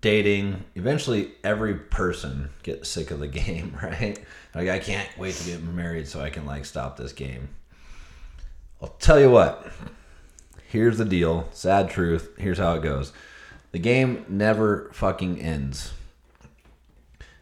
dating, 0.00 0.64
eventually 0.74 1.32
every 1.44 1.74
person 1.74 2.50
gets 2.62 2.88
sick 2.88 3.10
of 3.10 3.20
the 3.20 3.28
game, 3.28 3.76
right? 3.82 4.18
Like 4.54 4.68
I 4.68 4.78
can't 4.78 5.08
wait 5.18 5.34
to 5.36 5.44
get 5.44 5.62
married 5.62 6.08
so 6.08 6.20
I 6.20 6.30
can 6.30 6.46
like 6.46 6.64
stop 6.64 6.96
this 6.96 7.12
game. 7.12 7.48
I'll 8.82 8.88
tell 8.88 9.20
you 9.20 9.30
what. 9.30 9.66
Here's 10.68 10.98
the 10.98 11.04
deal. 11.04 11.48
Sad 11.52 11.90
truth. 11.90 12.30
Here's 12.38 12.58
how 12.58 12.74
it 12.74 12.82
goes. 12.82 13.12
The 13.72 13.78
game 13.78 14.24
never 14.28 14.90
fucking 14.92 15.40
ends. 15.40 15.92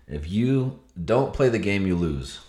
If 0.08 0.30
you 0.30 0.78
don't 1.02 1.34
play 1.34 1.48
the 1.48 1.58
game, 1.58 1.86
you 1.86 1.94
lose. 1.94 2.40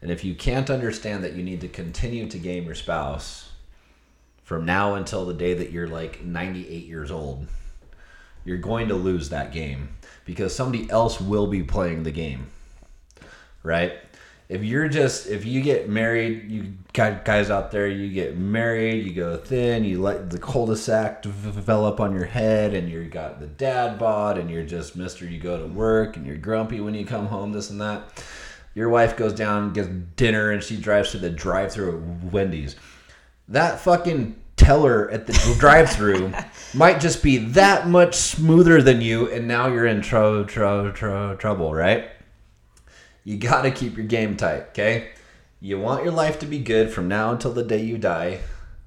And 0.00 0.10
if 0.10 0.24
you 0.24 0.34
can't 0.34 0.70
understand 0.70 1.24
that 1.24 1.34
you 1.34 1.42
need 1.42 1.60
to 1.62 1.68
continue 1.68 2.28
to 2.28 2.38
game 2.38 2.64
your 2.64 2.74
spouse 2.74 3.50
from 4.42 4.64
now 4.64 4.94
until 4.94 5.24
the 5.24 5.34
day 5.34 5.54
that 5.54 5.70
you're 5.70 5.88
like 5.88 6.22
98 6.22 6.86
years 6.86 7.10
old, 7.10 7.46
you're 8.44 8.58
going 8.58 8.88
to 8.88 8.94
lose 8.94 9.30
that 9.30 9.52
game 9.52 9.88
because 10.24 10.54
somebody 10.54 10.90
else 10.90 11.20
will 11.20 11.46
be 11.46 11.62
playing 11.62 12.02
the 12.02 12.10
game. 12.10 12.48
Right? 13.62 13.94
If 14.48 14.62
you're 14.62 14.88
just 14.88 15.26
if 15.26 15.46
you 15.46 15.62
get 15.62 15.88
married, 15.88 16.50
you 16.50 16.74
guys 16.92 17.50
out 17.50 17.70
there, 17.70 17.88
you 17.88 18.10
get 18.10 18.36
married, 18.36 19.06
you 19.06 19.14
go 19.14 19.38
thin, 19.38 19.84
you 19.84 20.02
let 20.02 20.28
the 20.28 20.38
cul-de-sac 20.38 21.22
develop 21.22 21.98
on 21.98 22.14
your 22.14 22.26
head, 22.26 22.74
and 22.74 22.88
you 22.88 23.02
got 23.06 23.40
the 23.40 23.46
dad 23.46 23.98
bod, 23.98 24.36
and 24.36 24.50
you're 24.50 24.64
just 24.64 24.96
Mister. 24.96 25.24
You 25.24 25.40
go 25.40 25.58
to 25.58 25.66
work, 25.66 26.16
and 26.16 26.26
you're 26.26 26.36
grumpy 26.36 26.80
when 26.80 26.94
you 26.94 27.06
come 27.06 27.26
home, 27.26 27.52
this 27.52 27.70
and 27.70 27.80
that. 27.80 28.22
Your 28.74 28.90
wife 28.90 29.16
goes 29.16 29.32
down, 29.32 29.72
gets 29.72 29.88
dinner, 30.16 30.50
and 30.50 30.62
she 30.62 30.76
drives 30.76 31.12
to 31.12 31.18
the 31.18 31.30
drive-through 31.30 31.96
at 31.96 32.32
Wendy's. 32.32 32.76
That 33.48 33.80
fucking 33.80 34.36
teller 34.56 35.10
at 35.10 35.26
the 35.26 35.56
drive-through 35.58 36.34
might 36.74 37.00
just 37.00 37.22
be 37.22 37.38
that 37.38 37.88
much 37.88 38.14
smoother 38.16 38.82
than 38.82 39.00
you, 39.00 39.30
and 39.30 39.48
now 39.48 39.68
you're 39.68 39.86
in 39.86 40.02
tro- 40.02 40.44
tro- 40.44 40.90
tro- 40.92 41.36
trouble, 41.36 41.72
right? 41.72 42.10
You 43.24 43.38
got 43.38 43.62
to 43.62 43.70
keep 43.70 43.96
your 43.96 44.06
game 44.06 44.36
tight, 44.36 44.68
okay? 44.68 45.10
You 45.60 45.80
want 45.80 46.04
your 46.04 46.12
life 46.12 46.38
to 46.40 46.46
be 46.46 46.58
good 46.58 46.90
from 46.90 47.08
now 47.08 47.32
until 47.32 47.52
the 47.52 47.62
day 47.62 47.82
you 47.82 47.96
die. 47.96 48.40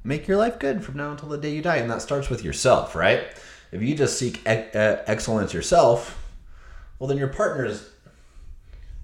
Make 0.04 0.28
your 0.28 0.38
life 0.38 0.60
good 0.60 0.84
from 0.84 0.96
now 0.98 1.12
until 1.12 1.30
the 1.30 1.40
day 1.40 1.56
you 1.56 1.62
die, 1.62 1.78
and 1.78 1.90
that 1.90 2.04
starts 2.04 2.30
with 2.30 2.44
yourself, 2.44 2.96
right? 2.96 3.24
If 3.72 3.82
you 3.82 3.96
just 3.96 4.18
seek 4.18 4.42
excellence 4.46 5.54
yourself, 5.54 6.24
well, 7.00 7.08
then 7.08 7.18
your 7.18 7.28
partner 7.30 7.66
is. 7.66 7.90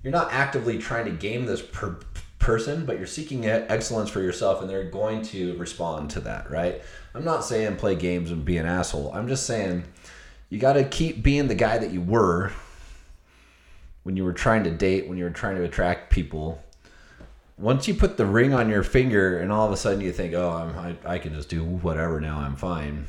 You're 0.03 0.13
not 0.13 0.31
actively 0.31 0.77
trying 0.77 1.05
to 1.05 1.11
game 1.11 1.45
this 1.45 1.61
per- 1.61 1.99
person, 2.39 2.85
but 2.85 2.97
you're 2.97 3.07
seeking 3.07 3.45
excellence 3.45 4.09
for 4.09 4.21
yourself, 4.21 4.61
and 4.61 4.69
they're 4.69 4.89
going 4.89 5.21
to 5.23 5.57
respond 5.57 6.09
to 6.11 6.19
that, 6.21 6.51
right? 6.51 6.81
I'm 7.15 7.23
not 7.23 7.43
saying 7.43 7.77
play 7.77 7.95
games 7.95 8.29
and 8.29 8.45
be 8.45 8.57
an 8.57 8.65
asshole. 8.65 9.11
I'm 9.13 9.27
just 9.27 9.45
saying 9.47 9.85
you 10.49 10.59
got 10.59 10.73
to 10.73 10.83
keep 10.83 11.23
being 11.23 11.47
the 11.47 11.55
guy 11.55 11.77
that 11.77 11.91
you 11.91 12.01
were 12.01 12.51
when 14.03 14.15
you 14.15 14.23
were 14.23 14.33
trying 14.33 14.63
to 14.65 14.71
date, 14.71 15.07
when 15.07 15.17
you 15.17 15.23
were 15.23 15.29
trying 15.29 15.55
to 15.55 15.63
attract 15.63 16.11
people. 16.11 16.61
Once 17.57 17.87
you 17.87 17.93
put 17.93 18.17
the 18.17 18.25
ring 18.25 18.53
on 18.53 18.69
your 18.69 18.83
finger, 18.83 19.39
and 19.39 19.51
all 19.51 19.65
of 19.65 19.71
a 19.71 19.77
sudden 19.77 20.01
you 20.01 20.11
think, 20.11 20.33
"Oh, 20.33 20.49
I'm, 20.49 20.97
I, 21.05 21.13
I 21.13 21.17
can 21.19 21.33
just 21.33 21.49
do 21.49 21.63
whatever 21.63 22.19
now. 22.19 22.39
I'm 22.39 22.55
fine." 22.55 23.05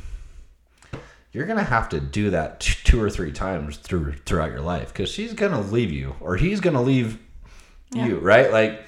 You're 1.33 1.47
gonna 1.47 1.65
have 1.65 1.89
to 1.89 1.99
do 2.01 2.31
that 2.31 2.61
t- 2.61 2.77
two 2.85 3.03
or 3.03 3.11
three 3.11 3.33
times 3.33 3.77
through 3.79 4.13
throughout 4.25 4.51
your 4.53 4.61
life 4.61 4.93
because 4.93 5.11
she's 5.11 5.33
gonna 5.33 5.61
leave 5.61 5.91
you, 5.91 6.15
or 6.21 6.37
he's 6.37 6.61
gonna 6.61 6.83
leave 6.83 7.19
you, 7.93 8.19
right? 8.19 8.53
Like, 8.53 8.85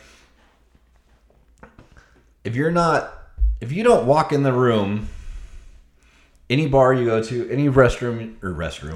if 2.45 2.55
you're 2.55 2.71
not, 2.71 3.13
if 3.61 3.73
you 3.73 3.83
don't 3.83 4.07
walk 4.07 4.33
in 4.33 4.43
the 4.45 4.53
room, 4.53 5.09
any 6.49 6.67
bar 6.69 6.95
you 6.95 7.05
go 7.05 7.23
to, 7.23 7.51
any 7.51 7.69
restroom 7.69 8.37
or 8.43 8.53
restroom, 8.53 8.95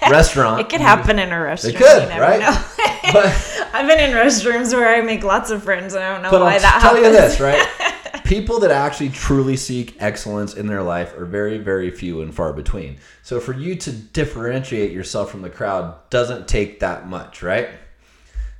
restaurant, 0.10 0.60
It 0.60 0.68
could 0.68 0.80
happen 0.80 1.18
in 1.18 1.32
a 1.32 1.40
restaurant. 1.40 1.74
It 1.76 1.78
could, 1.78 2.02
you 2.02 2.08
never 2.08 2.20
right? 2.22 2.40
know. 2.40 2.64
But 3.12 3.70
I've 3.72 3.86
been 3.86 3.98
in 4.00 4.16
restrooms 4.16 4.72
where 4.74 4.88
I 4.94 5.00
make 5.00 5.24
lots 5.24 5.50
of 5.50 5.62
friends 5.62 5.94
and 5.94 6.04
I 6.04 6.12
don't 6.12 6.22
know 6.22 6.30
But 6.30 6.42
why 6.42 6.54
I'll 6.54 6.60
that 6.60 6.78
tell 6.82 6.94
happens. 6.96 7.06
you 7.06 7.12
this, 7.12 7.40
right? 7.40 8.22
People 8.24 8.58
that 8.60 8.70
actually 8.72 9.10
truly 9.10 9.56
seek 9.56 9.96
excellence 10.02 10.54
in 10.54 10.66
their 10.66 10.82
life 10.82 11.16
are 11.16 11.24
very, 11.24 11.58
very 11.58 11.90
few 11.90 12.22
and 12.22 12.34
far 12.34 12.52
between. 12.52 12.98
So 13.22 13.38
for 13.40 13.52
you 13.52 13.76
to 13.76 13.92
differentiate 13.92 14.90
yourself 14.90 15.30
from 15.30 15.42
the 15.42 15.50
crowd 15.50 15.94
doesn't 16.10 16.48
take 16.48 16.80
that 16.80 17.08
much, 17.08 17.42
right? 17.42 17.68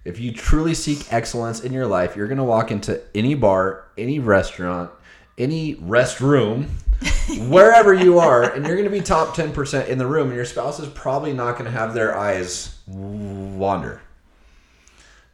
If 0.04 0.20
you 0.20 0.32
truly 0.32 0.72
seek 0.72 1.12
excellence 1.12 1.60
in 1.60 1.72
your 1.72 1.86
life, 1.86 2.14
you're 2.16 2.28
going 2.28 2.38
to 2.38 2.44
walk 2.44 2.70
into 2.70 3.02
any 3.12 3.34
bar, 3.34 3.84
any 3.98 4.20
restaurant, 4.20 4.90
any 5.36 5.74
restroom, 5.74 6.68
wherever 7.48 7.92
you 7.92 8.18
are, 8.18 8.42
and 8.42 8.66
you're 8.66 8.76
going 8.76 8.88
to 8.88 8.90
be 8.90 9.00
top 9.00 9.36
10% 9.36 9.88
in 9.88 9.98
the 9.98 10.06
room, 10.06 10.28
and 10.28 10.36
your 10.36 10.44
spouse 10.44 10.80
is 10.80 10.88
probably 10.88 11.32
not 11.32 11.52
going 11.52 11.64
to 11.64 11.70
have 11.70 11.94
their 11.94 12.16
eyes 12.16 12.78
wander. 12.86 14.00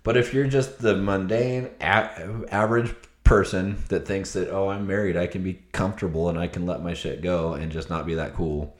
But 0.02 0.16
if 0.16 0.34
you're 0.34 0.46
just 0.46 0.80
the 0.80 0.96
mundane, 0.96 1.70
a- 1.80 2.44
average 2.50 2.94
person 3.24 3.82
that 3.88 4.06
thinks 4.06 4.32
that, 4.32 4.50
oh, 4.50 4.68
I'm 4.68 4.86
married, 4.86 5.16
I 5.16 5.26
can 5.26 5.42
be 5.42 5.62
comfortable 5.72 6.28
and 6.28 6.38
I 6.38 6.48
can 6.48 6.66
let 6.66 6.82
my 6.82 6.94
shit 6.94 7.22
go 7.22 7.52
and 7.54 7.70
just 7.70 7.88
not 7.88 8.06
be 8.06 8.14
that 8.14 8.34
cool, 8.34 8.76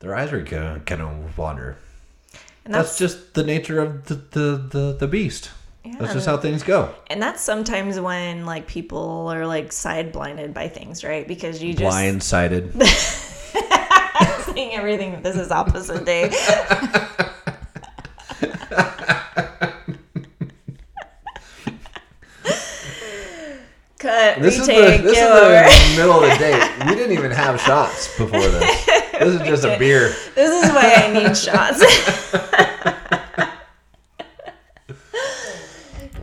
their 0.00 0.14
eyes 0.14 0.32
are 0.32 0.42
gonna, 0.42 0.82
gonna 0.84 1.30
wander. 1.36 1.78
And 2.64 2.74
That's, 2.74 2.98
just 2.98 3.34
the 3.34 3.42
nature 3.42 3.80
of 3.80 4.06
the, 4.06 4.14
the, 4.14 4.56
the, 4.70 4.96
the 5.00 5.08
beast. 5.08 5.50
That's 5.84 6.14
just 6.14 6.26
how 6.26 6.36
things 6.36 6.62
go. 6.62 6.94
And 7.08 7.20
that's 7.20 7.42
sometimes 7.42 7.98
when 7.98 8.46
like 8.46 8.66
people 8.66 9.28
are 9.28 9.46
like 9.46 9.72
side 9.72 10.12
blinded 10.12 10.54
by 10.54 10.68
things, 10.68 11.02
right? 11.02 11.26
Because 11.26 11.62
you 11.62 11.74
just 11.74 11.96
Blindsided. 11.96 12.72
seeing 14.54 14.74
everything. 14.74 15.20
This 15.22 15.36
is 15.36 15.50
opposite 15.50 16.04
day. 16.04 16.30
Cut. 23.98 24.40
This 24.40 24.58
is, 24.58 24.66
the, 24.66 24.72
retake. 24.72 25.02
this 25.02 25.16
is 25.16 25.94
the 25.94 25.96
middle 25.96 26.24
of 26.24 26.28
the 26.28 26.36
day. 26.36 26.58
We 26.88 26.96
didn't 26.96 27.12
even 27.12 27.30
have 27.30 27.60
shots 27.60 28.08
before 28.18 28.40
this. 28.40 28.88
This 29.22 29.40
is 29.40 29.46
just 29.46 29.64
a 29.64 29.78
beer. 29.78 30.08
This 30.34 30.64
is 30.64 30.70
why 30.72 30.94
I 30.96 31.12
need 31.12 31.36
shots. 31.36 31.78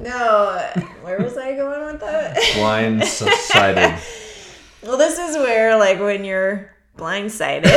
no, 0.01 0.59
where 1.01 1.19
was 1.19 1.37
I 1.37 1.55
going 1.55 1.85
with 1.85 2.01
that? 2.01 2.35
Blindsided. 2.59 4.15
Well, 4.81 4.97
this 4.97 5.19
is 5.19 5.35
where 5.35 5.77
like 5.77 5.99
when 5.99 6.23
you're 6.23 6.73
blindsided. 6.97 7.65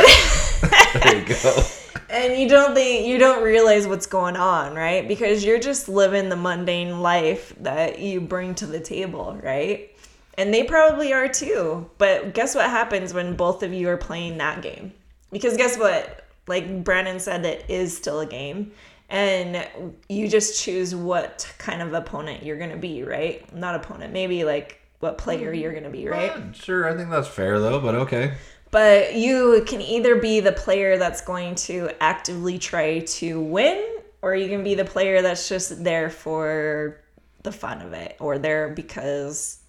There 1.03 1.17
you 1.17 1.25
go. 1.25 1.63
and 2.09 2.39
you 2.39 2.47
don't 2.47 2.73
think 2.73 3.05
you 3.05 3.17
don't 3.17 3.43
realize 3.43 3.87
what's 3.87 4.05
going 4.05 4.37
on 4.37 4.73
right 4.75 5.05
because 5.07 5.43
you're 5.43 5.59
just 5.59 5.89
living 5.89 6.29
the 6.29 6.35
mundane 6.35 7.01
life 7.01 7.53
that 7.59 7.99
you 7.99 8.21
bring 8.21 8.55
to 8.55 8.65
the 8.65 8.79
table 8.79 9.37
right 9.43 9.89
and 10.37 10.53
they 10.53 10.63
probably 10.63 11.11
are 11.11 11.27
too 11.27 11.89
but 11.97 12.33
guess 12.33 12.53
what 12.55 12.69
happens 12.69 13.13
when 13.13 13.35
both 13.35 13.63
of 13.63 13.73
you 13.73 13.89
are 13.89 13.97
playing 13.97 14.37
that 14.37 14.61
game 14.61 14.93
because 15.31 15.57
guess 15.57 15.77
what 15.77 16.25
like 16.47 16.83
brandon 16.83 17.19
said 17.19 17.43
it 17.43 17.65
is 17.67 17.95
still 17.97 18.19
a 18.19 18.25
game 18.27 18.71
and 19.13 19.65
you 20.09 20.27
just 20.27 20.61
choose 20.61 20.93
what 20.93 21.49
kind 21.57 21.81
of 21.81 21.93
opponent 21.93 22.43
you're 22.43 22.57
gonna 22.57 22.75
be 22.75 23.03
right 23.03 23.55
not 23.55 23.75
opponent 23.75 24.11
maybe 24.11 24.43
like 24.43 24.81
what 25.03 25.17
player 25.17 25.53
mm. 25.53 25.59
you're 25.61 25.73
gonna 25.73 25.89
be 25.89 26.07
uh, 26.07 26.11
right 26.11 26.55
Sure, 26.55 26.89
I 26.89 26.95
think 26.95 27.09
that's 27.09 27.27
fair 27.27 27.59
though, 27.59 27.79
but 27.79 27.93
okay. 27.93 28.35
but 28.71 29.13
you 29.13 29.63
can 29.67 29.81
either 29.81 30.15
be 30.15 30.39
the 30.39 30.53
player 30.53 30.97
that's 30.97 31.21
going 31.21 31.55
to 31.55 31.89
actively 31.99 32.57
try 32.57 32.99
to 32.99 33.41
win, 33.41 33.83
or 34.21 34.33
you 34.33 34.47
can 34.47 34.63
be 34.63 34.75
the 34.75 34.85
player 34.85 35.21
that's 35.21 35.49
just 35.49 35.83
there 35.83 36.09
for 36.09 37.01
the 37.43 37.51
fun 37.51 37.81
of 37.81 37.91
it, 37.91 38.15
or 38.19 38.39
there 38.39 38.69
because 38.69 39.59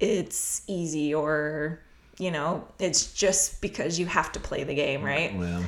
it's 0.00 0.62
easy, 0.66 1.14
or 1.14 1.80
you 2.18 2.32
know, 2.32 2.66
it's 2.80 3.12
just 3.12 3.60
because 3.60 3.98
you 3.98 4.06
have 4.06 4.32
to 4.32 4.40
play 4.40 4.64
the 4.64 4.74
game, 4.74 5.04
right? 5.04 5.36
Well, 5.36 5.64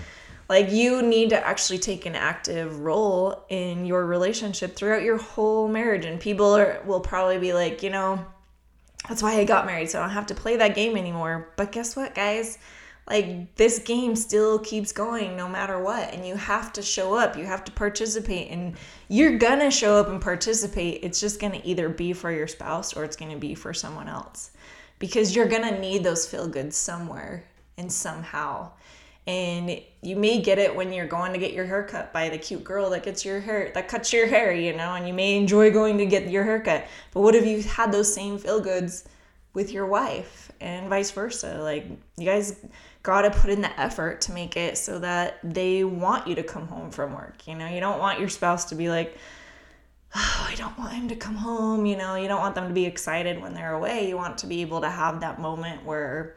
Like 0.48 0.70
you 0.70 1.02
need 1.02 1.30
to 1.30 1.46
actually 1.46 1.78
take 1.78 2.06
an 2.06 2.14
active 2.14 2.80
role 2.80 3.44
in 3.48 3.84
your 3.84 4.06
relationship 4.06 4.76
throughout 4.76 5.02
your 5.02 5.18
whole 5.18 5.68
marriage. 5.68 6.04
And 6.04 6.20
people 6.20 6.56
are, 6.56 6.82
will 6.86 7.00
probably 7.00 7.38
be 7.38 7.52
like, 7.52 7.82
you 7.82 7.90
know, 7.90 8.24
that's 9.08 9.22
why 9.22 9.34
I 9.34 9.44
got 9.44 9.66
married, 9.66 9.90
so 9.90 9.98
I 9.98 10.02
don't 10.02 10.10
have 10.10 10.26
to 10.26 10.34
play 10.34 10.56
that 10.56 10.74
game 10.74 10.96
anymore. 10.96 11.52
But 11.56 11.72
guess 11.72 11.96
what, 11.96 12.14
guys? 12.14 12.58
like 13.08 13.54
this 13.54 13.78
game 13.78 14.16
still 14.16 14.58
keeps 14.58 14.90
going 14.92 15.36
no 15.36 15.48
matter 15.48 15.78
what 15.80 16.12
and 16.12 16.26
you 16.26 16.34
have 16.34 16.72
to 16.72 16.82
show 16.82 17.14
up 17.14 17.36
you 17.36 17.44
have 17.44 17.64
to 17.64 17.72
participate 17.72 18.50
and 18.50 18.74
you're 19.08 19.38
gonna 19.38 19.70
show 19.70 19.96
up 19.96 20.08
and 20.08 20.20
participate 20.20 21.00
it's 21.02 21.20
just 21.20 21.40
gonna 21.40 21.60
either 21.64 21.88
be 21.88 22.12
for 22.12 22.30
your 22.30 22.48
spouse 22.48 22.96
or 22.96 23.04
it's 23.04 23.16
gonna 23.16 23.36
be 23.36 23.54
for 23.54 23.72
someone 23.72 24.08
else 24.08 24.50
because 24.98 25.36
you're 25.36 25.48
gonna 25.48 25.78
need 25.78 26.02
those 26.02 26.26
feel 26.26 26.48
goods 26.48 26.76
somewhere 26.76 27.44
and 27.78 27.92
somehow 27.92 28.70
and 29.26 29.80
you 30.02 30.14
may 30.14 30.40
get 30.40 30.58
it 30.58 30.74
when 30.74 30.92
you're 30.92 31.06
going 31.06 31.32
to 31.32 31.38
get 31.38 31.52
your 31.52 31.64
hair 31.64 31.82
cut 31.82 32.12
by 32.12 32.28
the 32.28 32.38
cute 32.38 32.62
girl 32.62 32.90
that 32.90 33.02
gets 33.02 33.24
your 33.24 33.40
hair 33.40 33.70
that 33.74 33.88
cuts 33.88 34.12
your 34.12 34.26
hair 34.26 34.52
you 34.52 34.72
know 34.72 34.94
and 34.94 35.06
you 35.06 35.14
may 35.14 35.36
enjoy 35.36 35.70
going 35.70 35.98
to 35.98 36.06
get 36.06 36.28
your 36.30 36.44
haircut 36.44 36.86
but 37.12 37.20
what 37.20 37.34
if 37.34 37.44
you 37.44 37.62
had 37.62 37.90
those 37.90 38.12
same 38.12 38.38
feel 38.38 38.60
goods 38.60 39.04
with 39.52 39.72
your 39.72 39.86
wife 39.86 40.52
and 40.60 40.88
vice 40.88 41.10
versa 41.10 41.58
like 41.62 41.86
you 42.16 42.24
guys 42.24 42.64
got 43.02 43.22
to 43.22 43.30
put 43.30 43.50
in 43.50 43.60
the 43.60 43.80
effort 43.80 44.20
to 44.20 44.32
make 44.32 44.56
it 44.56 44.76
so 44.78 44.98
that 44.98 45.38
they 45.42 45.84
want 45.84 46.26
you 46.26 46.34
to 46.34 46.42
come 46.42 46.66
home 46.68 46.90
from 46.90 47.14
work 47.14 47.46
you 47.46 47.54
know 47.54 47.68
you 47.68 47.80
don't 47.80 47.98
want 47.98 48.20
your 48.20 48.28
spouse 48.28 48.66
to 48.66 48.74
be 48.74 48.88
like 48.88 49.16
oh, 50.14 50.46
I 50.48 50.54
don't 50.54 50.76
want 50.78 50.92
him 50.92 51.08
to 51.08 51.16
come 51.16 51.34
home. 51.34 51.84
You 51.84 51.96
know, 51.96 52.14
you 52.14 52.28
don't 52.28 52.40
want 52.40 52.54
them 52.54 52.68
to 52.68 52.74
be 52.74 52.86
excited 52.86 53.40
when 53.40 53.54
they're 53.54 53.74
away. 53.74 54.08
You 54.08 54.16
want 54.16 54.38
to 54.38 54.46
be 54.46 54.62
able 54.62 54.80
to 54.80 54.88
have 54.88 55.20
that 55.20 55.40
moment 55.40 55.84
where, 55.84 56.36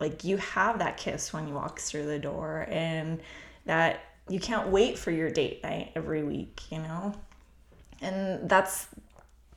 like, 0.00 0.24
you 0.24 0.36
have 0.38 0.78
that 0.80 0.96
kiss 0.96 1.32
when 1.32 1.46
you 1.48 1.54
walk 1.54 1.78
through 1.78 2.06
the 2.06 2.18
door 2.18 2.66
and 2.68 3.20
that 3.64 4.00
you 4.28 4.40
can't 4.40 4.68
wait 4.68 4.98
for 4.98 5.10
your 5.10 5.30
date 5.30 5.62
night 5.62 5.92
every 5.94 6.22
week, 6.22 6.62
you 6.70 6.78
know? 6.78 7.14
And 8.00 8.48
that's 8.48 8.88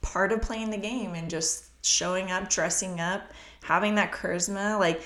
part 0.01 0.31
of 0.31 0.41
playing 0.41 0.69
the 0.69 0.77
game 0.77 1.13
and 1.15 1.29
just 1.29 1.65
showing 1.85 2.31
up, 2.31 2.49
dressing 2.49 2.99
up, 2.99 3.31
having 3.63 3.95
that 3.95 4.11
charisma. 4.11 4.79
Like, 4.79 5.01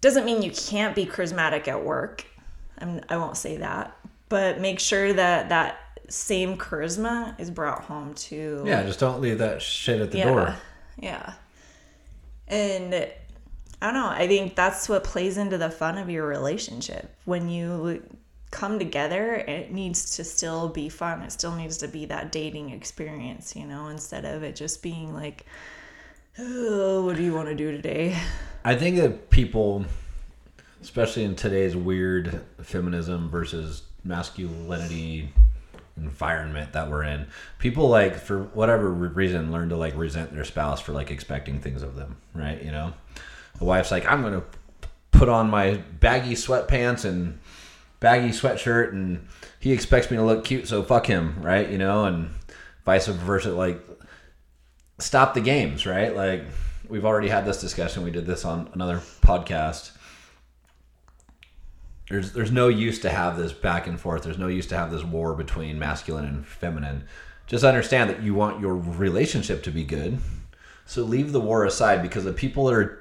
doesn't 0.00 0.24
mean 0.24 0.42
you 0.42 0.50
can't 0.50 0.94
be 0.94 1.06
charismatic 1.06 1.66
at 1.68 1.84
work. 1.84 2.24
I'm, 2.78 3.00
I 3.08 3.16
won't 3.16 3.36
say 3.36 3.56
that. 3.56 3.96
But 4.28 4.60
make 4.60 4.78
sure 4.78 5.12
that 5.12 5.48
that 5.48 5.78
same 6.08 6.56
charisma 6.56 7.38
is 7.40 7.50
brought 7.50 7.84
home 7.84 8.14
to 8.14 8.62
Yeah, 8.66 8.82
just 8.82 9.00
don't 9.00 9.20
leave 9.20 9.38
that 9.38 9.62
shit 9.62 10.00
at 10.00 10.10
the 10.10 10.18
yeah, 10.18 10.24
door. 10.24 10.54
Yeah. 10.98 11.32
And 12.46 13.08
I 13.80 13.86
don't 13.86 13.94
know, 13.94 14.08
I 14.08 14.26
think 14.26 14.56
that's 14.56 14.88
what 14.88 15.04
plays 15.04 15.36
into 15.36 15.56
the 15.56 15.70
fun 15.70 15.98
of 15.98 16.10
your 16.10 16.26
relationship. 16.26 17.14
When 17.24 17.48
you 17.48 18.02
come 18.50 18.78
together, 18.78 19.34
it 19.34 19.72
needs 19.72 20.16
to 20.16 20.24
still 20.24 20.68
be 20.68 20.88
fun. 20.88 21.22
It 21.22 21.32
still 21.32 21.54
needs 21.54 21.76
to 21.78 21.88
be 21.88 22.06
that 22.06 22.32
dating 22.32 22.70
experience, 22.70 23.54
you 23.54 23.66
know, 23.66 23.88
instead 23.88 24.24
of 24.24 24.42
it 24.42 24.56
just 24.56 24.82
being 24.82 25.14
like, 25.14 25.44
oh, 26.38 27.04
what 27.04 27.16
do 27.16 27.22
you 27.22 27.34
want 27.34 27.48
to 27.48 27.54
do 27.54 27.70
today? 27.70 28.16
I 28.64 28.74
think 28.74 28.96
that 28.96 29.30
people, 29.30 29.84
especially 30.82 31.24
in 31.24 31.36
today's 31.36 31.76
weird 31.76 32.40
feminism 32.62 33.28
versus 33.30 33.82
masculinity 34.02 35.32
environment 35.96 36.72
that 36.72 36.88
we're 36.88 37.02
in, 37.02 37.26
people 37.58 37.88
like 37.88 38.16
for 38.16 38.44
whatever 38.44 38.90
reason 38.90 39.52
learn 39.52 39.68
to 39.68 39.76
like 39.76 39.96
resent 39.96 40.32
their 40.32 40.44
spouse 40.44 40.80
for 40.80 40.92
like 40.92 41.10
expecting 41.10 41.60
things 41.60 41.82
of 41.82 41.96
them, 41.96 42.16
right? 42.34 42.62
You 42.62 42.70
know, 42.70 42.94
the 43.58 43.64
wife's 43.64 43.90
like, 43.90 44.06
I'm 44.06 44.22
gonna 44.22 44.42
put 45.10 45.28
on 45.28 45.50
my 45.50 45.74
baggy 46.00 46.34
sweatpants 46.34 47.04
and 47.04 47.38
baggy 48.00 48.28
sweatshirt, 48.28 48.92
and 48.92 49.26
he 49.60 49.72
expects 49.72 50.10
me 50.10 50.16
to 50.16 50.22
look 50.22 50.44
cute, 50.44 50.68
so 50.68 50.82
fuck 50.82 51.06
him, 51.06 51.42
right? 51.42 51.68
You 51.68 51.78
know, 51.78 52.04
and 52.04 52.30
vice 52.84 53.06
versa. 53.08 53.50
Like, 53.50 53.80
stop 54.98 55.34
the 55.34 55.40
games, 55.40 55.86
right? 55.86 56.14
Like, 56.14 56.44
we've 56.88 57.04
already 57.04 57.28
had 57.28 57.44
this 57.44 57.60
discussion. 57.60 58.04
We 58.04 58.10
did 58.10 58.26
this 58.26 58.44
on 58.44 58.70
another 58.72 58.98
podcast. 59.22 59.92
There's 62.08 62.32
there's 62.32 62.52
no 62.52 62.68
use 62.68 63.00
to 63.00 63.10
have 63.10 63.36
this 63.36 63.52
back 63.52 63.86
and 63.86 64.00
forth. 64.00 64.22
There's 64.22 64.38
no 64.38 64.48
use 64.48 64.66
to 64.68 64.76
have 64.76 64.90
this 64.90 65.04
war 65.04 65.34
between 65.34 65.78
masculine 65.78 66.24
and 66.24 66.46
feminine. 66.46 67.04
Just 67.46 67.64
understand 67.64 68.08
that 68.10 68.22
you 68.22 68.34
want 68.34 68.60
your 68.60 68.76
relationship 68.76 69.62
to 69.64 69.70
be 69.70 69.84
good. 69.84 70.18
So 70.86 71.02
leave 71.02 71.32
the 71.32 71.40
war 71.40 71.64
aside 71.64 72.00
because 72.00 72.24
the 72.24 72.32
people 72.32 72.66
that 72.66 72.74
are 72.74 72.97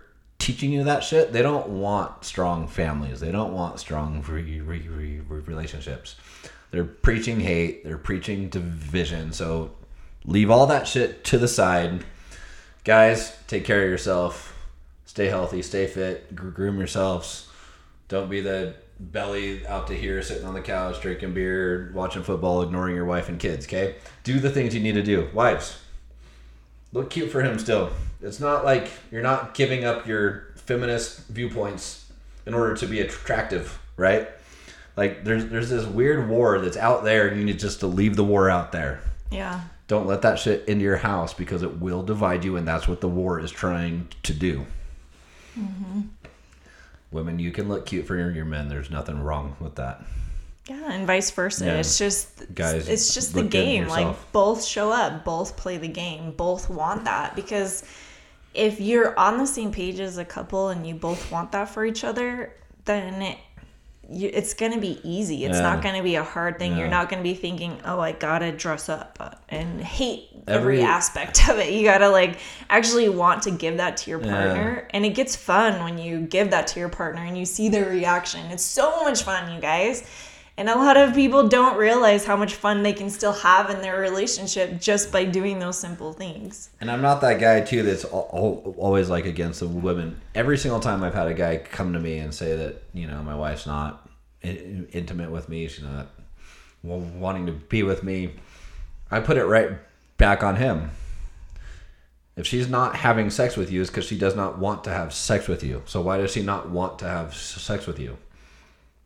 teaching 0.47 0.71
you 0.71 0.85
that 0.85 1.03
shit, 1.03 1.33
they 1.33 1.41
don't 1.41 1.67
want 1.67 2.23
strong 2.23 2.69
families. 2.69 3.19
They 3.19 3.33
don't 3.33 3.51
want 3.51 3.81
strong 3.81 4.23
re- 4.25 4.61
re- 4.61 4.87
re- 4.87 5.19
relationships. 5.27 6.15
They're 6.71 6.85
preaching 6.85 7.41
hate. 7.41 7.83
They're 7.83 7.97
preaching 7.97 8.47
division. 8.47 9.33
So 9.33 9.71
leave 10.23 10.49
all 10.49 10.65
that 10.67 10.87
shit 10.87 11.25
to 11.25 11.37
the 11.37 11.49
side. 11.49 12.05
Guys, 12.85 13.37
take 13.47 13.65
care 13.65 13.83
of 13.83 13.89
yourself. 13.89 14.57
Stay 15.03 15.25
healthy. 15.25 15.61
Stay 15.61 15.85
fit. 15.85 16.33
Groom 16.33 16.77
yourselves. 16.77 17.49
Don't 18.07 18.29
be 18.29 18.39
the 18.39 18.73
belly 18.99 19.67
out 19.67 19.87
to 19.87 19.95
here 19.95 20.21
sitting 20.21 20.47
on 20.47 20.53
the 20.53 20.61
couch 20.61 21.01
drinking 21.01 21.33
beer 21.33 21.91
watching 21.93 22.23
football 22.23 22.63
ignoring 22.63 22.95
your 22.95 23.05
wife 23.05 23.29
and 23.29 23.39
kids 23.39 23.67
okay 23.67 23.93
do 24.23 24.39
the 24.39 24.49
things 24.49 24.73
you 24.73 24.81
need 24.81 24.95
to 24.95 25.03
do 25.03 25.29
wives 25.35 25.77
look 26.93 27.11
cute 27.11 27.29
for 27.29 27.43
him 27.43 27.59
still 27.59 27.91
it's 28.21 28.39
not 28.39 28.65
like 28.65 28.89
you're 29.11 29.21
not 29.21 29.53
giving 29.53 29.85
up 29.85 30.07
your 30.07 30.47
feminist 30.55 31.27
viewpoints 31.27 32.05
in 32.45 32.53
order 32.53 32.75
to 32.75 32.85
be 32.85 32.99
attractive 32.99 33.79
right 33.95 34.27
like 34.95 35.23
there's 35.23 35.45
there's 35.47 35.69
this 35.69 35.85
weird 35.85 36.27
war 36.29 36.59
that's 36.59 36.77
out 36.77 37.03
there 37.03 37.27
and 37.27 37.37
you 37.37 37.45
need 37.45 37.59
just 37.59 37.79
to 37.81 37.87
leave 37.87 38.15
the 38.15 38.23
war 38.23 38.49
out 38.49 38.71
there 38.71 38.99
Yeah. 39.31 39.61
don't 39.87 40.07
let 40.07 40.21
that 40.23 40.39
shit 40.39 40.67
into 40.67 40.83
your 40.83 40.97
house 40.97 41.33
because 41.33 41.61
it 41.63 41.79
will 41.79 42.03
divide 42.03 42.43
you 42.43 42.57
and 42.57 42.67
that's 42.67 42.87
what 42.87 43.01
the 43.01 43.07
war 43.09 43.39
is 43.39 43.51
trying 43.51 44.07
to 44.23 44.33
do 44.33 44.65
Mm-hmm. 45.57 46.01
women 47.11 47.39
you 47.39 47.51
can 47.51 47.67
look 47.67 47.85
cute 47.87 48.05
for 48.05 48.15
your, 48.15 48.31
your 48.31 48.45
men 48.45 48.69
there's 48.69 48.89
nothing 48.91 49.19
wrong 49.23 49.55
with 49.59 49.75
that 49.75 50.03
Yeah, 50.69 50.91
and 50.91 51.07
vice 51.07 51.31
versa. 51.31 51.65
Yeah. 51.65 51.77
It's 51.79 51.97
just 51.97 52.53
Guys, 52.53 52.87
it's 52.87 53.13
just 53.13 53.33
the 53.33 53.41
look 53.41 53.51
good 53.51 53.59
in 53.65 53.83
game. 53.83 53.87
Like 53.87 54.15
both 54.33 54.63
show 54.65 54.91
up, 54.91 55.23
both 55.25 55.55
play 55.57 55.77
the 55.77 55.87
game, 55.87 56.31
both 56.31 56.69
want 56.69 57.05
that 57.05 57.35
because 57.35 57.83
if 58.57 58.79
you're 58.81 59.17
on 59.19 59.37
the 59.37 59.45
same 59.47 59.71
page 59.71 59.99
as 59.99 60.17
a 60.17 60.25
couple 60.25 60.69
and 60.69 60.85
you 60.87 60.95
both 60.95 61.31
want 61.31 61.51
that 61.53 61.69
for 61.69 61.85
each 61.85 62.03
other, 62.03 62.53
then 62.85 63.21
it, 63.21 63.37
you, 64.09 64.29
it's 64.33 64.53
going 64.53 64.71
to 64.71 64.79
be 64.79 64.99
easy. 65.03 65.43
It's 65.45 65.57
Yeah. 65.57 65.61
not 65.63 65.83
going 65.83 65.95
to 65.95 66.01
be 66.03 66.15
a 66.15 66.23
hard 66.23 66.57
thing. 66.59 66.77
You're 66.77 66.87
not 66.87 67.09
going 67.09 67.21
to 67.21 67.29
be 67.29 67.35
thinking, 67.35 67.77
"Oh, 67.85 67.99
I 67.99 68.13
got 68.13 68.39
to 68.39 68.51
dress 68.53 68.87
up 68.89 69.17
uh, 69.19 69.31
and 69.49 69.81
hate 69.81 70.29
every, 70.47 70.77
Every- 70.79 70.81
aspect 70.83 71.49
of 71.49 71.59
it." 71.59 71.73
You 71.73 71.83
got 71.83 71.97
to 71.99 72.09
like 72.09 72.39
actually 72.69 73.09
want 73.09 73.43
to 73.43 73.51
give 73.51 73.77
that 73.77 73.97
to 73.97 74.09
your 74.09 74.21
Yeah. 74.21 74.31
partner. 74.31 74.87
And 74.91 75.05
it 75.05 75.09
gets 75.13 75.35
fun 75.35 75.83
when 75.83 75.97
you 75.97 76.21
give 76.21 76.51
that 76.51 76.67
to 76.67 76.79
your 76.79 76.89
partner 76.89 77.21
and 77.23 77.37
you 77.37 77.45
see 77.45 77.67
their 77.69 77.89
reaction. 77.89 78.45
It's 78.51 78.63
so 78.63 79.03
much 79.03 79.23
fun, 79.23 79.53
you 79.53 79.59
guys. 79.59 80.03
And 80.59 80.69
a 80.69 80.75
lot 80.75 80.97
of 80.97 81.13
people 81.13 81.47
don't 81.47 81.77
realize 81.77 82.25
how 82.25 82.35
much 82.35 82.55
fun 82.55 82.81
they 82.81 82.93
can 82.93 83.11
still 83.11 83.33
have 83.33 83.69
in 83.69 83.81
their 83.81 83.99
relationship 83.99 84.81
just 84.81 85.11
by 85.11 85.23
doing 85.23 85.59
those 85.59 85.77
simple 85.77 86.13
things. 86.13 86.71
And 86.81 86.89
I'm 86.89 87.01
not 87.01 87.21
that 87.21 87.39
guy 87.39 87.61
too 87.61 87.83
that's 87.83 88.05
al- 88.05 88.29
al- 88.33 88.73
always 88.77 89.07
like 89.07 89.25
against 89.25 89.59
the 89.59 89.67
women. 89.67 90.19
Every 90.33 90.57
single 90.57 90.79
time 90.79 91.03
I've 91.03 91.13
had 91.13 91.27
a 91.27 91.35
guy 91.35 91.57
come 91.57 91.93
to 91.93 91.99
me 91.99 92.17
and 92.17 92.33
say 92.33 92.55
that 92.55 92.81
you 92.93 93.05
know 93.05 93.21
my 93.21 93.35
wife's 93.35 93.67
not 93.67 94.09
intimate 94.41 95.29
with 95.29 95.47
me, 95.47 95.67
she's 95.67 95.83
not 95.83 96.07
wanting 96.81 97.45
to 97.45 97.51
be 97.51 97.83
with 97.83 98.03
me, 98.03 98.31
I 99.11 99.19
put 99.19 99.37
it 99.37 99.45
right 99.45 99.71
back 100.17 100.43
on 100.43 100.55
him. 100.55 100.91
If 102.35 102.45
she's 102.45 102.69
not 102.69 102.95
having 102.95 103.29
sex 103.29 103.57
with 103.57 103.71
you, 103.71 103.81
is 103.81 103.89
because 103.89 104.05
she 104.05 104.17
does 104.17 104.35
not 104.35 104.59
want 104.59 104.83
to 104.83 104.91
have 104.91 105.11
sex 105.13 105.47
with 105.47 105.63
you. 105.63 105.81
So 105.85 106.01
why 106.01 106.17
does 106.17 106.31
she 106.31 106.43
not 106.43 106.69
want 106.69 106.99
to 106.99 107.05
have 107.05 107.33
sex 107.33 107.87
with 107.87 107.99
you? 107.99 108.17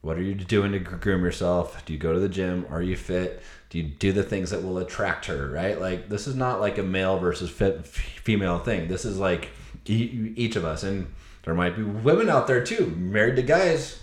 What 0.02 0.18
are 0.18 0.22
you 0.24 0.34
doing 0.34 0.72
to 0.72 0.80
groom 0.80 1.24
yourself? 1.24 1.86
Do 1.86 1.93
you 1.93 1.99
go 1.99 2.12
to 2.12 2.20
the 2.20 2.30
gym? 2.30 2.66
Are 2.70 2.82
you 2.82 2.97
fit? 2.97 3.41
Do 3.70 3.78
you 3.78 3.84
do 3.84 4.12
the 4.12 4.24
things 4.24 4.49
that 4.49 4.64
will 4.64 4.80
attract 4.80 5.28
her? 5.28 5.49
Right? 5.49 5.80
Like 5.80 6.10
this 6.10 6.28
is 6.28 6.36
not 6.36 6.60
like 6.60 6.78
a 6.80 6.84
male 6.84 7.20
versus 7.20 7.49
fit, 7.52 7.86
female 7.86 8.60
thing. 8.60 8.88
This 8.88 9.06
is 9.06 9.20
like 9.20 9.49
each 9.86 10.56
of 10.56 10.66
us, 10.66 10.84
and 10.84 11.14
there 11.43 11.54
might 11.54 11.76
be 11.76 11.84
women 11.84 12.30
out 12.30 12.47
there 12.47 12.64
too, 12.64 12.88
married 12.97 13.36
to 13.36 13.43
guys. 13.43 13.99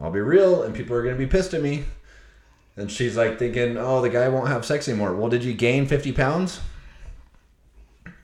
I'll 0.00 0.10
be 0.10 0.20
real, 0.20 0.62
and 0.62 0.74
people 0.74 0.94
are 0.96 1.02
gonna 1.02 1.16
be 1.16 1.26
pissed 1.26 1.54
at 1.54 1.62
me. 1.62 1.84
And 2.76 2.90
she's 2.90 3.16
like 3.16 3.38
thinking, 3.38 3.76
"Oh, 3.78 4.02
the 4.02 4.10
guy 4.10 4.28
won't 4.28 4.48
have 4.48 4.64
sex 4.64 4.88
anymore." 4.88 5.14
Well, 5.14 5.30
did 5.30 5.42
you 5.42 5.54
gain 5.54 5.86
fifty 5.86 6.12
pounds? 6.12 6.60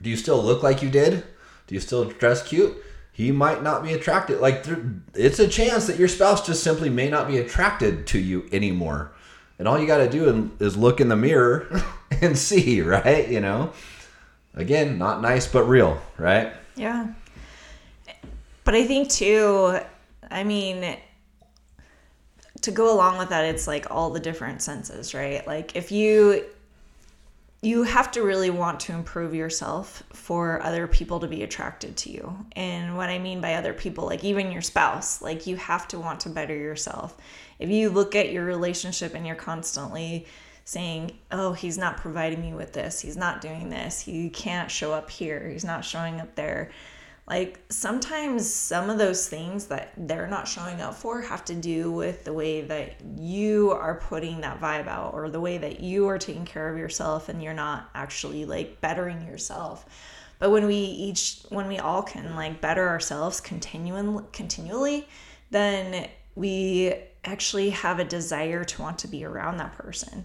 Do 0.01 0.11
you 0.11 0.17
still 0.17 0.43
look 0.43 0.63
like 0.63 0.83
you 0.83 0.91
did? 0.91 1.25
Do 1.67 1.75
you 1.75 1.81
still 1.81 2.05
dress 2.05 2.47
cute? 2.47 2.77
He 3.13 3.31
might 3.31 3.63
not 3.63 3.83
be 3.83 3.93
attracted. 3.93 4.41
Like, 4.41 4.65
there, 4.65 4.83
it's 5.15 5.39
a 5.39 5.47
chance 5.47 5.87
that 5.87 5.99
your 5.99 6.09
spouse 6.09 6.47
just 6.47 6.63
simply 6.63 6.89
may 6.89 7.11
not 7.11 7.29
be 7.29 7.39
attracted 7.39 8.07
to 8.09 8.19
you 8.19 8.49
anymore. 8.51 9.13
And 9.59 9.69
all 9.69 9.79
you 9.79 9.87
got 9.87 9.99
to 9.99 10.09
do 10.09 10.51
is 10.59 10.77
look 10.77 11.01
in 11.01 11.09
the 11.09 11.17
mirror 11.17 11.83
and 12.23 12.37
see, 12.37 12.81
right? 12.81 13.29
You 13.29 13.41
know? 13.41 13.73
Again, 14.55 14.99
not 14.99 15.21
nice, 15.21 15.47
but 15.47 15.65
real, 15.65 16.01
right? 16.19 16.53
Yeah. 16.75 17.09
But 18.65 18.75
I 18.75 18.87
think 18.87 19.11
too, 19.11 19.79
I 20.31 20.45
mean, 20.45 20.97
to 22.63 22.71
go 22.71 22.95
along 22.95 23.19
with 23.19 23.29
that, 23.31 23.45
it's 23.45 23.67
like 23.67 23.91
all 23.91 24.11
the 24.11 24.21
different 24.21 24.63
senses, 24.63 25.15
right? 25.15 25.47
Like 25.47 25.77
if 25.77 25.93
you 25.93 26.45
you 27.65 27.85
have 27.85 28.11
to 28.11 28.23
really 28.23 28.51
want 28.51 28.81
to 28.81 28.93
improve 28.93 29.33
yourself 29.33 30.03
for 30.13 30.61
other 30.65 30.89
people 30.89 31.21
to 31.21 31.29
be 31.29 31.45
attracted 31.45 31.97
to 31.97 32.11
you. 32.11 32.45
And 32.57 32.97
what 32.97 33.09
I 33.09 33.21
mean 33.21 33.41
by 33.41 33.55
other 33.55 33.73
people, 33.73 34.05
like 34.05 34.25
even 34.25 34.51
your 34.51 34.63
spouse, 34.63 35.23
like 35.23 35.47
you 35.47 35.55
have 35.57 35.87
to 35.89 36.01
want 36.01 36.19
to 36.21 36.29
better 36.29 36.57
yourself. 36.57 37.17
If 37.61 37.71
you 37.71 37.91
look 37.91 38.17
at 38.17 38.33
your 38.33 38.45
relationship 38.45 39.15
and 39.15 39.25
you're 39.25 39.37
constantly 39.37 40.27
saying, 40.65 41.17
oh, 41.31 41.53
he's 41.53 41.79
not 41.79 41.99
providing 41.99 42.41
me 42.41 42.53
with 42.53 42.73
this, 42.73 43.01
he's 43.01 43.17
not 43.17 43.41
doing 43.41 43.69
this, 43.69 44.01
he 44.01 44.29
can't 44.29 44.71
show 44.71 44.93
up 44.93 45.09
here, 45.09 45.49
he's 45.49 45.65
not 45.65 45.85
showing 45.85 46.21
up 46.21 46.35
there. 46.35 46.73
Like 47.27 47.61
sometimes 47.69 48.53
some 48.53 48.91
of 48.91 48.99
those 48.99 49.29
things 49.29 49.67
that 49.67 49.93
they're 49.97 50.27
not 50.27 50.49
showing 50.49 50.81
up 50.81 50.95
for 50.95 51.21
have 51.21 51.45
to 51.47 51.55
do 51.55 51.93
with 51.93 52.25
the 52.25 52.33
way 52.33 52.63
that 52.63 52.97
you 53.17 53.71
are 53.71 53.95
putting 53.95 54.41
that 54.41 54.61
vibe 54.61 54.89
out 54.89 55.15
or 55.15 55.31
the 55.31 55.41
way 55.41 55.57
that 55.59 55.81
you 55.81 56.09
are 56.09 56.19
taking 56.19 56.45
care 56.45 56.69
of 56.69 56.77
yourself 56.77 57.29
and 57.29 57.43
you're 57.43 57.55
not 57.55 57.89
actually 57.95 58.45
like 58.45 58.81
bettering 58.81 59.25
yourself. 59.25 59.87
But 60.41 60.51
when 60.51 60.67
we 60.67 60.75
each 60.75 61.43
when 61.51 61.69
we 61.69 61.79
all 61.79 62.03
can 62.03 62.35
like 62.35 62.61
better 62.61 62.89
ourselves 62.89 63.41
continually 63.41 64.25
continually, 64.33 65.09
then 65.51 66.09
we 66.35 66.93
actually 67.25 67.71
have 67.71 68.01
a 68.01 68.05
desire 68.05 68.65
to 68.65 68.83
want 68.83 68.99
to 68.99 69.09
be 69.09 69.25
around 69.25 69.59
that 69.59 69.73
person 69.75 70.25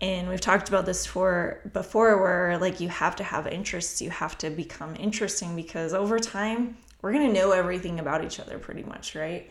and 0.00 0.28
we've 0.28 0.40
talked 0.40 0.68
about 0.68 0.86
this 0.86 1.04
for 1.06 1.60
before 1.72 2.20
where 2.22 2.58
like 2.58 2.80
you 2.80 2.88
have 2.88 3.16
to 3.16 3.24
have 3.24 3.46
interests. 3.46 4.00
You 4.00 4.10
have 4.10 4.38
to 4.38 4.50
become 4.50 4.94
interesting 4.96 5.56
because 5.56 5.92
over 5.92 6.18
time 6.18 6.76
we're 7.02 7.12
going 7.12 7.26
to 7.26 7.40
know 7.40 7.52
everything 7.52 8.00
about 8.00 8.24
each 8.24 8.40
other 8.40 8.58
pretty 8.58 8.82
much 8.82 9.14
right? 9.14 9.50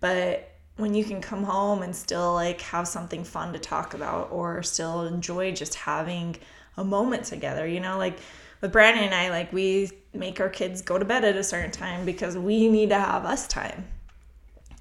But 0.00 0.50
when 0.76 0.94
you 0.94 1.04
can 1.04 1.22
come 1.22 1.42
home 1.42 1.82
and 1.82 1.96
still 1.96 2.34
like 2.34 2.60
have 2.60 2.86
something 2.86 3.24
fun 3.24 3.52
to 3.54 3.58
talk 3.58 3.94
about 3.94 4.30
or 4.30 4.62
still 4.62 5.06
enjoy 5.06 5.52
just 5.52 5.74
having 5.74 6.36
a 6.76 6.84
moment 6.84 7.24
together 7.24 7.66
you 7.66 7.80
know 7.80 7.96
like 7.96 8.18
with 8.60 8.70
brandon 8.70 9.04
and 9.04 9.14
i 9.14 9.30
like 9.30 9.50
we 9.54 9.90
make 10.16 10.40
our 10.40 10.48
kids 10.48 10.82
go 10.82 10.98
to 10.98 11.04
bed 11.04 11.24
at 11.24 11.36
a 11.36 11.44
certain 11.44 11.70
time 11.70 12.04
because 12.04 12.36
we 12.36 12.68
need 12.68 12.88
to 12.90 12.98
have 12.98 13.24
us 13.24 13.46
time. 13.46 13.86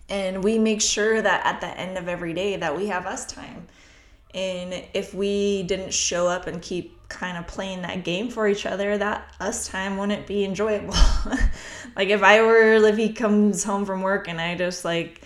And 0.07 0.43
we 0.43 0.59
make 0.59 0.81
sure 0.81 1.21
that 1.21 1.45
at 1.45 1.61
the 1.61 1.67
end 1.67 1.97
of 1.97 2.07
every 2.07 2.33
day 2.33 2.57
that 2.57 2.77
we 2.77 2.87
have 2.87 3.05
us 3.05 3.25
time 3.25 3.67
and 4.35 4.83
if 4.93 5.13
we 5.13 5.63
didn't 5.63 5.93
show 5.93 6.27
up 6.27 6.45
and 6.45 6.61
keep 6.61 7.07
kind 7.07 7.37
of 7.37 7.47
playing 7.47 7.83
that 7.83 8.03
game 8.03 8.29
for 8.29 8.47
each 8.47 8.65
other, 8.65 8.97
that 8.97 9.33
us 9.39 9.67
time 9.69 9.97
wouldn't 9.97 10.27
be 10.27 10.43
enjoyable. 10.43 10.93
like 11.95 12.09
if 12.09 12.21
I 12.21 12.41
were, 12.41 12.73
if 12.73 12.97
he 12.97 13.13
comes 13.13 13.63
home 13.63 13.85
from 13.85 14.01
work 14.01 14.27
and 14.27 14.41
I 14.41 14.55
just 14.55 14.83
like 14.83 15.21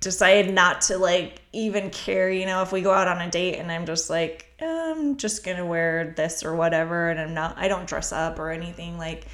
decided 0.00 0.54
not 0.54 0.80
to 0.82 0.96
like 0.96 1.42
even 1.52 1.90
care, 1.90 2.30
you 2.30 2.46
know, 2.46 2.62
if 2.62 2.72
we 2.72 2.80
go 2.80 2.92
out 2.92 3.08
on 3.08 3.20
a 3.20 3.30
date 3.30 3.58
and 3.58 3.70
I'm 3.70 3.84
just 3.84 4.08
like, 4.08 4.46
I'm 4.58 5.18
just 5.18 5.44
gonna 5.44 5.66
wear 5.66 6.14
this 6.16 6.44
or 6.44 6.54
whatever, 6.54 7.10
and 7.10 7.20
I'm 7.20 7.34
not, 7.34 7.58
I 7.58 7.68
don't 7.68 7.86
dress 7.86 8.10
up 8.10 8.38
or 8.38 8.50
anything, 8.50 8.96
like, 8.96 9.26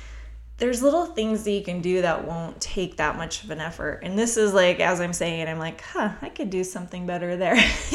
there's 0.61 0.83
little 0.83 1.07
things 1.07 1.43
that 1.45 1.51
you 1.51 1.63
can 1.63 1.81
do 1.81 2.03
that 2.03 2.27
won't 2.27 2.61
take 2.61 2.99
that 2.99 3.17
much 3.17 3.43
of 3.43 3.51
an 3.51 3.61
effort. 3.61 4.01
And 4.03 4.19
this 4.19 4.37
is 4.37 4.53
like, 4.53 4.79
as 4.79 5.01
I'm 5.01 5.15
saying, 5.15 5.49
I'm 5.49 5.59
like, 5.59 5.81
huh, 5.81 6.13
I 6.21 6.29
could 6.29 6.51
do 6.51 6.63
something 6.63 7.07
better 7.07 7.37
there. 7.37 7.55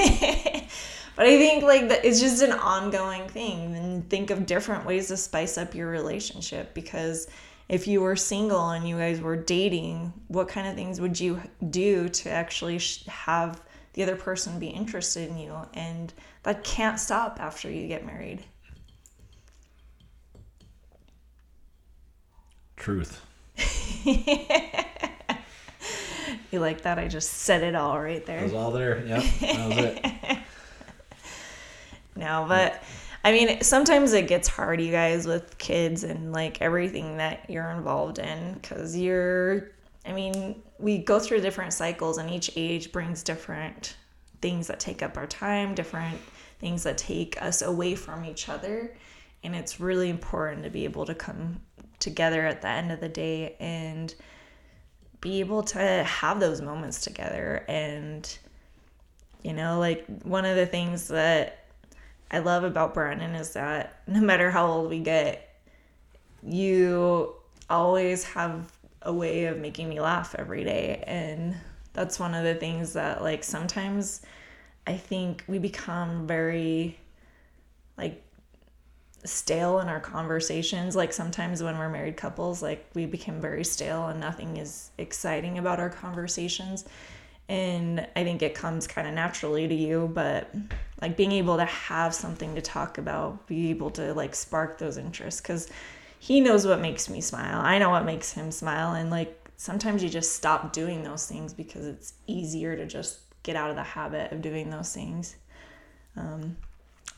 but 1.15 1.25
I 1.25 1.37
think 1.37 1.63
like 1.63 1.89
that 1.89 2.03
it's 2.03 2.19
just 2.19 2.41
an 2.41 2.51
ongoing 2.51 3.29
thing. 3.29 3.75
And 3.75 4.09
think 4.09 4.31
of 4.31 4.47
different 4.47 4.85
ways 4.85 5.07
to 5.09 5.17
spice 5.17 5.57
up 5.59 5.75
your 5.75 5.87
relationship 5.87 6.73
because 6.73 7.27
if 7.69 7.87
you 7.87 8.01
were 8.01 8.15
single 8.15 8.71
and 8.71 8.87
you 8.87 8.97
guys 8.97 9.21
were 9.21 9.37
dating, 9.37 10.11
what 10.27 10.47
kind 10.47 10.67
of 10.67 10.75
things 10.75 10.99
would 10.99 11.19
you 11.19 11.41
do 11.69 12.09
to 12.09 12.29
actually 12.31 12.79
have 13.07 13.61
the 13.93 14.03
other 14.03 14.15
person 14.15 14.59
be 14.59 14.67
interested 14.67 15.29
in 15.29 15.37
you? 15.37 15.55
And 15.75 16.11
that 16.43 16.63
can't 16.63 16.99
stop 16.99 17.39
after 17.39 17.69
you 17.69 17.87
get 17.87 18.05
married. 18.05 18.43
Truth. 22.77 23.21
you 26.51 26.59
like 26.59 26.81
that? 26.81 26.99
I 26.99 27.07
just 27.07 27.29
said 27.31 27.63
it 27.63 27.75
all 27.75 27.99
right 27.99 28.25
there. 28.25 28.39
It 28.39 28.43
was 28.43 28.53
all 28.53 28.71
there. 28.71 29.05
Yep. 29.05 29.23
That 29.41 29.69
was 29.69 29.77
it. 29.77 30.37
no, 32.15 32.45
but 32.47 32.83
I 33.23 33.31
mean, 33.31 33.61
sometimes 33.61 34.13
it 34.13 34.27
gets 34.27 34.47
hard, 34.47 34.79
you 34.79 34.91
guys, 34.91 35.25
with 35.25 35.57
kids 35.57 36.03
and 36.03 36.31
like 36.31 36.61
everything 36.61 37.17
that 37.17 37.49
you're 37.49 37.71
involved 37.71 38.19
in 38.19 38.53
because 38.53 38.95
you're, 38.95 39.71
I 40.05 40.11
mean, 40.11 40.61
we 40.77 40.99
go 40.99 41.19
through 41.19 41.41
different 41.41 41.73
cycles 41.73 42.19
and 42.19 42.29
each 42.29 42.51
age 42.55 42.91
brings 42.91 43.23
different 43.23 43.95
things 44.41 44.67
that 44.67 44.79
take 44.79 45.01
up 45.01 45.17
our 45.17 45.25
time, 45.25 45.73
different 45.73 46.19
things 46.59 46.83
that 46.83 46.99
take 46.99 47.41
us 47.41 47.63
away 47.63 47.95
from 47.95 48.25
each 48.25 48.47
other. 48.47 48.95
And 49.43 49.55
it's 49.55 49.79
really 49.79 50.09
important 50.09 50.63
to 50.63 50.69
be 50.69 50.83
able 50.83 51.05
to 51.07 51.15
come 51.15 51.61
together 52.05 52.45
at 52.45 52.61
the 52.61 52.69
end 52.69 52.91
of 52.91 53.01
the 53.01 53.09
day 53.09 53.55
and 53.59 54.15
be 55.19 55.41
able 55.41 55.63
to 55.63 55.79
have 55.79 56.39
those 56.39 56.61
moments 56.61 57.01
together. 57.01 57.65
And 57.67 58.37
you 59.43 59.53
know 59.53 59.77
like 59.77 60.05
one 60.23 60.43
of 60.43 60.55
the 60.55 60.65
things 60.65 61.09
that 61.09 61.67
i 62.31 62.39
love 62.39 62.63
about 62.63 62.95
brandon 62.95 63.35
is 63.35 63.53
that 63.53 64.01
no 64.07 64.19
matter 64.19 64.49
how 64.49 64.65
old 64.65 64.89
we 64.89 64.99
get 64.99 65.55
you 66.41 67.31
always 67.69 68.23
have 68.23 68.71
a 69.01 69.13
way 69.13 69.45
of 69.45 69.57
making 69.57 69.89
me 69.89 69.99
laugh 69.99 70.35
every 70.37 70.63
day. 70.63 71.03
And 71.05 71.55
that's 71.93 72.19
one 72.19 72.33
of 72.33 72.43
the 72.43 72.55
things 72.55 72.93
that 72.93 73.21
like 73.21 73.43
sometimes 73.43 74.21
i 74.85 74.97
think 74.97 75.43
we 75.47 75.57
become 75.57 76.27
very 76.27 76.99
like 77.97 78.21
stale 79.25 79.79
in 79.79 79.87
our 79.87 79.99
conversations. 79.99 80.95
Like 80.95 81.13
sometimes 81.13 81.61
when 81.63 81.77
we're 81.77 81.89
married 81.89 82.17
couples, 82.17 82.61
like 82.61 82.85
we 82.93 83.05
become 83.05 83.41
very 83.41 83.63
stale 83.63 84.07
and 84.07 84.19
nothing 84.19 84.57
is 84.57 84.91
exciting 84.97 85.57
about 85.57 85.79
our 85.79 85.89
conversations. 85.89 86.85
And 87.47 88.07
I 88.15 88.23
think 88.23 88.41
it 88.41 88.55
comes 88.55 88.87
kind 88.87 89.07
of 89.07 89.13
naturally 89.13 89.67
to 89.67 89.73
you, 89.73 90.09
but 90.13 90.53
like 91.01 91.15
being 91.15 91.31
able 91.31 91.57
to 91.57 91.65
have 91.65 92.13
something 92.13 92.55
to 92.55 92.61
talk 92.61 92.97
about, 92.97 93.45
be 93.47 93.69
able 93.69 93.91
to 93.91 94.13
like 94.13 94.33
spark 94.33 94.77
those 94.77 94.97
interests 94.97 95.41
because 95.41 95.69
he 96.19 96.41
knows 96.41 96.65
what 96.65 96.79
makes 96.79 97.09
me 97.09 97.21
smile. 97.21 97.61
I 97.61 97.77
know 97.77 97.91
what 97.91 98.05
makes 98.05 98.31
him 98.31 98.51
smile. 98.51 98.95
And 98.95 99.11
like 99.11 99.49
sometimes 99.57 100.03
you 100.03 100.09
just 100.09 100.35
stop 100.35 100.73
doing 100.73 101.03
those 101.03 101.27
things 101.27 101.53
because 101.53 101.85
it's 101.85 102.13
easier 102.25 102.75
to 102.75 102.85
just 102.85 103.19
get 103.43 103.55
out 103.55 103.69
of 103.69 103.75
the 103.75 103.83
habit 103.83 104.31
of 104.31 104.41
doing 104.41 104.71
those 104.71 104.91
things. 104.91 105.35
Um, 106.17 106.57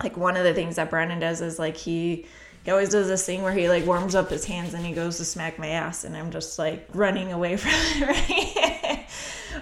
like 0.01 0.17
one 0.17 0.37
of 0.37 0.43
the 0.43 0.53
things 0.53 0.75
that 0.75 0.89
Brandon 0.89 1.19
does 1.19 1.41
is 1.41 1.59
like 1.59 1.77
he 1.77 2.25
he 2.63 2.71
always 2.71 2.89
does 2.89 3.07
this 3.07 3.25
thing 3.25 3.43
where 3.43 3.53
he 3.53 3.69
like 3.69 3.85
warms 3.85 4.13
up 4.13 4.29
his 4.29 4.45
hands 4.45 4.73
and 4.73 4.85
he 4.85 4.91
goes 4.93 5.17
to 5.17 5.25
smack 5.25 5.57
my 5.57 5.67
ass 5.67 6.03
and 6.03 6.15
I'm 6.15 6.31
just 6.31 6.59
like 6.59 6.87
running 6.93 7.31
away 7.31 7.55
from 7.57 7.71
it, 7.73 8.01
right? 8.07 9.09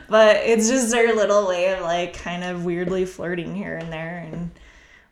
but 0.09 0.38
it's 0.38 0.69
just 0.69 0.91
their 0.91 1.15
little 1.15 1.47
way 1.47 1.73
of 1.73 1.81
like 1.81 2.13
kind 2.13 2.43
of 2.43 2.65
weirdly 2.65 3.05
flirting 3.05 3.55
here 3.55 3.77
and 3.77 3.93
there 3.93 4.27
and 4.31 4.51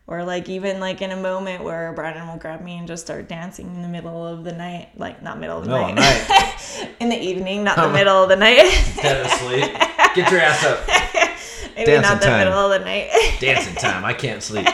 or 0.06 0.24
like 0.24 0.48
even 0.48 0.80
like 0.80 1.00
in 1.00 1.12
a 1.12 1.16
moment 1.16 1.64
where 1.64 1.92
Brandon 1.92 2.28
will 2.28 2.36
grab 2.36 2.60
me 2.62 2.78
and 2.78 2.86
just 2.86 3.04
start 3.04 3.28
dancing 3.28 3.66
in 3.74 3.82
the 3.82 3.88
middle 3.88 4.26
of 4.26 4.44
the 4.44 4.52
night, 4.52 4.90
like 4.96 5.22
not 5.22 5.38
middle 5.38 5.58
of 5.58 5.64
the 5.64 5.70
night, 5.70 5.94
night. 5.94 6.88
in 7.00 7.08
the 7.08 7.18
evening, 7.18 7.64
not 7.64 7.76
the 7.76 7.84
um, 7.84 7.92
middle 7.92 8.22
of 8.22 8.28
the 8.28 8.36
night. 8.36 8.70
Dead 9.00 9.24
asleep. 9.24 9.72
Get 10.14 10.30
your 10.30 10.40
ass 10.40 10.64
up. 10.64 10.86
Maybe 11.76 11.86
Dancing 11.86 12.02
not 12.02 12.20
the 12.20 12.26
time. 12.26 12.44
middle 12.44 12.70
of 12.72 12.78
the 12.78 12.84
night. 12.84 13.10
Dancing 13.40 13.74
time. 13.76 14.04
I 14.04 14.12
can't 14.12 14.42
sleep. 14.42 14.66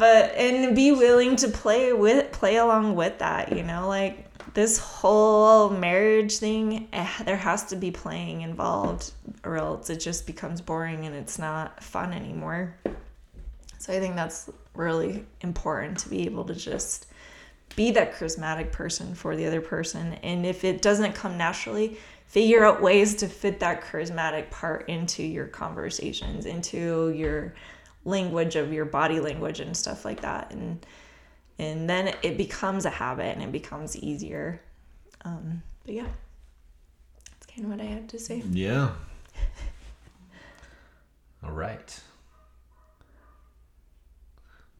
But 0.00 0.34
and 0.34 0.74
be 0.74 0.92
willing 0.92 1.36
to 1.36 1.46
play 1.46 1.92
with 1.92 2.32
play 2.32 2.56
along 2.56 2.96
with 2.96 3.18
that 3.18 3.54
you 3.54 3.62
know 3.62 3.86
like 3.86 4.26
this 4.54 4.78
whole 4.78 5.68
marriage 5.68 6.38
thing 6.38 6.88
eh, 6.94 7.08
there 7.24 7.36
has 7.36 7.64
to 7.64 7.76
be 7.76 7.90
playing 7.90 8.40
involved 8.40 9.12
or 9.44 9.58
else 9.58 9.90
it 9.90 9.98
just 10.00 10.26
becomes 10.26 10.62
boring 10.62 11.04
and 11.04 11.14
it's 11.14 11.38
not 11.38 11.82
fun 11.82 12.12
anymore. 12.12 12.74
So 13.78 13.92
i 13.92 14.00
think 14.00 14.16
that's 14.16 14.50
really 14.74 15.24
important 15.42 15.98
to 15.98 16.08
be 16.08 16.24
able 16.24 16.44
to 16.44 16.54
just 16.54 17.06
be 17.76 17.90
that 17.92 18.14
charismatic 18.14 18.72
person 18.72 19.14
for 19.14 19.36
the 19.36 19.46
other 19.46 19.60
person. 19.60 20.14
And 20.22 20.44
if 20.44 20.64
it 20.64 20.82
doesn't 20.82 21.14
come 21.14 21.36
naturally 21.36 21.98
figure 22.26 22.64
out 22.64 22.80
ways 22.80 23.14
to 23.16 23.28
fit 23.28 23.60
that 23.60 23.82
charismatic 23.82 24.50
part 24.50 24.88
into 24.88 25.22
your 25.22 25.46
conversations 25.46 26.46
into 26.46 27.10
your 27.10 27.52
language 28.04 28.56
of 28.56 28.72
your 28.72 28.84
body 28.84 29.20
language 29.20 29.60
and 29.60 29.76
stuff 29.76 30.04
like 30.04 30.20
that 30.22 30.50
and 30.52 30.84
and 31.58 31.88
then 31.88 32.14
it 32.22 32.36
becomes 32.38 32.86
a 32.86 32.90
habit 32.90 33.34
and 33.34 33.42
it 33.42 33.52
becomes 33.52 33.96
easier 33.96 34.60
um, 35.24 35.62
but 35.84 35.94
yeah 35.94 36.06
that's 37.30 37.46
kind 37.46 37.64
of 37.64 37.70
what 37.70 37.80
i 37.80 37.84
had 37.88 38.08
to 38.08 38.18
say 38.18 38.42
Yeah. 38.50 38.90
All 41.42 41.52
right. 41.52 42.00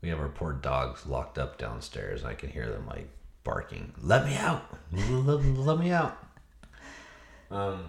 We 0.02 0.08
have 0.10 0.20
our 0.20 0.28
poor 0.28 0.52
dogs 0.52 1.06
locked 1.06 1.38
up 1.38 1.56
downstairs. 1.58 2.22
I 2.24 2.34
can 2.34 2.50
hear 2.50 2.68
them 2.70 2.86
like 2.86 3.08
barking. 3.44 3.92
Let 4.02 4.26
me 4.26 4.34
out. 4.36 4.62
Let, 4.92 5.42
let 5.42 5.78
me 5.78 5.90
out. 5.90 6.18
Um, 7.50 7.84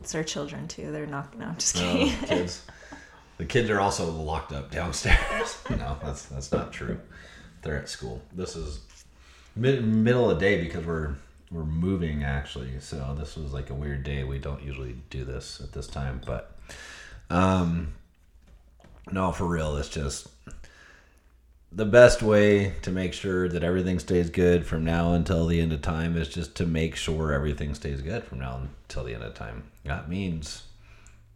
it's 0.00 0.14
our 0.14 0.24
children 0.24 0.66
too 0.68 0.90
they're 0.90 1.06
not 1.06 1.36
no 1.38 1.46
I'm 1.46 1.54
just 1.56 1.76
no, 1.76 1.82
kidding 1.92 2.12
kids. 2.26 2.62
The 3.38 3.44
kids 3.44 3.70
are 3.70 3.80
also 3.80 4.10
locked 4.10 4.52
up 4.52 4.70
downstairs. 4.70 5.58
no, 5.70 5.96
that's 6.02 6.24
that's 6.26 6.52
not 6.52 6.72
true. 6.72 6.98
They're 7.62 7.78
at 7.78 7.88
school. 7.88 8.20
This 8.32 8.56
is 8.56 8.80
mid, 9.56 9.84
middle 9.84 10.30
of 10.30 10.38
the 10.38 10.44
day 10.44 10.60
because 10.62 10.84
we're 10.84 11.14
we're 11.50 11.64
moving 11.64 12.24
actually. 12.24 12.78
So 12.80 13.14
this 13.18 13.36
was 13.36 13.52
like 13.52 13.70
a 13.70 13.74
weird 13.74 14.02
day. 14.02 14.24
We 14.24 14.38
don't 14.38 14.62
usually 14.62 14.96
do 15.08 15.24
this 15.24 15.60
at 15.62 15.72
this 15.72 15.86
time, 15.86 16.20
but 16.26 16.58
um, 17.30 17.94
no, 19.12 19.32
for 19.32 19.46
real. 19.46 19.76
It's 19.76 19.88
just 19.88 20.28
the 21.70 21.84
best 21.84 22.22
way 22.22 22.74
to 22.82 22.90
make 22.90 23.12
sure 23.12 23.48
that 23.48 23.62
everything 23.62 23.98
stays 23.98 24.30
good 24.30 24.66
from 24.66 24.84
now 24.84 25.12
until 25.12 25.46
the 25.46 25.60
end 25.60 25.72
of 25.72 25.82
time 25.82 26.16
is 26.16 26.28
just 26.28 26.54
to 26.56 26.66
make 26.66 26.96
sure 26.96 27.32
everything 27.32 27.74
stays 27.74 28.00
good 28.00 28.24
from 28.24 28.40
now 28.40 28.62
until 28.82 29.04
the 29.04 29.14
end 29.14 29.22
of 29.22 29.34
time. 29.34 29.64
That 29.84 30.08
means 30.08 30.62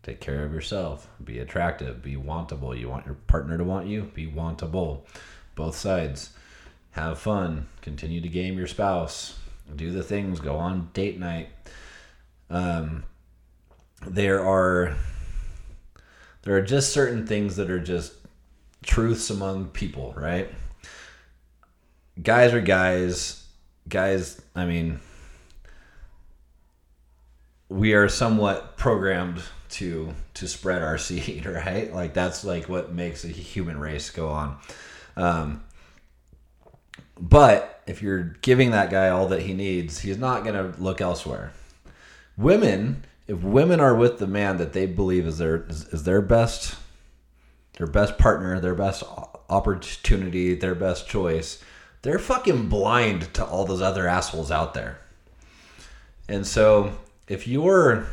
take 0.03 0.21
care 0.21 0.45
of 0.45 0.53
yourself, 0.53 1.09
be 1.23 1.39
attractive, 1.39 2.03
be 2.03 2.17
wantable. 2.17 2.79
You 2.79 2.89
want 2.89 3.07
your 3.07 3.15
partner 3.15 3.57
to 3.57 3.65
want 3.65 3.87
you, 3.87 4.11
be 4.15 4.27
wantable. 4.27 5.03
Both 5.55 5.77
sides. 5.77 6.31
Have 6.93 7.19
fun, 7.19 7.69
continue 7.81 8.21
to 8.21 8.29
game 8.29 8.59
your 8.59 8.67
spouse, 8.67 9.39
do 9.75 9.91
the 9.93 10.03
things, 10.03 10.41
go 10.41 10.57
on 10.57 10.91
date 10.93 11.19
night. 11.19 11.49
Um, 12.51 13.05
there 14.07 14.45
are 14.45 14.95
there 16.43 16.55
are 16.57 16.63
just 16.63 16.93
certain 16.93 17.27
things 17.27 17.57
that 17.57 17.71
are 17.71 17.81
just 17.81 18.13
truths 18.83 19.31
among 19.31 19.69
people, 19.69 20.13
right? 20.17 20.53
Guys 22.23 22.53
are 22.53 22.61
guys. 22.61 23.39
Guys, 23.89 24.41
I 24.55 24.67
mean, 24.67 25.01
we 27.69 27.95
are 27.95 28.09
somewhat 28.09 28.77
programmed 28.77 29.43
to 29.73 30.15
to 30.35 30.49
spread 30.49 30.83
our 30.83 30.99
seed, 30.99 31.47
right? 31.47 31.93
Like 31.93 32.15
that's 32.15 32.45
like 32.45 32.69
what 32.69 32.93
makes 32.93 33.25
a 33.25 33.29
human 33.29 33.79
race 33.79 34.11
go 34.11 34.29
on. 34.29 34.59
Um, 35.17 35.65
but 37.21 37.83
if 37.87 38.03
you're 38.03 38.37
giving 38.43 38.71
that 38.71 38.91
guy 38.91 39.09
all 39.09 39.29
that 39.29 39.43
he 39.43 39.55
needs, 39.55 40.01
he's 40.01 40.19
not 40.19 40.45
going 40.45 40.55
to 40.55 40.81
look 40.81 41.01
elsewhere. 41.01 41.53
Women, 42.37 43.05
if 43.27 43.43
women 43.43 43.81
are 43.81 43.95
with 43.95 44.19
the 44.19 44.27
man 44.27 44.57
that 44.57 44.73
they 44.73 44.87
believe 44.87 45.27
is 45.27 45.39
their 45.39 45.65
is, 45.65 45.87
is 45.89 46.05
their 46.05 46.23
best 46.23 46.77
their 47.79 47.87
best 47.87 48.19
partner, 48.19 48.61
their 48.61 48.75
best 48.75 49.03
opportunity, 49.49 50.55
their 50.55 50.75
best 50.75 51.09
choice, 51.09 51.63
they're 52.03 52.19
fucking 52.19 52.69
blind 52.69 53.33
to 53.35 53.45
all 53.45 53.65
those 53.65 53.81
other 53.81 54.07
assholes 54.07 54.51
out 54.51 54.75
there. 54.75 54.99
And 56.29 56.47
so, 56.47 56.93
if 57.29 57.49
you're 57.49 58.07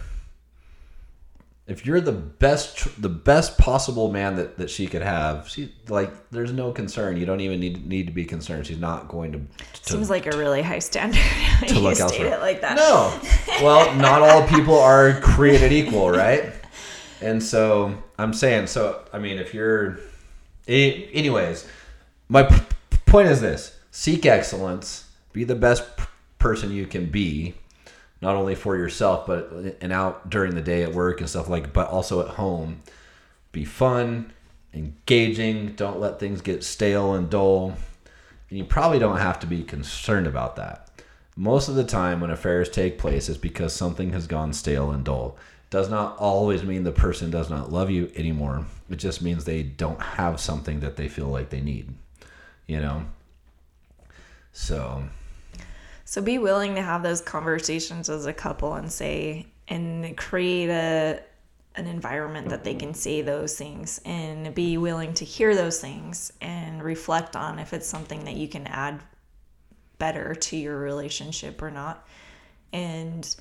if 1.71 1.85
you're 1.85 2.01
the 2.01 2.11
best 2.11 3.01
the 3.01 3.09
best 3.09 3.57
possible 3.57 4.11
man 4.11 4.35
that, 4.35 4.57
that 4.57 4.69
she 4.69 4.87
could 4.87 5.01
have 5.01 5.47
she 5.47 5.71
like 5.87 6.11
there's 6.31 6.51
no 6.51 6.71
concern 6.71 7.17
you 7.17 7.25
don't 7.25 7.41
even 7.41 7.59
need 7.59 7.85
need 7.87 8.07
to 8.07 8.13
be 8.13 8.25
concerned 8.25 8.65
she's 8.65 8.79
not 8.79 9.07
going 9.07 9.31
to, 9.31 9.39
to 9.83 9.91
Seems 9.93 10.09
like 10.09 10.25
a 10.25 10.37
really 10.37 10.61
high 10.61 10.79
standard. 10.79 11.19
to 11.67 11.73
you 11.73 11.79
look 11.79 11.99
elsewhere. 11.99 12.35
it 12.35 12.39
like 12.41 12.61
that. 12.61 12.75
no 12.75 13.19
well 13.63 13.93
not 13.95 14.21
all 14.21 14.47
people 14.47 14.77
are 14.79 15.19
created 15.21 15.71
equal 15.71 16.09
right 16.09 16.53
and 17.21 17.41
so 17.41 17.93
i'm 18.17 18.33
saying 18.33 18.67
so 18.67 19.03
i 19.13 19.19
mean 19.19 19.37
if 19.37 19.53
you're 19.53 19.99
anyways 20.67 21.67
my 22.29 22.43
p- 22.43 22.61
point 23.05 23.27
is 23.27 23.41
this 23.41 23.77
seek 23.91 24.25
excellence 24.25 25.09
be 25.33 25.43
the 25.43 25.55
best 25.55 25.83
person 26.37 26.71
you 26.71 26.85
can 26.85 27.05
be 27.05 27.53
not 28.21 28.35
only 28.35 28.55
for 28.55 28.75
yourself 28.75 29.25
but 29.25 29.77
and 29.81 29.93
out 29.93 30.29
during 30.29 30.55
the 30.55 30.61
day 30.61 30.83
at 30.83 30.93
work 30.93 31.19
and 31.19 31.29
stuff 31.29 31.49
like 31.49 31.73
but 31.73 31.89
also 31.89 32.21
at 32.21 32.35
home. 32.35 32.81
Be 33.51 33.65
fun 33.65 34.31
engaging 34.73 35.73
don't 35.73 35.99
let 35.99 36.19
things 36.19 36.41
get 36.41 36.63
stale 36.63 37.13
and 37.13 37.29
dull. 37.29 37.73
And 38.49 38.57
you 38.57 38.65
probably 38.65 38.99
don't 38.99 39.17
have 39.17 39.39
to 39.39 39.47
be 39.47 39.63
concerned 39.63 40.27
about 40.27 40.55
that. 40.55 40.89
Most 41.35 41.69
of 41.69 41.75
the 41.75 41.83
time 41.83 42.19
when 42.19 42.31
affairs 42.31 42.69
take 42.69 42.97
place 42.97 43.29
it's 43.29 43.37
because 43.37 43.73
something 43.73 44.11
has 44.11 44.27
gone 44.27 44.53
stale 44.53 44.91
and 44.91 45.03
dull. 45.03 45.37
Does 45.69 45.89
not 45.89 46.17
always 46.17 46.63
mean 46.63 46.83
the 46.83 46.91
person 46.91 47.29
does 47.29 47.49
not 47.49 47.71
love 47.71 47.91
you 47.91 48.11
anymore. 48.15 48.65
It 48.89 48.95
just 48.95 49.21
means 49.21 49.45
they 49.45 49.61
don't 49.61 50.01
have 50.01 50.39
something 50.39 50.79
that 50.79 50.95
they 50.95 51.07
feel 51.07 51.27
like 51.27 51.49
they 51.49 51.61
need 51.61 51.93
you 52.69 52.79
know? 52.79 53.03
So 54.53 55.03
So 56.09 56.23
be 56.23 56.39
willing 56.39 56.73
to 56.73 56.81
have 56.81 57.03
those 57.03 57.21
conversations 57.21 58.09
as 58.09 58.25
a 58.25 58.33
couple 58.33 58.73
and 58.73 58.91
say 58.91 59.45
and 59.67 60.17
create 60.17 60.71
a 60.71 61.21
an 61.75 61.85
environment 61.85 62.49
that 62.49 62.63
they 62.63 62.73
can 62.73 62.95
say 62.95 63.21
those 63.21 63.55
things 63.55 64.01
and 64.05 64.55
be 64.55 64.79
willing 64.79 65.13
to 65.13 65.23
hear 65.23 65.53
those 65.53 65.79
things 65.79 66.33
and 66.41 66.81
reflect 66.81 67.35
on 67.35 67.59
if 67.59 67.73
it's 67.73 67.85
something 67.85 68.25
that 68.25 68.33
you 68.33 68.47
can 68.47 68.65
add 68.65 68.99
better 69.99 70.33
to 70.33 70.57
your 70.57 70.79
relationship 70.79 71.61
or 71.61 71.69
not. 71.69 72.07
And 72.73 73.35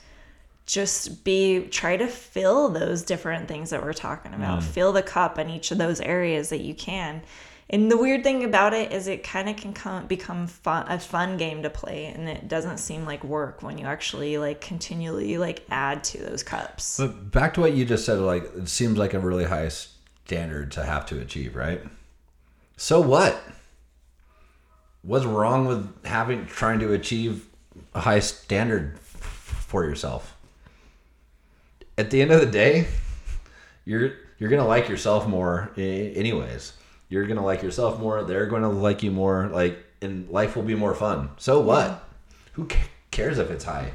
just 0.66 1.24
be 1.24 1.68
try 1.68 1.96
to 1.96 2.06
fill 2.06 2.68
those 2.68 3.00
different 3.00 3.48
things 3.48 3.70
that 3.70 3.82
we're 3.82 3.94
talking 3.94 4.34
about. 4.34 4.60
Mm. 4.60 4.64
Fill 4.64 4.92
the 4.92 5.02
cup 5.02 5.38
in 5.38 5.48
each 5.48 5.70
of 5.70 5.78
those 5.78 6.02
areas 6.02 6.50
that 6.50 6.60
you 6.60 6.74
can. 6.74 7.22
And 7.70 7.90
the 7.90 7.98
weird 7.98 8.24
thing 8.24 8.44
about 8.44 8.72
it 8.72 8.92
is 8.92 9.08
it 9.08 9.22
kind 9.22 9.48
of 9.48 9.56
can 9.56 9.74
come, 9.74 10.06
become 10.06 10.46
fun, 10.46 10.86
a 10.88 10.98
fun 10.98 11.36
game 11.36 11.62
to 11.62 11.70
play 11.70 12.06
and 12.06 12.26
it 12.26 12.48
doesn't 12.48 12.78
seem 12.78 13.04
like 13.04 13.22
work 13.22 13.62
when 13.62 13.76
you 13.76 13.84
actually 13.84 14.38
like 14.38 14.62
continually 14.62 15.36
like 15.36 15.64
add 15.68 16.02
to 16.04 16.18
those 16.18 16.42
cups. 16.42 16.96
But 16.96 17.30
back 17.30 17.54
to 17.54 17.60
what 17.60 17.74
you 17.74 17.84
just 17.84 18.06
said, 18.06 18.18
like 18.20 18.44
it 18.56 18.68
seems 18.68 18.96
like 18.96 19.12
a 19.12 19.20
really 19.20 19.44
high 19.44 19.68
standard 19.68 20.72
to 20.72 20.84
have 20.84 21.04
to 21.06 21.20
achieve, 21.20 21.56
right? 21.56 21.82
So 22.78 23.00
what? 23.00 23.38
What's 25.02 25.26
wrong 25.26 25.66
with 25.66 26.06
having 26.06 26.46
trying 26.46 26.78
to 26.80 26.92
achieve 26.94 27.46
a 27.94 28.00
high 28.00 28.20
standard 28.20 28.98
for 28.98 29.84
yourself? 29.84 30.36
At 31.98 32.10
the 32.10 32.22
end 32.22 32.30
of 32.30 32.40
the 32.40 32.46
day, 32.46 32.86
you're 33.84 34.12
you're 34.38 34.48
gonna 34.48 34.66
like 34.66 34.88
yourself 34.88 35.26
more, 35.26 35.70
anyways. 35.76 36.72
You're 37.08 37.26
gonna 37.26 37.44
like 37.44 37.62
yourself 37.62 37.98
more. 37.98 38.22
They're 38.24 38.46
gonna 38.46 38.70
like 38.70 39.02
you 39.02 39.10
more. 39.10 39.48
Like, 39.48 39.78
and 40.00 40.28
life 40.28 40.56
will 40.56 40.62
be 40.62 40.74
more 40.74 40.94
fun. 40.94 41.30
So 41.38 41.60
what? 41.60 42.04
Who 42.52 42.68
cares 43.10 43.38
if 43.38 43.50
it's 43.50 43.64
high? 43.64 43.92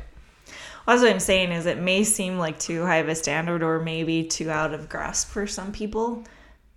Well, 0.86 0.98
that's 0.98 1.04
what 1.04 1.14
I'm 1.14 1.20
saying 1.20 1.52
is 1.52 1.66
it 1.66 1.80
may 1.80 2.04
seem 2.04 2.38
like 2.38 2.60
too 2.60 2.86
high 2.86 2.98
of 2.98 3.08
a 3.08 3.16
standard 3.16 3.64
or 3.64 3.80
maybe 3.80 4.26
too 4.26 4.50
out 4.50 4.74
of 4.74 4.90
grasp 4.90 5.30
for 5.30 5.48
some 5.48 5.72
people. 5.72 6.24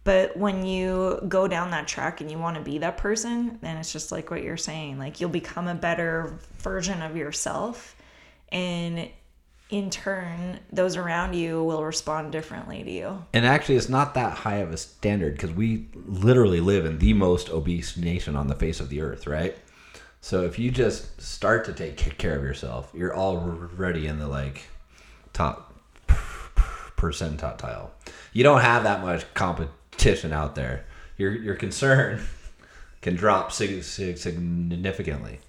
But 0.05 0.37
when 0.37 0.64
you 0.64 1.20
go 1.26 1.49
down 1.49 1.72
that 1.72 1.89
track 1.89 2.20
and 2.20 2.30
you 2.30 2.39
want 2.39 2.57
to 2.57 2.62
be 2.62 2.78
that 2.78 2.97
person, 2.97 3.59
then 3.62 3.76
it's 3.76 3.93
just 3.93 4.12
like 4.12 4.30
what 4.30 4.45
you're 4.45 4.57
saying. 4.57 5.01
Like 5.01 5.20
you'll 5.20 5.30
become 5.30 5.66
a 5.66 5.74
better 5.74 6.39
version 6.59 7.03
of 7.03 7.16
yourself. 7.16 7.97
And 8.53 9.09
in 9.68 9.90
turn, 9.90 10.60
those 10.72 10.96
around 10.96 11.34
you 11.34 11.62
will 11.64 11.84
respond 11.84 12.32
differently 12.32 12.84
to 12.84 12.90
you. 12.90 13.24
And 13.32 13.44
actually, 13.44 13.76
it's 13.76 13.88
not 13.88 14.14
that 14.14 14.32
high 14.32 14.58
of 14.58 14.72
a 14.72 14.76
standard 14.76 15.34
because 15.34 15.52
we 15.52 15.88
literally 15.94 16.60
live 16.60 16.86
in 16.86 16.98
the 16.98 17.12
most 17.14 17.50
obese 17.50 17.96
nation 17.96 18.36
on 18.36 18.46
the 18.46 18.54
face 18.54 18.78
of 18.78 18.88
the 18.88 19.00
earth, 19.00 19.26
right? 19.26 19.56
So 20.20 20.42
if 20.44 20.58
you 20.58 20.70
just 20.70 21.20
start 21.20 21.64
to 21.66 21.72
take 21.72 21.96
care 22.18 22.36
of 22.36 22.42
yourself, 22.42 22.90
you're 22.94 23.16
already 23.16 24.06
in 24.06 24.18
the 24.18 24.28
like 24.28 24.64
top 25.32 25.74
percentile. 26.96 27.90
You 28.32 28.42
don't 28.42 28.60
have 28.60 28.84
that 28.84 29.02
much 29.02 29.32
competition 29.34 30.32
out 30.32 30.54
there. 30.54 30.84
Your 31.16 31.32
your 31.32 31.54
concern 31.54 32.20
can 33.02 33.14
drop 33.14 33.52
sig- 33.52 33.84
sig- 33.84 34.18
significantly. 34.18 35.40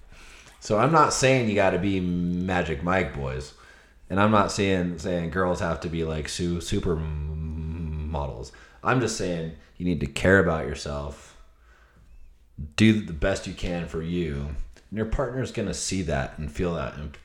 So 0.60 0.78
I'm 0.78 0.92
not 0.92 1.12
saying 1.12 1.48
you 1.48 1.54
got 1.54 1.70
to 1.70 1.78
be 1.78 2.00
Magic 2.00 2.82
Mike 2.82 3.14
boys, 3.14 3.54
and 4.10 4.20
I'm 4.20 4.30
not 4.30 4.52
saying 4.52 4.98
saying 4.98 5.30
girls 5.30 5.60
have 5.60 5.80
to 5.80 5.88
be 5.88 6.04
like 6.04 6.28
su- 6.28 6.60
super 6.60 6.96
models. 6.96 8.52
I'm 8.82 9.00
just 9.00 9.16
saying 9.16 9.52
you 9.76 9.84
need 9.84 10.00
to 10.00 10.06
care 10.06 10.38
about 10.38 10.66
yourself, 10.66 11.36
do 12.76 13.00
the 13.00 13.12
best 13.12 13.46
you 13.46 13.54
can 13.54 13.86
for 13.86 14.02
you, 14.02 14.48
and 14.90 14.96
your 14.96 15.06
partner's 15.06 15.52
gonna 15.52 15.74
see 15.74 16.02
that 16.02 16.38
and 16.38 16.50
feel 16.50 16.74
that 16.74 16.94
and 16.94 17.16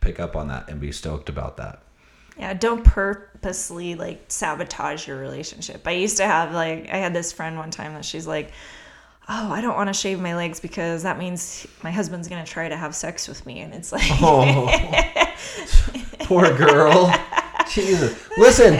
pick 0.00 0.18
up 0.18 0.36
on 0.36 0.48
that 0.48 0.68
and 0.68 0.80
be 0.80 0.92
stoked 0.92 1.28
about 1.28 1.56
that. 1.58 1.82
Yeah, 2.38 2.54
don't 2.54 2.84
purposely 2.84 3.96
like 3.96 4.24
sabotage 4.28 5.06
your 5.06 5.18
relationship. 5.18 5.86
I 5.86 5.92
used 5.92 6.16
to 6.16 6.26
have 6.26 6.54
like 6.54 6.88
I 6.90 6.96
had 6.96 7.14
this 7.14 7.32
friend 7.32 7.58
one 7.58 7.70
time 7.70 7.92
that 7.94 8.04
she's 8.04 8.26
like, 8.26 8.52
"Oh, 9.28 9.52
I 9.52 9.60
don't 9.60 9.76
want 9.76 9.88
to 9.88 9.94
shave 9.94 10.20
my 10.20 10.34
legs 10.34 10.58
because 10.58 11.02
that 11.02 11.18
means 11.18 11.66
my 11.82 11.90
husband's 11.90 12.28
going 12.28 12.42
to 12.42 12.50
try 12.50 12.68
to 12.68 12.76
have 12.76 12.94
sex 12.94 13.28
with 13.28 13.44
me." 13.44 13.60
And 13.60 13.74
it's 13.74 13.92
like 13.92 14.06
Oh, 14.22 14.66
poor 16.20 16.56
girl. 16.56 17.12
Jesus. 17.70 18.18
Listen, 18.38 18.74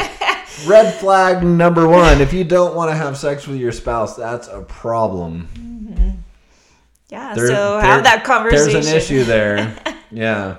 red 0.66 0.92
flag 0.94 1.42
number 1.44 1.86
one. 1.88 2.20
If 2.20 2.32
you 2.32 2.44
don't 2.44 2.74
want 2.74 2.90
to 2.90 2.94
have 2.96 3.16
sex 3.16 3.46
with 3.46 3.58
your 3.58 3.72
spouse, 3.72 4.16
that's 4.16 4.48
a 4.48 4.62
problem. 4.62 5.48
Mm-hmm. 5.54 6.10
Yeah, 7.08 7.34
There- 7.34 7.46
so 7.46 7.72
there- 7.72 7.80
have 7.82 8.04
that 8.04 8.24
conversation. 8.24 8.72
There's 8.72 8.88
an 8.88 8.96
issue 8.96 9.24
there. 9.24 9.76
Yeah. 10.12 10.56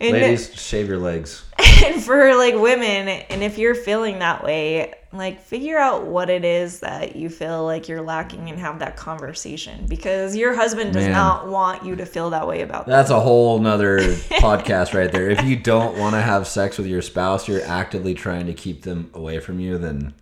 And- 0.00 0.12
Ladies, 0.12 0.52
shave 0.54 0.86
your 0.86 0.98
legs. 0.98 1.44
and 1.86 2.02
for 2.02 2.34
like 2.34 2.54
women 2.54 3.08
and 3.08 3.42
if 3.42 3.56
you're 3.56 3.74
feeling 3.74 4.18
that 4.18 4.44
way 4.44 4.92
like 5.12 5.40
figure 5.40 5.78
out 5.78 6.06
what 6.06 6.30
it 6.30 6.44
is 6.44 6.80
that 6.80 7.16
you 7.16 7.28
feel 7.28 7.64
like 7.64 7.88
you're 7.88 8.02
lacking 8.02 8.48
and 8.48 8.58
have 8.58 8.78
that 8.78 8.96
conversation 8.96 9.84
because 9.86 10.34
your 10.34 10.54
husband 10.54 10.94
does 10.94 11.04
Man. 11.04 11.12
not 11.12 11.48
want 11.48 11.84
you 11.84 11.96
to 11.96 12.06
feel 12.06 12.30
that 12.30 12.46
way 12.46 12.62
about 12.62 12.86
that. 12.86 12.92
That's 12.92 13.10
a 13.10 13.20
whole 13.20 13.58
nother 13.58 13.98
podcast 14.40 14.94
right 14.94 15.12
there. 15.12 15.28
If 15.30 15.44
you 15.44 15.56
don't 15.56 15.98
want 15.98 16.14
to 16.14 16.20
have 16.22 16.46
sex 16.46 16.78
with 16.78 16.86
your 16.86 17.02
spouse, 17.02 17.46
you're 17.46 17.64
actively 17.64 18.14
trying 18.14 18.46
to 18.46 18.54
keep 18.54 18.82
them 18.82 19.10
away 19.14 19.38
from 19.38 19.60
you, 19.60 19.78
then 19.78 20.14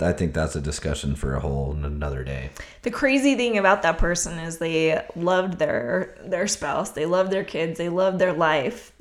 I 0.00 0.12
think 0.12 0.32
that's 0.32 0.54
a 0.54 0.60
discussion 0.60 1.16
for 1.16 1.34
a 1.34 1.40
whole 1.40 1.72
another 1.72 2.22
day. 2.22 2.50
The 2.82 2.90
crazy 2.90 3.34
thing 3.34 3.58
about 3.58 3.82
that 3.82 3.98
person 3.98 4.38
is 4.38 4.58
they 4.58 5.04
loved 5.16 5.58
their 5.58 6.16
their 6.22 6.46
spouse, 6.46 6.90
they 6.90 7.04
loved 7.04 7.32
their 7.32 7.44
kids, 7.44 7.78
they 7.78 7.88
loved 7.88 8.20
their 8.20 8.32
life. 8.32 8.92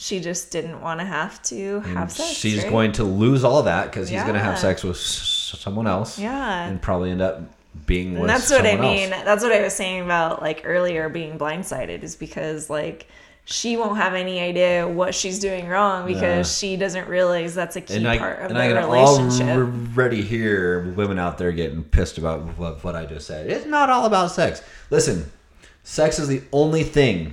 She 0.00 0.20
just 0.20 0.52
didn't 0.52 0.80
want 0.80 1.00
to 1.00 1.06
have 1.06 1.42
to 1.44 1.80
have 1.80 2.12
sex. 2.12 2.30
She's 2.30 2.62
right? 2.62 2.70
going 2.70 2.92
to 2.92 3.04
lose 3.04 3.42
all 3.42 3.64
that 3.64 3.86
because 3.90 4.08
he's 4.08 4.22
going 4.22 4.34
to 4.34 4.40
have 4.40 4.56
sex 4.58 4.84
with 4.84 4.96
someone 4.96 5.88
else. 5.88 6.18
Yeah. 6.20 6.66
And 6.66 6.80
probably 6.80 7.10
end 7.10 7.20
up 7.20 7.40
being 7.84 8.16
And 8.16 8.28
that's 8.28 8.48
what 8.48 8.64
I 8.64 8.76
mean. 8.76 9.12
else. 9.12 9.24
That's 9.24 9.42
what 9.42 9.50
I 9.52 9.60
was 9.62 9.74
saying 9.74 10.02
about 10.04 10.40
like 10.40 10.62
earlier 10.64 11.08
being 11.08 11.36
blindsided 11.36 12.04
is 12.04 12.14
because 12.14 12.70
like 12.70 13.08
she 13.44 13.76
won't 13.76 13.96
have 13.96 14.14
any 14.14 14.38
idea 14.40 14.86
what 14.86 15.14
she's 15.16 15.38
doing 15.40 15.66
wrong 15.66 16.06
because 16.06 16.62
Yeah. 16.62 16.68
she 16.68 16.76
doesn't 16.76 17.08
realize 17.08 17.54
that's 17.56 17.74
a 17.76 17.80
key 17.80 17.96
And 17.96 18.06
I, 18.06 18.18
part 18.18 18.38
of 18.40 18.50
and 18.50 18.58
I 18.58 18.68
their 18.68 18.82
can 18.82 18.90
relationship. 18.90 19.56
already 19.96 20.22
hear 20.22 20.92
women 20.92 21.18
out 21.18 21.38
there 21.38 21.50
getting 21.50 21.82
pissed 21.82 22.18
about 22.18 22.42
what, 22.58 22.84
what 22.84 22.94
I 22.94 23.04
just 23.04 23.26
said. 23.26 23.50
It's 23.50 23.66
not 23.66 23.90
all 23.90 24.06
about 24.06 24.30
sex. 24.30 24.62
Listen, 24.90 25.30
sex 25.82 26.18
is 26.20 26.28
the 26.28 26.42
only 26.52 26.84
thing 26.84 27.32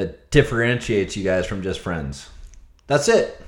that 0.00 0.30
differentiates 0.30 1.16
you 1.16 1.24
guys 1.24 1.46
from 1.46 1.62
just 1.62 1.80
friends. 1.80 2.28
That's 2.86 3.08
it. 3.08 3.40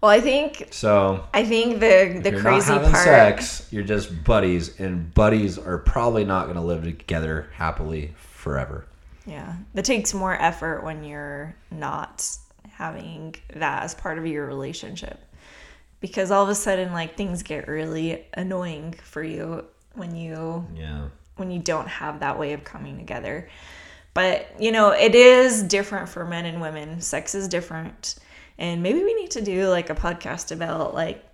well, 0.00 0.10
I 0.10 0.20
think 0.20 0.68
So 0.70 1.24
I 1.34 1.44
think 1.44 1.80
the 1.80 2.20
the 2.22 2.40
crazy 2.40 2.72
part 2.72 2.96
sex. 2.96 3.68
You're 3.70 3.84
just 3.84 4.24
buddies, 4.24 4.80
and 4.80 5.12
buddies 5.14 5.58
are 5.58 5.78
probably 5.78 6.24
not 6.24 6.44
going 6.44 6.56
to 6.56 6.62
live 6.62 6.82
together 6.82 7.50
happily 7.54 8.14
forever. 8.16 8.86
Yeah. 9.26 9.54
It 9.74 9.84
takes 9.84 10.14
more 10.14 10.34
effort 10.40 10.82
when 10.82 11.04
you're 11.04 11.54
not 11.70 12.26
having 12.72 13.34
that 13.54 13.82
as 13.82 13.94
part 13.94 14.18
of 14.18 14.26
your 14.26 14.46
relationship. 14.46 15.20
Because 16.00 16.30
all 16.30 16.42
of 16.42 16.48
a 16.48 16.54
sudden 16.54 16.92
like 16.92 17.16
things 17.16 17.42
get 17.42 17.68
really 17.68 18.24
annoying 18.34 18.94
for 19.04 19.22
you 19.22 19.66
when 19.94 20.16
you 20.16 20.66
Yeah. 20.74 21.08
when 21.36 21.50
you 21.50 21.60
don't 21.60 21.86
have 21.88 22.20
that 22.20 22.38
way 22.38 22.54
of 22.54 22.64
coming 22.64 22.96
together. 22.96 23.48
But, 24.12 24.54
you 24.60 24.72
know, 24.72 24.90
it 24.90 25.14
is 25.14 25.62
different 25.62 26.08
for 26.08 26.24
men 26.24 26.44
and 26.44 26.60
women. 26.60 27.00
Sex 27.00 27.34
is 27.34 27.48
different. 27.48 28.16
And 28.58 28.82
maybe 28.82 29.02
we 29.02 29.14
need 29.14 29.30
to 29.32 29.40
do 29.40 29.68
like 29.68 29.88
a 29.88 29.94
podcast 29.94 30.52
about 30.52 30.94
like 30.94 31.24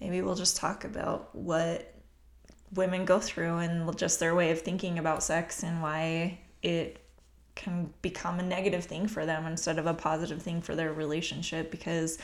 maybe 0.00 0.22
we'll 0.22 0.34
just 0.34 0.56
talk 0.56 0.84
about 0.84 1.34
what 1.34 1.94
women 2.74 3.04
go 3.04 3.18
through 3.18 3.58
and 3.58 3.96
just 3.96 4.20
their 4.20 4.34
way 4.34 4.50
of 4.50 4.60
thinking 4.60 4.98
about 4.98 5.22
sex 5.22 5.62
and 5.62 5.82
why 5.82 6.38
it 6.62 6.98
can 7.56 7.92
become 8.00 8.38
a 8.38 8.42
negative 8.42 8.84
thing 8.84 9.06
for 9.06 9.26
them 9.26 9.44
instead 9.44 9.78
of 9.78 9.86
a 9.86 9.92
positive 9.92 10.40
thing 10.40 10.62
for 10.62 10.74
their 10.74 10.92
relationship 10.92 11.70
because 11.70 12.18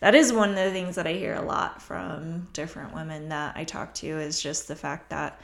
that 0.00 0.14
is 0.14 0.32
one 0.32 0.50
of 0.50 0.56
the 0.56 0.70
things 0.70 0.96
that 0.96 1.06
I 1.06 1.12
hear 1.12 1.34
a 1.34 1.42
lot 1.42 1.80
from 1.80 2.48
different 2.52 2.94
women 2.94 3.28
that 3.28 3.56
I 3.56 3.64
talk 3.64 3.94
to 3.94 4.06
is 4.06 4.42
just 4.42 4.68
the 4.68 4.76
fact 4.76 5.10
that 5.10 5.40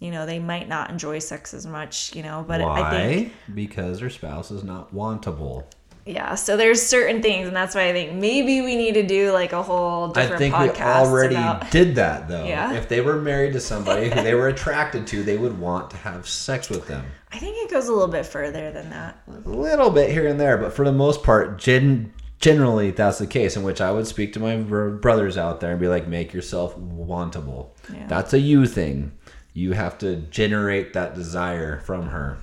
you 0.00 0.10
know 0.10 0.26
they 0.26 0.38
might 0.38 0.68
not 0.68 0.90
enjoy 0.90 1.18
sex 1.18 1.52
as 1.54 1.66
much 1.66 2.14
you 2.14 2.22
know 2.22 2.44
but 2.46 2.60
Why? 2.60 2.80
I 2.80 2.90
think 2.90 3.32
Because 3.54 4.00
their 4.00 4.10
spouse 4.10 4.50
is 4.50 4.62
not 4.62 4.94
wantable. 4.94 5.64
yeah 6.06 6.34
so 6.34 6.56
there's 6.56 6.80
certain 6.80 7.20
things 7.20 7.48
and 7.48 7.56
that's 7.56 7.74
why 7.74 7.88
I 7.88 7.92
think 7.92 8.12
maybe 8.14 8.60
we 8.62 8.76
need 8.76 8.94
to 8.94 9.06
do 9.06 9.32
like 9.32 9.52
a 9.52 9.62
whole 9.62 10.08
different 10.08 10.34
I 10.34 10.38
think 10.38 10.58
we 10.58 10.82
already 10.82 11.34
about 11.34 11.70
did 11.70 11.96
that 11.96 12.28
though. 12.28 12.44
Yeah. 12.54 12.72
If 12.74 12.88
they 12.88 13.00
were 13.00 13.20
married 13.20 13.52
to 13.54 13.60
somebody 13.60 14.08
who 14.08 14.22
they 14.22 14.34
were 14.34 14.48
attracted 14.56 15.06
to, 15.08 15.22
they 15.22 15.36
would 15.36 15.58
want 15.58 15.90
to 15.90 15.96
have 15.98 16.28
sex 16.28 16.70
with 16.70 16.86
them. 16.86 17.04
I 17.30 17.38
think 17.38 17.56
it 17.58 17.70
goes 17.70 17.88
a 17.88 17.92
little 17.92 18.08
bit 18.08 18.24
further 18.24 18.70
than 18.70 18.88
that 18.90 19.18
A 19.28 19.48
little 19.48 19.90
bit 19.90 20.10
here 20.10 20.26
and 20.26 20.40
there, 20.40 20.56
but 20.56 20.72
for 20.72 20.84
the 20.84 20.92
most 20.92 21.22
part, 21.22 21.58
gen- 21.58 22.10
generally 22.40 22.90
that's 22.90 23.18
the 23.18 23.26
case. 23.26 23.54
In 23.56 23.62
which 23.64 23.82
I 23.82 23.90
would 23.92 24.06
speak 24.06 24.32
to 24.34 24.40
my 24.40 24.56
br- 24.56 24.88
brothers 24.90 25.36
out 25.36 25.60
there 25.60 25.72
and 25.72 25.80
be 25.80 25.88
like, 25.88 26.08
"Make 26.08 26.32
yourself 26.32 26.74
wantable." 26.78 27.70
Yeah. 27.92 28.06
That's 28.06 28.32
a 28.32 28.38
you 28.38 28.64
thing. 28.64 29.12
You 29.58 29.72
have 29.72 29.98
to 29.98 30.14
generate 30.16 30.92
that 30.92 31.16
desire 31.16 31.80
from 31.80 32.10
her. 32.10 32.38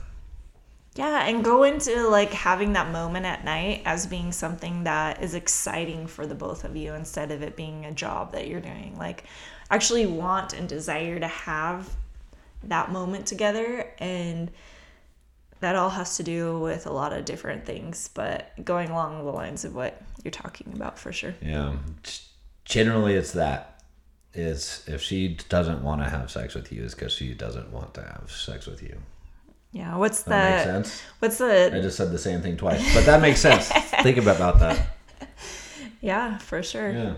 Yeah, 0.95 1.25
and 1.25 1.45
go 1.45 1.63
into 1.63 2.09
like 2.09 2.33
having 2.33 2.73
that 2.73 2.91
moment 2.91 3.25
at 3.25 3.45
night 3.45 3.83
as 3.85 4.05
being 4.05 4.33
something 4.33 4.83
that 4.83 5.23
is 5.23 5.33
exciting 5.33 6.07
for 6.07 6.27
the 6.27 6.35
both 6.35 6.65
of 6.65 6.75
you 6.75 6.93
instead 6.93 7.31
of 7.31 7.41
it 7.41 7.55
being 7.55 7.85
a 7.85 7.93
job 7.93 8.33
that 8.33 8.49
you're 8.49 8.59
doing. 8.59 8.97
Like, 8.97 9.23
actually 9.71 10.05
want 10.05 10.51
and 10.51 10.67
desire 10.67 11.17
to 11.17 11.27
have 11.27 11.89
that 12.63 12.91
moment 12.91 13.27
together. 13.27 13.93
And 13.97 14.51
that 15.61 15.77
all 15.77 15.91
has 15.91 16.17
to 16.17 16.23
do 16.23 16.59
with 16.59 16.85
a 16.85 16.91
lot 16.91 17.13
of 17.13 17.23
different 17.23 17.65
things, 17.65 18.09
but 18.13 18.51
going 18.65 18.89
along 18.89 19.23
the 19.23 19.31
lines 19.31 19.63
of 19.63 19.73
what 19.73 20.01
you're 20.21 20.31
talking 20.31 20.73
about 20.75 20.99
for 20.99 21.13
sure. 21.13 21.33
Yeah. 21.41 21.77
Generally, 22.65 23.13
it's 23.13 23.31
that. 23.31 23.74
Is 24.35 24.83
if 24.87 25.01
she 25.01 25.37
doesn't 25.49 25.81
want 25.81 26.03
to 26.03 26.09
have 26.09 26.29
sex 26.29 26.55
with 26.55 26.71
you, 26.71 26.83
is 26.83 26.93
because 26.93 27.13
she 27.13 27.33
doesn't 27.33 27.71
want 27.71 27.93
to 27.95 28.01
have 28.01 28.29
sex 28.29 28.65
with 28.67 28.83
you. 28.83 28.97
Yeah, 29.71 29.95
what's 29.97 30.23
That 30.23 30.65
the 30.65 30.71
makes 30.73 30.89
sense. 30.89 31.01
what's 31.19 31.37
the 31.37 31.75
I 31.75 31.81
just 31.81 31.97
said 31.97 32.11
the 32.11 32.17
same 32.19 32.41
thing 32.41 32.57
twice, 32.57 32.93
but 32.93 33.05
that 33.05 33.21
makes 33.21 33.39
sense. 33.39 33.67
Think 34.03 34.17
about 34.17 34.59
that. 34.59 34.87
yeah 36.01 36.37
for 36.37 36.61
sure. 36.63 36.91
Yeah. 36.91 37.13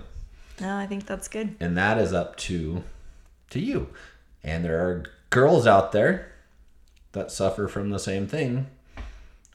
No, 0.59 0.75
I 0.77 0.87
think 0.87 1.05
that's 1.05 1.27
good. 1.27 1.55
and 1.59 1.77
that 1.77 1.97
is 1.99 2.13
up 2.13 2.35
to 2.37 2.83
to 3.51 3.59
you 3.59 3.87
and 4.43 4.65
there 4.65 4.79
are 4.79 5.05
girls 5.29 5.65
out 5.67 5.91
there 5.91 6.31
that 7.13 7.31
suffer 7.31 7.67
from 7.67 7.89
the 7.91 7.99
same 7.99 8.27
thing 8.27 8.67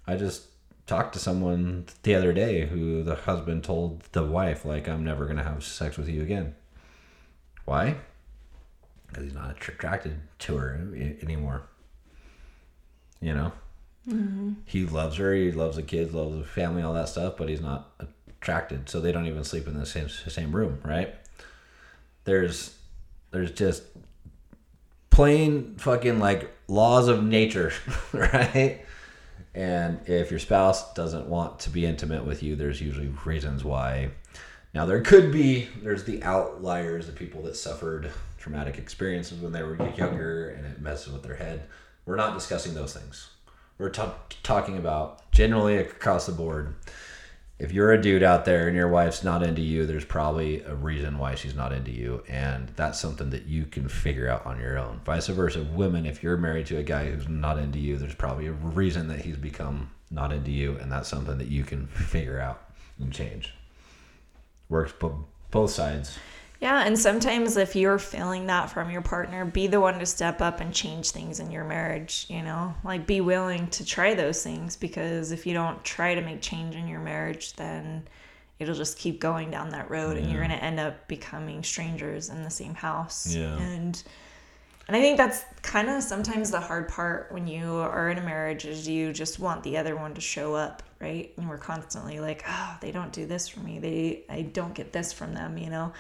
i 0.07 0.17
just 0.17 0.45
talked 0.87 1.13
to 1.13 1.19
someone 1.19 1.85
the 2.05 2.15
other 2.15 2.33
day 2.33 2.67
who 2.67 3.03
the 3.03 3.15
husband 3.17 3.63
told 3.63 4.01
the 4.13 4.25
wife 4.25 4.65
like 4.65 4.89
i'm 4.89 5.05
never 5.05 5.25
going 5.27 5.37
to 5.37 5.43
have 5.45 5.63
sex 5.63 5.99
with 5.99 6.09
you 6.09 6.23
again 6.23 6.55
why? 7.65 7.97
Because 9.09 9.25
he's 9.25 9.35
not 9.35 9.51
attracted 9.51 10.21
to 10.41 10.57
her 10.57 10.75
anymore. 11.23 11.63
You 13.21 13.35
know? 13.35 13.53
Mm-hmm. 14.09 14.53
He 14.65 14.85
loves 14.85 15.17
her 15.19 15.33
he 15.33 15.53
loves 15.53 15.77
the 15.77 15.83
kids 15.83 16.13
loves 16.13 16.37
the 16.37 16.43
family 16.43 16.83
all 16.83 16.95
that 16.95 17.09
stuff 17.09 17.35
but 17.37 17.49
he's 17.49 17.61
not 17.61 17.93
attracted 18.01 18.89
so 18.89 19.01
they 19.01 19.13
don't 19.13 19.27
even 19.27 19.45
sleep 19.45 19.69
in 19.69 19.79
the 19.79 19.87
same 19.87 20.09
same 20.09 20.55
room 20.55 20.81
right? 20.83 21.15
There's 22.25 22.77
there's 23.31 23.53
just 23.53 23.85
plain 25.11 25.77
fucking 25.77 26.19
like 26.19 26.51
laws 26.67 27.07
of 27.07 27.23
nature 27.23 27.73
right? 28.13 28.85
And 29.55 30.01
if 30.09 30.31
your 30.31 30.41
spouse 30.41 30.95
doesn't 30.95 31.27
want 31.29 31.61
to 31.61 31.71
be 31.71 31.87
intimate 31.87 32.25
with 32.25 32.43
you 32.43 32.57
there's 32.57 32.81
usually 32.81 33.13
reasons 33.25 33.63
why 33.63 34.11
now 34.75 34.87
there 34.87 35.01
could 35.01 35.33
be 35.33 35.69
there's 35.83 36.05
the 36.05 36.23
outliers 36.23 37.07
the 37.07 37.13
people 37.13 37.43
that 37.43 37.57
suffered 37.57 38.11
traumatic 38.39 38.79
experiences 38.79 39.41
when 39.41 39.53
they 39.53 39.63
were 39.63 39.77
younger 39.97 40.51
and 40.51 40.67
it 40.67 40.81
messes 40.81 41.13
with 41.13 41.23
their 41.23 41.37
head 41.37 41.65
we're 42.07 42.17
not 42.17 42.35
discussing 42.35 42.75
those 42.75 42.93
things 42.93 43.31
we're 43.79 43.91
ta- 43.91 44.15
talking 44.43 44.77
about 44.77 45.31
generally 45.33 45.77
across 45.77 46.27
the 46.27 46.33
board 46.33 46.75
if 47.63 47.71
you're 47.71 47.93
a 47.93 48.03
dude 48.03 48.25
out 48.25 48.45
there 48.45 48.67
and 48.67 48.77
your 48.77 48.89
wife's 48.89 49.23
not 49.23 49.45
into 49.45 49.63
you, 49.63 49.87
there's 49.87 50.05
probably 50.05 50.63
a 50.63 50.75
reason 50.75 51.17
why 51.17 51.37
she's 51.37 51.55
not 51.55 51.73
into 51.73 51.93
you, 51.93 52.25
and 52.29 52.69
that's 52.75 52.99
something 52.99 53.31
that 53.31 53.47
you 53.47 53.67
can 53.67 53.89
figure 53.89 54.29
out 54.29 54.45
on 54.45 54.59
your 54.59 54.77
own. 54.77 55.01
Vice 55.05 55.29
versa, 55.29 55.63
women, 55.63 56.05
if 56.05 56.25
you're 56.25 56.37
married 56.37 56.67
to 56.67 56.79
a 56.79 56.83
guy 56.83 57.09
who's 57.09 57.29
not 57.29 57.59
into 57.59 57.79
you, 57.79 57.97
there's 57.97 58.17
probably 58.17 58.49
a 58.49 58.53
reason 58.53 59.07
that 59.07 59.21
he's 59.21 59.37
become 59.37 59.93
not 60.11 60.33
into 60.33 60.51
you, 60.51 60.77
and 60.79 60.91
that's 60.91 61.09
something 61.09 61.39
that 61.39 61.47
you 61.47 61.63
can 61.63 61.87
figure 61.87 62.41
out 62.41 62.65
and 62.99 63.13
change. 63.13 63.55
Works 64.73 64.93
bo- 64.99 65.27
both 65.51 65.71
sides. 65.71 66.19
Yeah, 66.59 66.85
and 66.87 66.99
sometimes 66.99 67.59
if 67.59 67.77
you're 67.77 67.99
feeling 67.99 68.47
that 68.47 68.71
from 68.71 68.91
your 68.91 69.03
partner, 69.03 69.45
be 69.45 69.67
the 69.67 69.81
one 69.81 69.99
to 69.99 70.07
step 70.07 70.41
up 70.41 70.61
and 70.61 70.73
change 70.73 71.11
things 71.11 71.41
in 71.41 71.51
your 71.51 71.65
marriage, 71.65 72.25
you 72.31 72.41
know? 72.41 72.75
Like 72.83 73.07
be 73.07 73.21
willing 73.21 73.67
to 73.69 73.85
try 73.85 74.15
those 74.15 74.43
things 74.43 74.77
because 74.77 75.31
if 75.31 75.47
you 75.47 75.53
don't 75.53 75.85
try 75.85 76.15
to 76.15 76.23
make 76.23 76.41
change 76.41 76.75
in 76.75 76.89
your 76.89 77.01
marriage, 77.01 77.53
then 77.55 78.09
it'll 78.59 78.75
just 78.75 78.97
keep 78.97 79.21
going 79.21 79.51
down 79.51 79.69
that 79.71 79.91
road 79.91 80.17
and 80.17 80.31
you're 80.31 80.41
going 80.41 80.57
to 80.57 80.65
end 80.65 80.81
up 80.81 81.07
becoming 81.07 81.63
strangers 81.63 82.31
in 82.31 82.43
the 82.43 82.51
same 82.51 82.75
house. 82.75 83.35
Yeah. 83.35 83.59
And 83.59 84.03
and 84.89 84.97
I 84.97 85.01
think 85.01 85.17
that's 85.17 85.45
kind 85.63 85.89
of 85.89 86.03
sometimes 86.03 86.51
the 86.51 86.61
hard 86.61 86.89
part 86.89 87.31
when 87.31 87.47
you 87.47 87.75
are 87.75 88.11
in 88.11 88.19
a 88.19 88.23
marriage 88.23 88.65
is 88.65 88.89
you 88.89 89.13
just 89.13 89.39
want 89.39 89.63
the 89.63 89.77
other 89.77 89.97
one 89.97 90.15
to 90.15 90.21
show 90.21 90.55
up, 90.55 90.83
right? 91.01 91.33
And 91.37 91.49
we're 91.49 91.59
constantly 91.59 92.19
like, 92.19 92.45
oh, 92.49 92.77
they 92.81 92.91
don't 92.91 93.13
do 93.13 93.25
this 93.27 93.49
for 93.49 93.61
me. 93.61 93.79
They 93.79 94.25
I 94.29 94.43
don't 94.43 94.75
get 94.75 94.93
this 94.93 95.13
from 95.13 95.35
them, 95.35 95.57
you 95.57 95.71
know. 95.71 95.93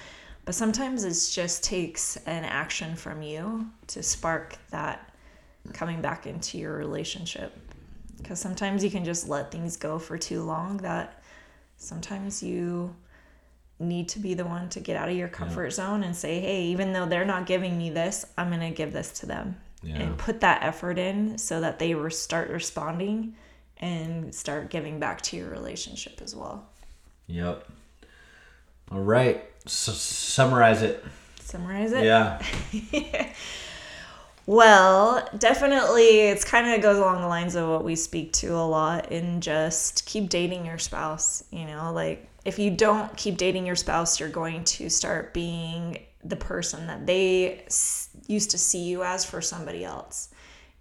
But 0.44 0.56
sometimes 0.56 1.04
it 1.04 1.32
just 1.32 1.62
takes 1.62 2.16
an 2.26 2.44
action 2.44 2.96
from 2.96 3.22
you 3.22 3.68
to 3.88 4.02
spark 4.02 4.56
that 4.70 5.12
coming 5.72 6.00
back 6.00 6.26
into 6.26 6.58
your 6.58 6.76
relationship. 6.76 7.56
Because 8.16 8.40
sometimes 8.40 8.82
you 8.82 8.90
can 8.90 9.04
just 9.04 9.28
let 9.28 9.52
things 9.52 9.76
go 9.76 10.00
for 10.00 10.18
too 10.18 10.42
long 10.42 10.78
that 10.78 11.22
sometimes 11.76 12.42
you 12.42 12.94
need 13.82 14.08
to 14.10 14.18
be 14.18 14.34
the 14.34 14.44
one 14.44 14.68
to 14.70 14.80
get 14.80 14.96
out 14.96 15.08
of 15.08 15.16
your 15.16 15.28
comfort 15.28 15.70
zone 15.72 16.02
and 16.02 16.16
say, 16.16 16.40
hey, 16.40 16.62
even 16.64 16.92
though 16.92 17.06
they're 17.06 17.24
not 17.24 17.46
giving 17.46 17.76
me 17.76 17.90
this, 17.90 18.24
I'm 18.38 18.48
going 18.48 18.60
to 18.60 18.70
give 18.70 18.92
this 18.92 19.20
to 19.20 19.26
them. 19.26 19.56
Yeah. 19.82 19.96
And 19.96 20.16
put 20.16 20.40
that 20.40 20.62
effort 20.62 20.98
in 20.98 21.38
so 21.38 21.60
that 21.60 21.78
they 21.78 21.94
re- 21.94 22.10
start 22.10 22.50
responding 22.50 23.34
and 23.78 24.32
start 24.32 24.70
giving 24.70 25.00
back 25.00 25.22
to 25.22 25.36
your 25.36 25.50
relationship 25.50 26.20
as 26.22 26.36
well. 26.36 26.64
Yep. 27.26 27.66
All 28.92 29.00
right. 29.00 29.44
S- 29.66 29.72
summarize 29.72 30.82
it. 30.82 31.04
Summarize 31.40 31.92
it? 31.92 32.04
Yeah. 32.04 32.40
Well, 34.46 35.28
definitely, 35.38 36.20
it's 36.20 36.44
kind 36.44 36.68
of 36.74 36.80
goes 36.82 36.98
along 36.98 37.20
the 37.20 37.28
lines 37.28 37.54
of 37.54 37.68
what 37.68 37.84
we 37.84 37.94
speak 37.94 38.32
to 38.34 38.54
a 38.54 38.66
lot 38.66 39.12
in 39.12 39.40
just 39.40 40.04
keep 40.04 40.28
dating 40.28 40.66
your 40.66 40.78
spouse. 40.78 41.44
You 41.52 41.64
know, 41.66 41.92
like 41.92 42.28
if 42.44 42.58
you 42.58 42.70
don't 42.70 43.14
keep 43.16 43.36
dating 43.36 43.66
your 43.66 43.76
spouse, 43.76 44.18
you're 44.18 44.28
going 44.28 44.64
to 44.64 44.88
start 44.88 45.32
being 45.32 45.98
the 46.24 46.36
person 46.36 46.86
that 46.86 47.06
they 47.06 47.64
used 48.26 48.50
to 48.50 48.58
see 48.58 48.84
you 48.84 49.02
as 49.02 49.24
for 49.24 49.40
somebody 49.40 49.84
else. 49.84 50.30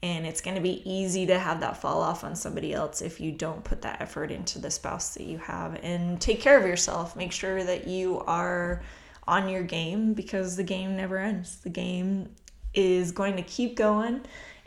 And 0.03 0.25
it's 0.25 0.41
going 0.41 0.55
to 0.55 0.61
be 0.61 0.81
easy 0.89 1.27
to 1.27 1.37
have 1.37 1.59
that 1.59 1.77
fall 1.77 2.01
off 2.01 2.23
on 2.23 2.35
somebody 2.35 2.73
else 2.73 3.01
if 3.01 3.19
you 3.19 3.31
don't 3.31 3.63
put 3.63 3.83
that 3.83 4.01
effort 4.01 4.31
into 4.31 4.57
the 4.57 4.71
spouse 4.71 5.13
that 5.13 5.23
you 5.23 5.37
have. 5.37 5.79
And 5.83 6.19
take 6.19 6.41
care 6.41 6.59
of 6.59 6.65
yourself. 6.65 7.15
Make 7.15 7.31
sure 7.31 7.63
that 7.63 7.87
you 7.87 8.19
are 8.21 8.81
on 9.27 9.47
your 9.47 9.61
game 9.61 10.13
because 10.13 10.55
the 10.55 10.63
game 10.63 10.95
never 10.95 11.19
ends. 11.19 11.57
The 11.57 11.69
game 11.69 12.29
is 12.73 13.11
going 13.11 13.35
to 13.35 13.43
keep 13.43 13.75
going 13.75 14.21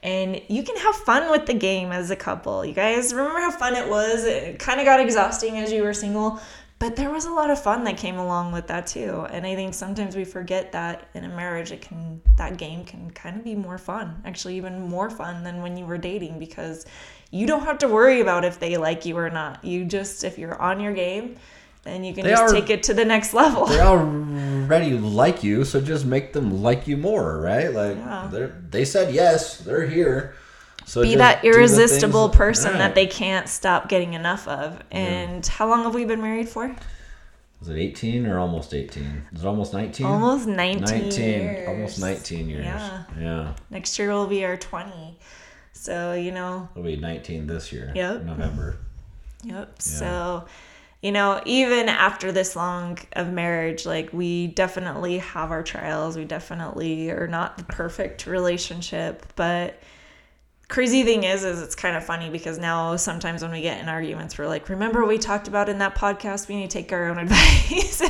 and 0.05 0.42
you 0.49 0.62
can 0.62 0.76
have 0.76 0.95
fun 0.95 1.30
with 1.30 1.47
the 1.47 1.55
game 1.55 1.90
as 1.90 2.11
a 2.11 2.16
couple. 2.16 2.62
You 2.62 2.74
guys 2.74 3.14
remember 3.14 3.40
how 3.40 3.51
fun 3.51 3.74
it 3.74 3.88
was? 3.88 4.24
It 4.24 4.59
kind 4.59 4.78
of 4.78 4.84
got 4.84 5.01
exhausting 5.01 5.57
as 5.59 5.72
you 5.72 5.82
were 5.82 5.95
single, 5.95 6.38
but 6.79 6.97
there 6.97 7.11
was 7.11 7.25
a 7.25 7.31
lot 7.31 7.51
of 7.51 7.62
fun 7.62 7.85
that 7.85 7.97
came 7.97 8.16
along 8.18 8.53
with 8.53 8.66
that 8.66 8.87
too. 8.87 9.27
And 9.31 9.47
I 9.47 9.55
think 9.55 9.75
sometimes 9.75 10.16
we 10.16 10.25
forget 10.25 10.72
that 10.72 11.09
in 11.14 11.25
a 11.25 11.29
marriage 11.29 11.72
it 11.72 11.81
can 11.81 12.20
that 12.37 12.57
game 12.57 12.85
can 12.85 13.11
kind 13.11 13.37
of 13.37 13.45
be 13.45 13.55
more 13.55 13.79
fun. 13.79 14.20
Actually 14.25 14.57
even 14.57 14.83
more 14.83 15.09
fun 15.09 15.45
than 15.45 15.62
when 15.62 15.77
you 15.77 15.87
were 15.87 15.99
dating 15.99 16.39
because 16.39 16.85
you 17.31 17.47
don't 17.47 17.64
have 17.64 17.79
to 17.79 17.89
worry 17.89 18.20
about 18.20 18.45
if 18.45 18.59
they 18.59 18.77
like 18.77 19.07
you 19.07 19.16
or 19.16 19.31
not. 19.31 19.64
You 19.64 19.85
just 19.85 20.25
if 20.25 20.37
you're 20.39 20.61
on 20.61 20.81
your 20.81 20.93
game, 20.93 21.37
then 21.85 22.03
you 22.05 22.12
can 22.14 22.25
They 22.25 22.31
just 22.31 22.43
are- 22.43 22.53
take 22.61 22.70
it 22.70 22.83
to 22.85 22.95
the 22.95 23.05
next 23.05 23.33
level. 23.35 23.66
They 23.66 23.81
already 23.81 24.93
like 24.99 25.43
you, 25.45 25.64
so 25.64 25.81
just 25.81 26.05
make 26.05 26.33
them 26.33 26.62
like 26.62 26.87
you 26.89 26.97
more, 26.97 27.41
right? 27.41 27.72
Like 27.72 27.97
Yeah. 27.97 28.49
they 28.70 28.85
said 28.85 29.14
yes, 29.14 29.59
they're 29.59 29.87
here. 29.87 30.35
So 30.85 31.03
be 31.03 31.16
that 31.16 31.45
irresistible 31.45 32.28
person 32.28 32.72
Right. 32.72 32.78
that 32.78 32.95
they 32.95 33.07
can't 33.07 33.49
stop 33.49 33.89
getting 33.89 34.14
enough 34.14 34.47
of. 34.47 34.80
And 34.91 35.47
how 35.47 35.68
long 35.68 35.85
have 35.85 35.95
we 35.95 36.05
been 36.05 36.20
married 36.20 36.49
for? 36.49 36.74
Was 37.61 37.68
it 37.70 37.78
18 37.78 38.26
or 38.26 38.39
almost 38.39 38.74
18? 38.74 39.26
Is 39.32 39.43
it 39.43 39.47
almost 39.47 39.72
19? 39.72 40.07
Almost 40.07 40.47
19, 40.47 40.80
19. 40.82 41.41
years. 41.41 41.68
Almost 41.68 41.99
19 42.01 42.49
years. 42.49 42.64
Yeah. 42.66 43.03
Yeah. 43.18 43.55
Next 43.70 43.99
year 43.99 44.12
will 44.12 44.26
be 44.26 44.45
our 44.45 44.57
20. 44.59 45.18
So, 45.72 46.12
you 46.12 46.30
know, 46.30 46.68
It'll 46.74 46.85
be 46.85 46.97
19 46.97 47.47
this 47.47 47.72
year. 47.72 47.91
Yep. 47.95 48.22
November. 48.24 48.76
Yep. 49.45 49.80
So, 49.80 50.45
you 51.03 51.12
know, 51.12 51.41
even 51.47 51.89
after 51.89 52.32
this 52.32 52.55
long 52.57 52.99
of 53.14 53.32
marriage, 53.32 53.85
like 53.87 54.11
we 54.12 54.47
definitely 54.49 55.18
have 55.18 55.51
our 55.51 55.62
trials. 55.62 56.16
We 56.16 56.24
definitely 56.24 57.11
are 57.11 57.26
not 57.28 57.57
the 57.59 57.64
perfect 57.64 58.26
relationship, 58.26 59.24
but 59.37 59.80
crazy 60.69 61.03
thing 61.03 61.25
is 61.25 61.45
is 61.45 61.61
it's 61.62 61.75
kind 61.75 61.97
of 61.97 62.05
funny 62.05 62.31
because 62.31 62.59
now 62.59 62.97
sometimes 62.97 63.43
when 63.43 63.53
we 63.53 63.61
get 63.61 63.81
in 63.81 63.89
arguments 63.89 64.39
we're 64.39 64.47
like 64.47 64.69
remember 64.69 65.01
what 65.01 65.09
we 65.09 65.19
talked 65.19 65.47
about 65.49 65.69
in 65.69 65.79
that 65.79 65.95
podcast 65.95 66.49
we 66.49 66.57
need 66.57 66.71
to 66.71 66.79
take 66.79 66.93
our 66.93 67.07
own 67.09 67.19
advice. 67.25 68.03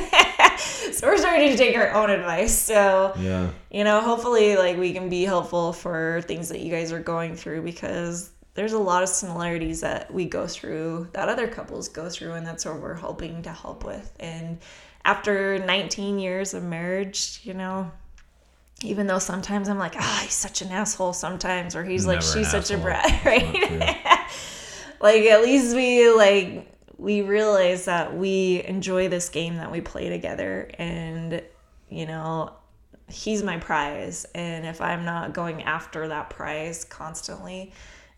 So 0.97 1.07
we're 1.07 1.17
starting 1.17 1.49
to 1.51 1.57
take 1.57 1.75
our 1.75 1.91
own 1.91 2.09
advice. 2.09 2.57
So 2.57 3.13
Yeah. 3.19 3.49
you 3.69 3.83
know 3.83 3.99
hopefully 4.01 4.55
like 4.55 4.77
we 4.77 4.93
can 4.93 5.09
be 5.09 5.23
helpful 5.23 5.73
for 5.73 6.21
things 6.25 6.49
that 6.49 6.61
you 6.61 6.71
guys 6.71 6.91
are 6.93 6.99
going 6.99 7.35
through 7.35 7.63
because 7.63 8.31
there's 8.53 8.71
a 8.73 8.79
lot 8.79 9.03
of 9.03 9.09
similarities 9.09 9.81
that 9.81 10.11
we 10.13 10.23
go 10.25 10.47
through 10.47 11.09
that 11.11 11.27
other 11.27 11.47
couples 11.47 11.89
go 11.89 12.07
through 12.09 12.33
and 12.33 12.47
that's 12.47 12.63
what 12.65 12.79
we're 12.79 12.93
hoping 12.93 13.41
to 13.43 13.51
help 13.51 13.83
with. 13.83 14.15
And 14.21 14.59
after 15.03 15.59
19 15.59 16.19
years 16.19 16.53
of 16.53 16.63
marriage 16.63 17.41
you 17.43 17.53
know 17.53 17.91
even 18.83 19.07
though 19.07 19.19
sometimes 19.19 19.69
i'm 19.69 19.77
like 19.77 19.95
ah 19.97 20.19
he's 20.23 20.33
such 20.33 20.61
an 20.61 20.69
asshole 20.71 21.13
sometimes 21.13 21.75
or 21.75 21.83
he's 21.83 22.05
like 22.05 22.19
Never 22.19 22.27
an 22.27 22.43
she's 22.43 22.51
such 22.51 22.71
a 22.71 22.77
brat 22.77 23.21
right? 23.25 24.29
like 24.99 25.23
at 25.23 25.41
least 25.41 25.75
we 25.75 26.09
like 26.11 26.71
we 26.97 27.21
realize 27.21 27.85
that 27.85 28.15
we 28.15 28.63
enjoy 28.65 29.09
this 29.09 29.29
game 29.29 29.57
that 29.57 29.71
we 29.71 29.81
play 29.81 30.09
together 30.09 30.69
and 30.77 31.41
you 31.89 32.05
know 32.05 32.53
he's 33.07 33.43
my 33.43 33.57
prize. 33.57 34.25
And 34.33 34.65
if 34.65 34.81
i'm 34.81 35.05
not 35.05 35.33
going 35.33 35.63
after 35.63 36.07
that 36.07 36.29
prize 36.29 36.83
constantly 36.83 37.71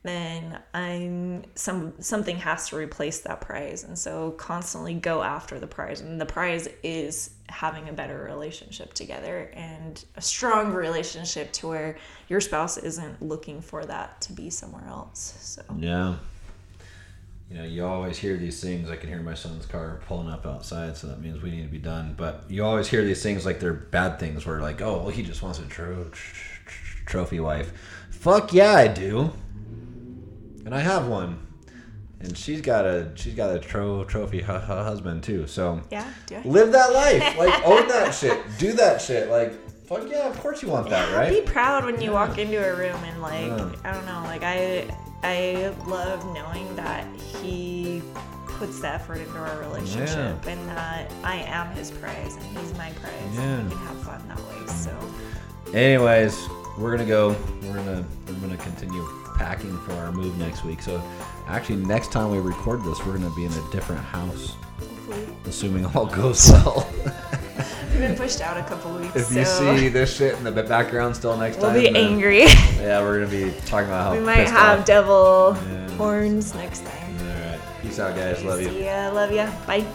then 0.08 0.60
i'm 0.74 1.44
some 1.56 1.94
something 2.00 2.38
has 2.38 2.70
to 2.70 2.76
replace 2.76 3.22
that 3.22 3.42
prize 3.42 3.84
and 3.84 3.98
so 3.98 4.32
constantly 4.32 4.94
go 4.94 5.22
after 5.22 5.60
the 5.60 5.68
prize 5.68 6.02
and 6.02 6.20
the 6.20 6.26
prize 6.26 6.68
is 6.84 7.32
having 7.50 7.88
a 7.90 7.94
better 7.94 8.24
relationship 8.24 8.94
together 8.94 9.50
and 9.54 10.06
a 10.16 10.22
strong 10.22 10.72
relationship 10.74 11.52
to 11.52 11.68
where 11.68 11.98
your 12.28 12.42
spouse 12.42 12.78
isn't 12.78 13.22
looking 13.22 13.62
for 13.62 13.86
that 13.86 14.20
to 14.22 14.34
be 14.34 14.50
somewhere 14.50 14.86
else 14.88 15.36
so 15.40 15.64
Yeah. 15.78 16.16
You 17.50 17.58
know, 17.58 17.64
you 17.64 17.86
always 17.86 18.18
hear 18.18 18.36
these 18.36 18.60
things. 18.62 18.90
I 18.90 18.98
can 18.98 19.08
hear 19.08 19.22
my 19.22 19.34
son's 19.34 19.66
car 19.66 20.02
pulling 20.06 20.28
up 20.28 20.46
outside, 20.46 20.98
so 20.98 21.08
that 21.08 21.22
means 21.22 21.42
we 21.42 21.50
need 21.50 21.64
to 21.64 21.72
be 21.72 21.78
done. 21.78 22.14
But 22.18 22.44
you 22.50 22.66
always 22.66 22.90
hear 22.90 23.06
these 23.06 23.24
things 23.24 23.46
like 23.46 23.62
they're 23.62 23.74
bad 23.74 24.20
things, 24.20 24.46
where 24.46 24.60
like, 24.60 24.82
oh, 24.82 24.98
well, 24.98 25.10
he 25.10 25.24
just 25.24 25.42
wants 25.42 25.58
a 25.60 25.64
tro- 25.64 26.10
tr- 26.12 27.06
trophy 27.06 27.40
wife. 27.40 27.72
Fuck 28.12 28.52
yeah, 28.52 28.74
I 28.74 28.88
do. 28.90 29.32
And 30.68 30.76
I 30.76 30.82
have 30.82 31.08
one, 31.08 31.48
and 32.20 32.38
she's 32.38 32.60
got 32.60 32.84
a 32.86 33.10
she's 33.16 33.34
got 33.36 33.56
a 33.56 33.60
tro- 33.60 34.04
trophy 34.04 34.42
hu- 34.42 34.52
hu- 34.52 34.74
husband 34.74 35.24
too. 35.24 35.48
So 35.48 35.80
yeah 35.90 36.12
do 36.26 36.42
live 36.44 36.74
that 36.74 36.92
life, 36.92 37.38
like 37.40 37.66
own 37.66 37.88
that 37.88 38.14
shit, 38.14 38.38
do 38.60 38.74
that 38.74 39.02
shit. 39.02 39.30
Like, 39.30 39.54
fuck 39.86 40.10
yeah, 40.10 40.28
of 40.28 40.38
course 40.42 40.62
you 40.62 40.68
want 40.68 40.90
that, 40.90 41.08
Be 41.10 41.16
right? 41.16 41.30
Be 41.46 41.50
proud 41.50 41.86
when 41.86 42.02
you 42.02 42.12
walk 42.12 42.38
into 42.38 42.58
a 42.58 42.76
room 42.76 43.02
and 43.06 43.22
like 43.22 43.48
Yeah. 43.48 43.72
I 43.86 43.94
don't 43.94 44.06
know, 44.06 44.24
like 44.26 44.44
I 44.44 44.94
I 45.24 45.74
love 45.88 46.26
knowing 46.34 46.76
that 46.76 47.08
he 47.18 48.02
puts 48.46 48.82
the 48.82 48.90
effort 48.90 49.20
into 49.20 49.38
our 49.38 49.60
relationship 49.62 50.46
and 50.48 50.68
that 50.68 51.10
I 51.24 51.38
am 51.48 51.74
his 51.78 51.92
prize 51.92 52.36
and 52.36 52.58
he's 52.58 52.74
my 52.74 52.90
prize. 52.92 53.14
Yeah. 53.36 53.42
And 53.42 53.70
we 53.70 53.76
can 53.78 53.86
have 53.88 54.04
fun 54.04 54.28
that 54.28 54.38
way. 54.38 54.68
So 54.68 54.92
Anyways, 55.74 56.38
we're 56.78 56.92
gonna 56.92 57.08
go. 57.08 57.38
We're 57.64 57.76
gonna 57.76 58.06
we're 58.28 58.34
gonna 58.42 58.58
continue 58.58 59.08
packing 59.38 59.78
for 59.80 59.94
our 59.94 60.12
move 60.12 60.38
next 60.38 60.64
week. 60.64 60.82
So, 60.82 61.02
actually, 61.48 61.78
next 61.86 62.12
time 62.12 62.30
we 62.32 62.40
record 62.40 62.84
this, 62.84 63.06
we're 63.06 63.18
gonna 63.18 63.34
be 63.36 63.46
in 63.46 63.54
a 63.54 63.72
different 63.72 64.02
house, 64.02 64.56
hopefully 64.80 65.28
assuming 65.46 65.86
all 65.96 66.06
goes 66.06 66.50
well. 66.52 66.88
we've 67.92 68.00
been 68.00 68.16
pushed 68.16 68.42
out 68.42 68.58
a 68.58 68.64
couple 68.64 68.94
weeks. 68.98 69.16
if 69.16 69.32
you 69.34 69.46
so 69.46 69.76
see 69.78 69.88
this 69.90 70.16
shit 70.16 70.36
in 70.36 70.44
the 70.44 70.52
background 70.64 71.16
still 71.16 71.38
next 71.38 71.58
time. 71.58 71.74
we'll 71.74 71.84
time, 71.84 71.94
be 71.94 72.00
angry. 72.00 72.40
Yeah, 72.78 73.02
we're 73.02 73.20
gonna 73.26 73.32
be 73.32 73.52
talking 73.66 73.88
about 73.88 74.04
how 74.04 74.14
we 74.14 74.20
might 74.20 74.48
have 74.48 74.80
off. 74.82 74.86
devil 74.86 75.58
Yeah. 75.70 75.90
horns 75.92 76.54
next 76.56 76.86
time. 76.86 77.18
All 77.20 77.52
right, 77.52 77.60
peace 77.82 78.00
out, 78.00 78.16
guys. 78.16 78.44
Love 78.44 78.62
you. 78.62 78.70
See 78.70 78.86
ya, 78.86 79.12
love 79.12 79.32
ya. 79.32 79.50
Bye. 79.66 79.86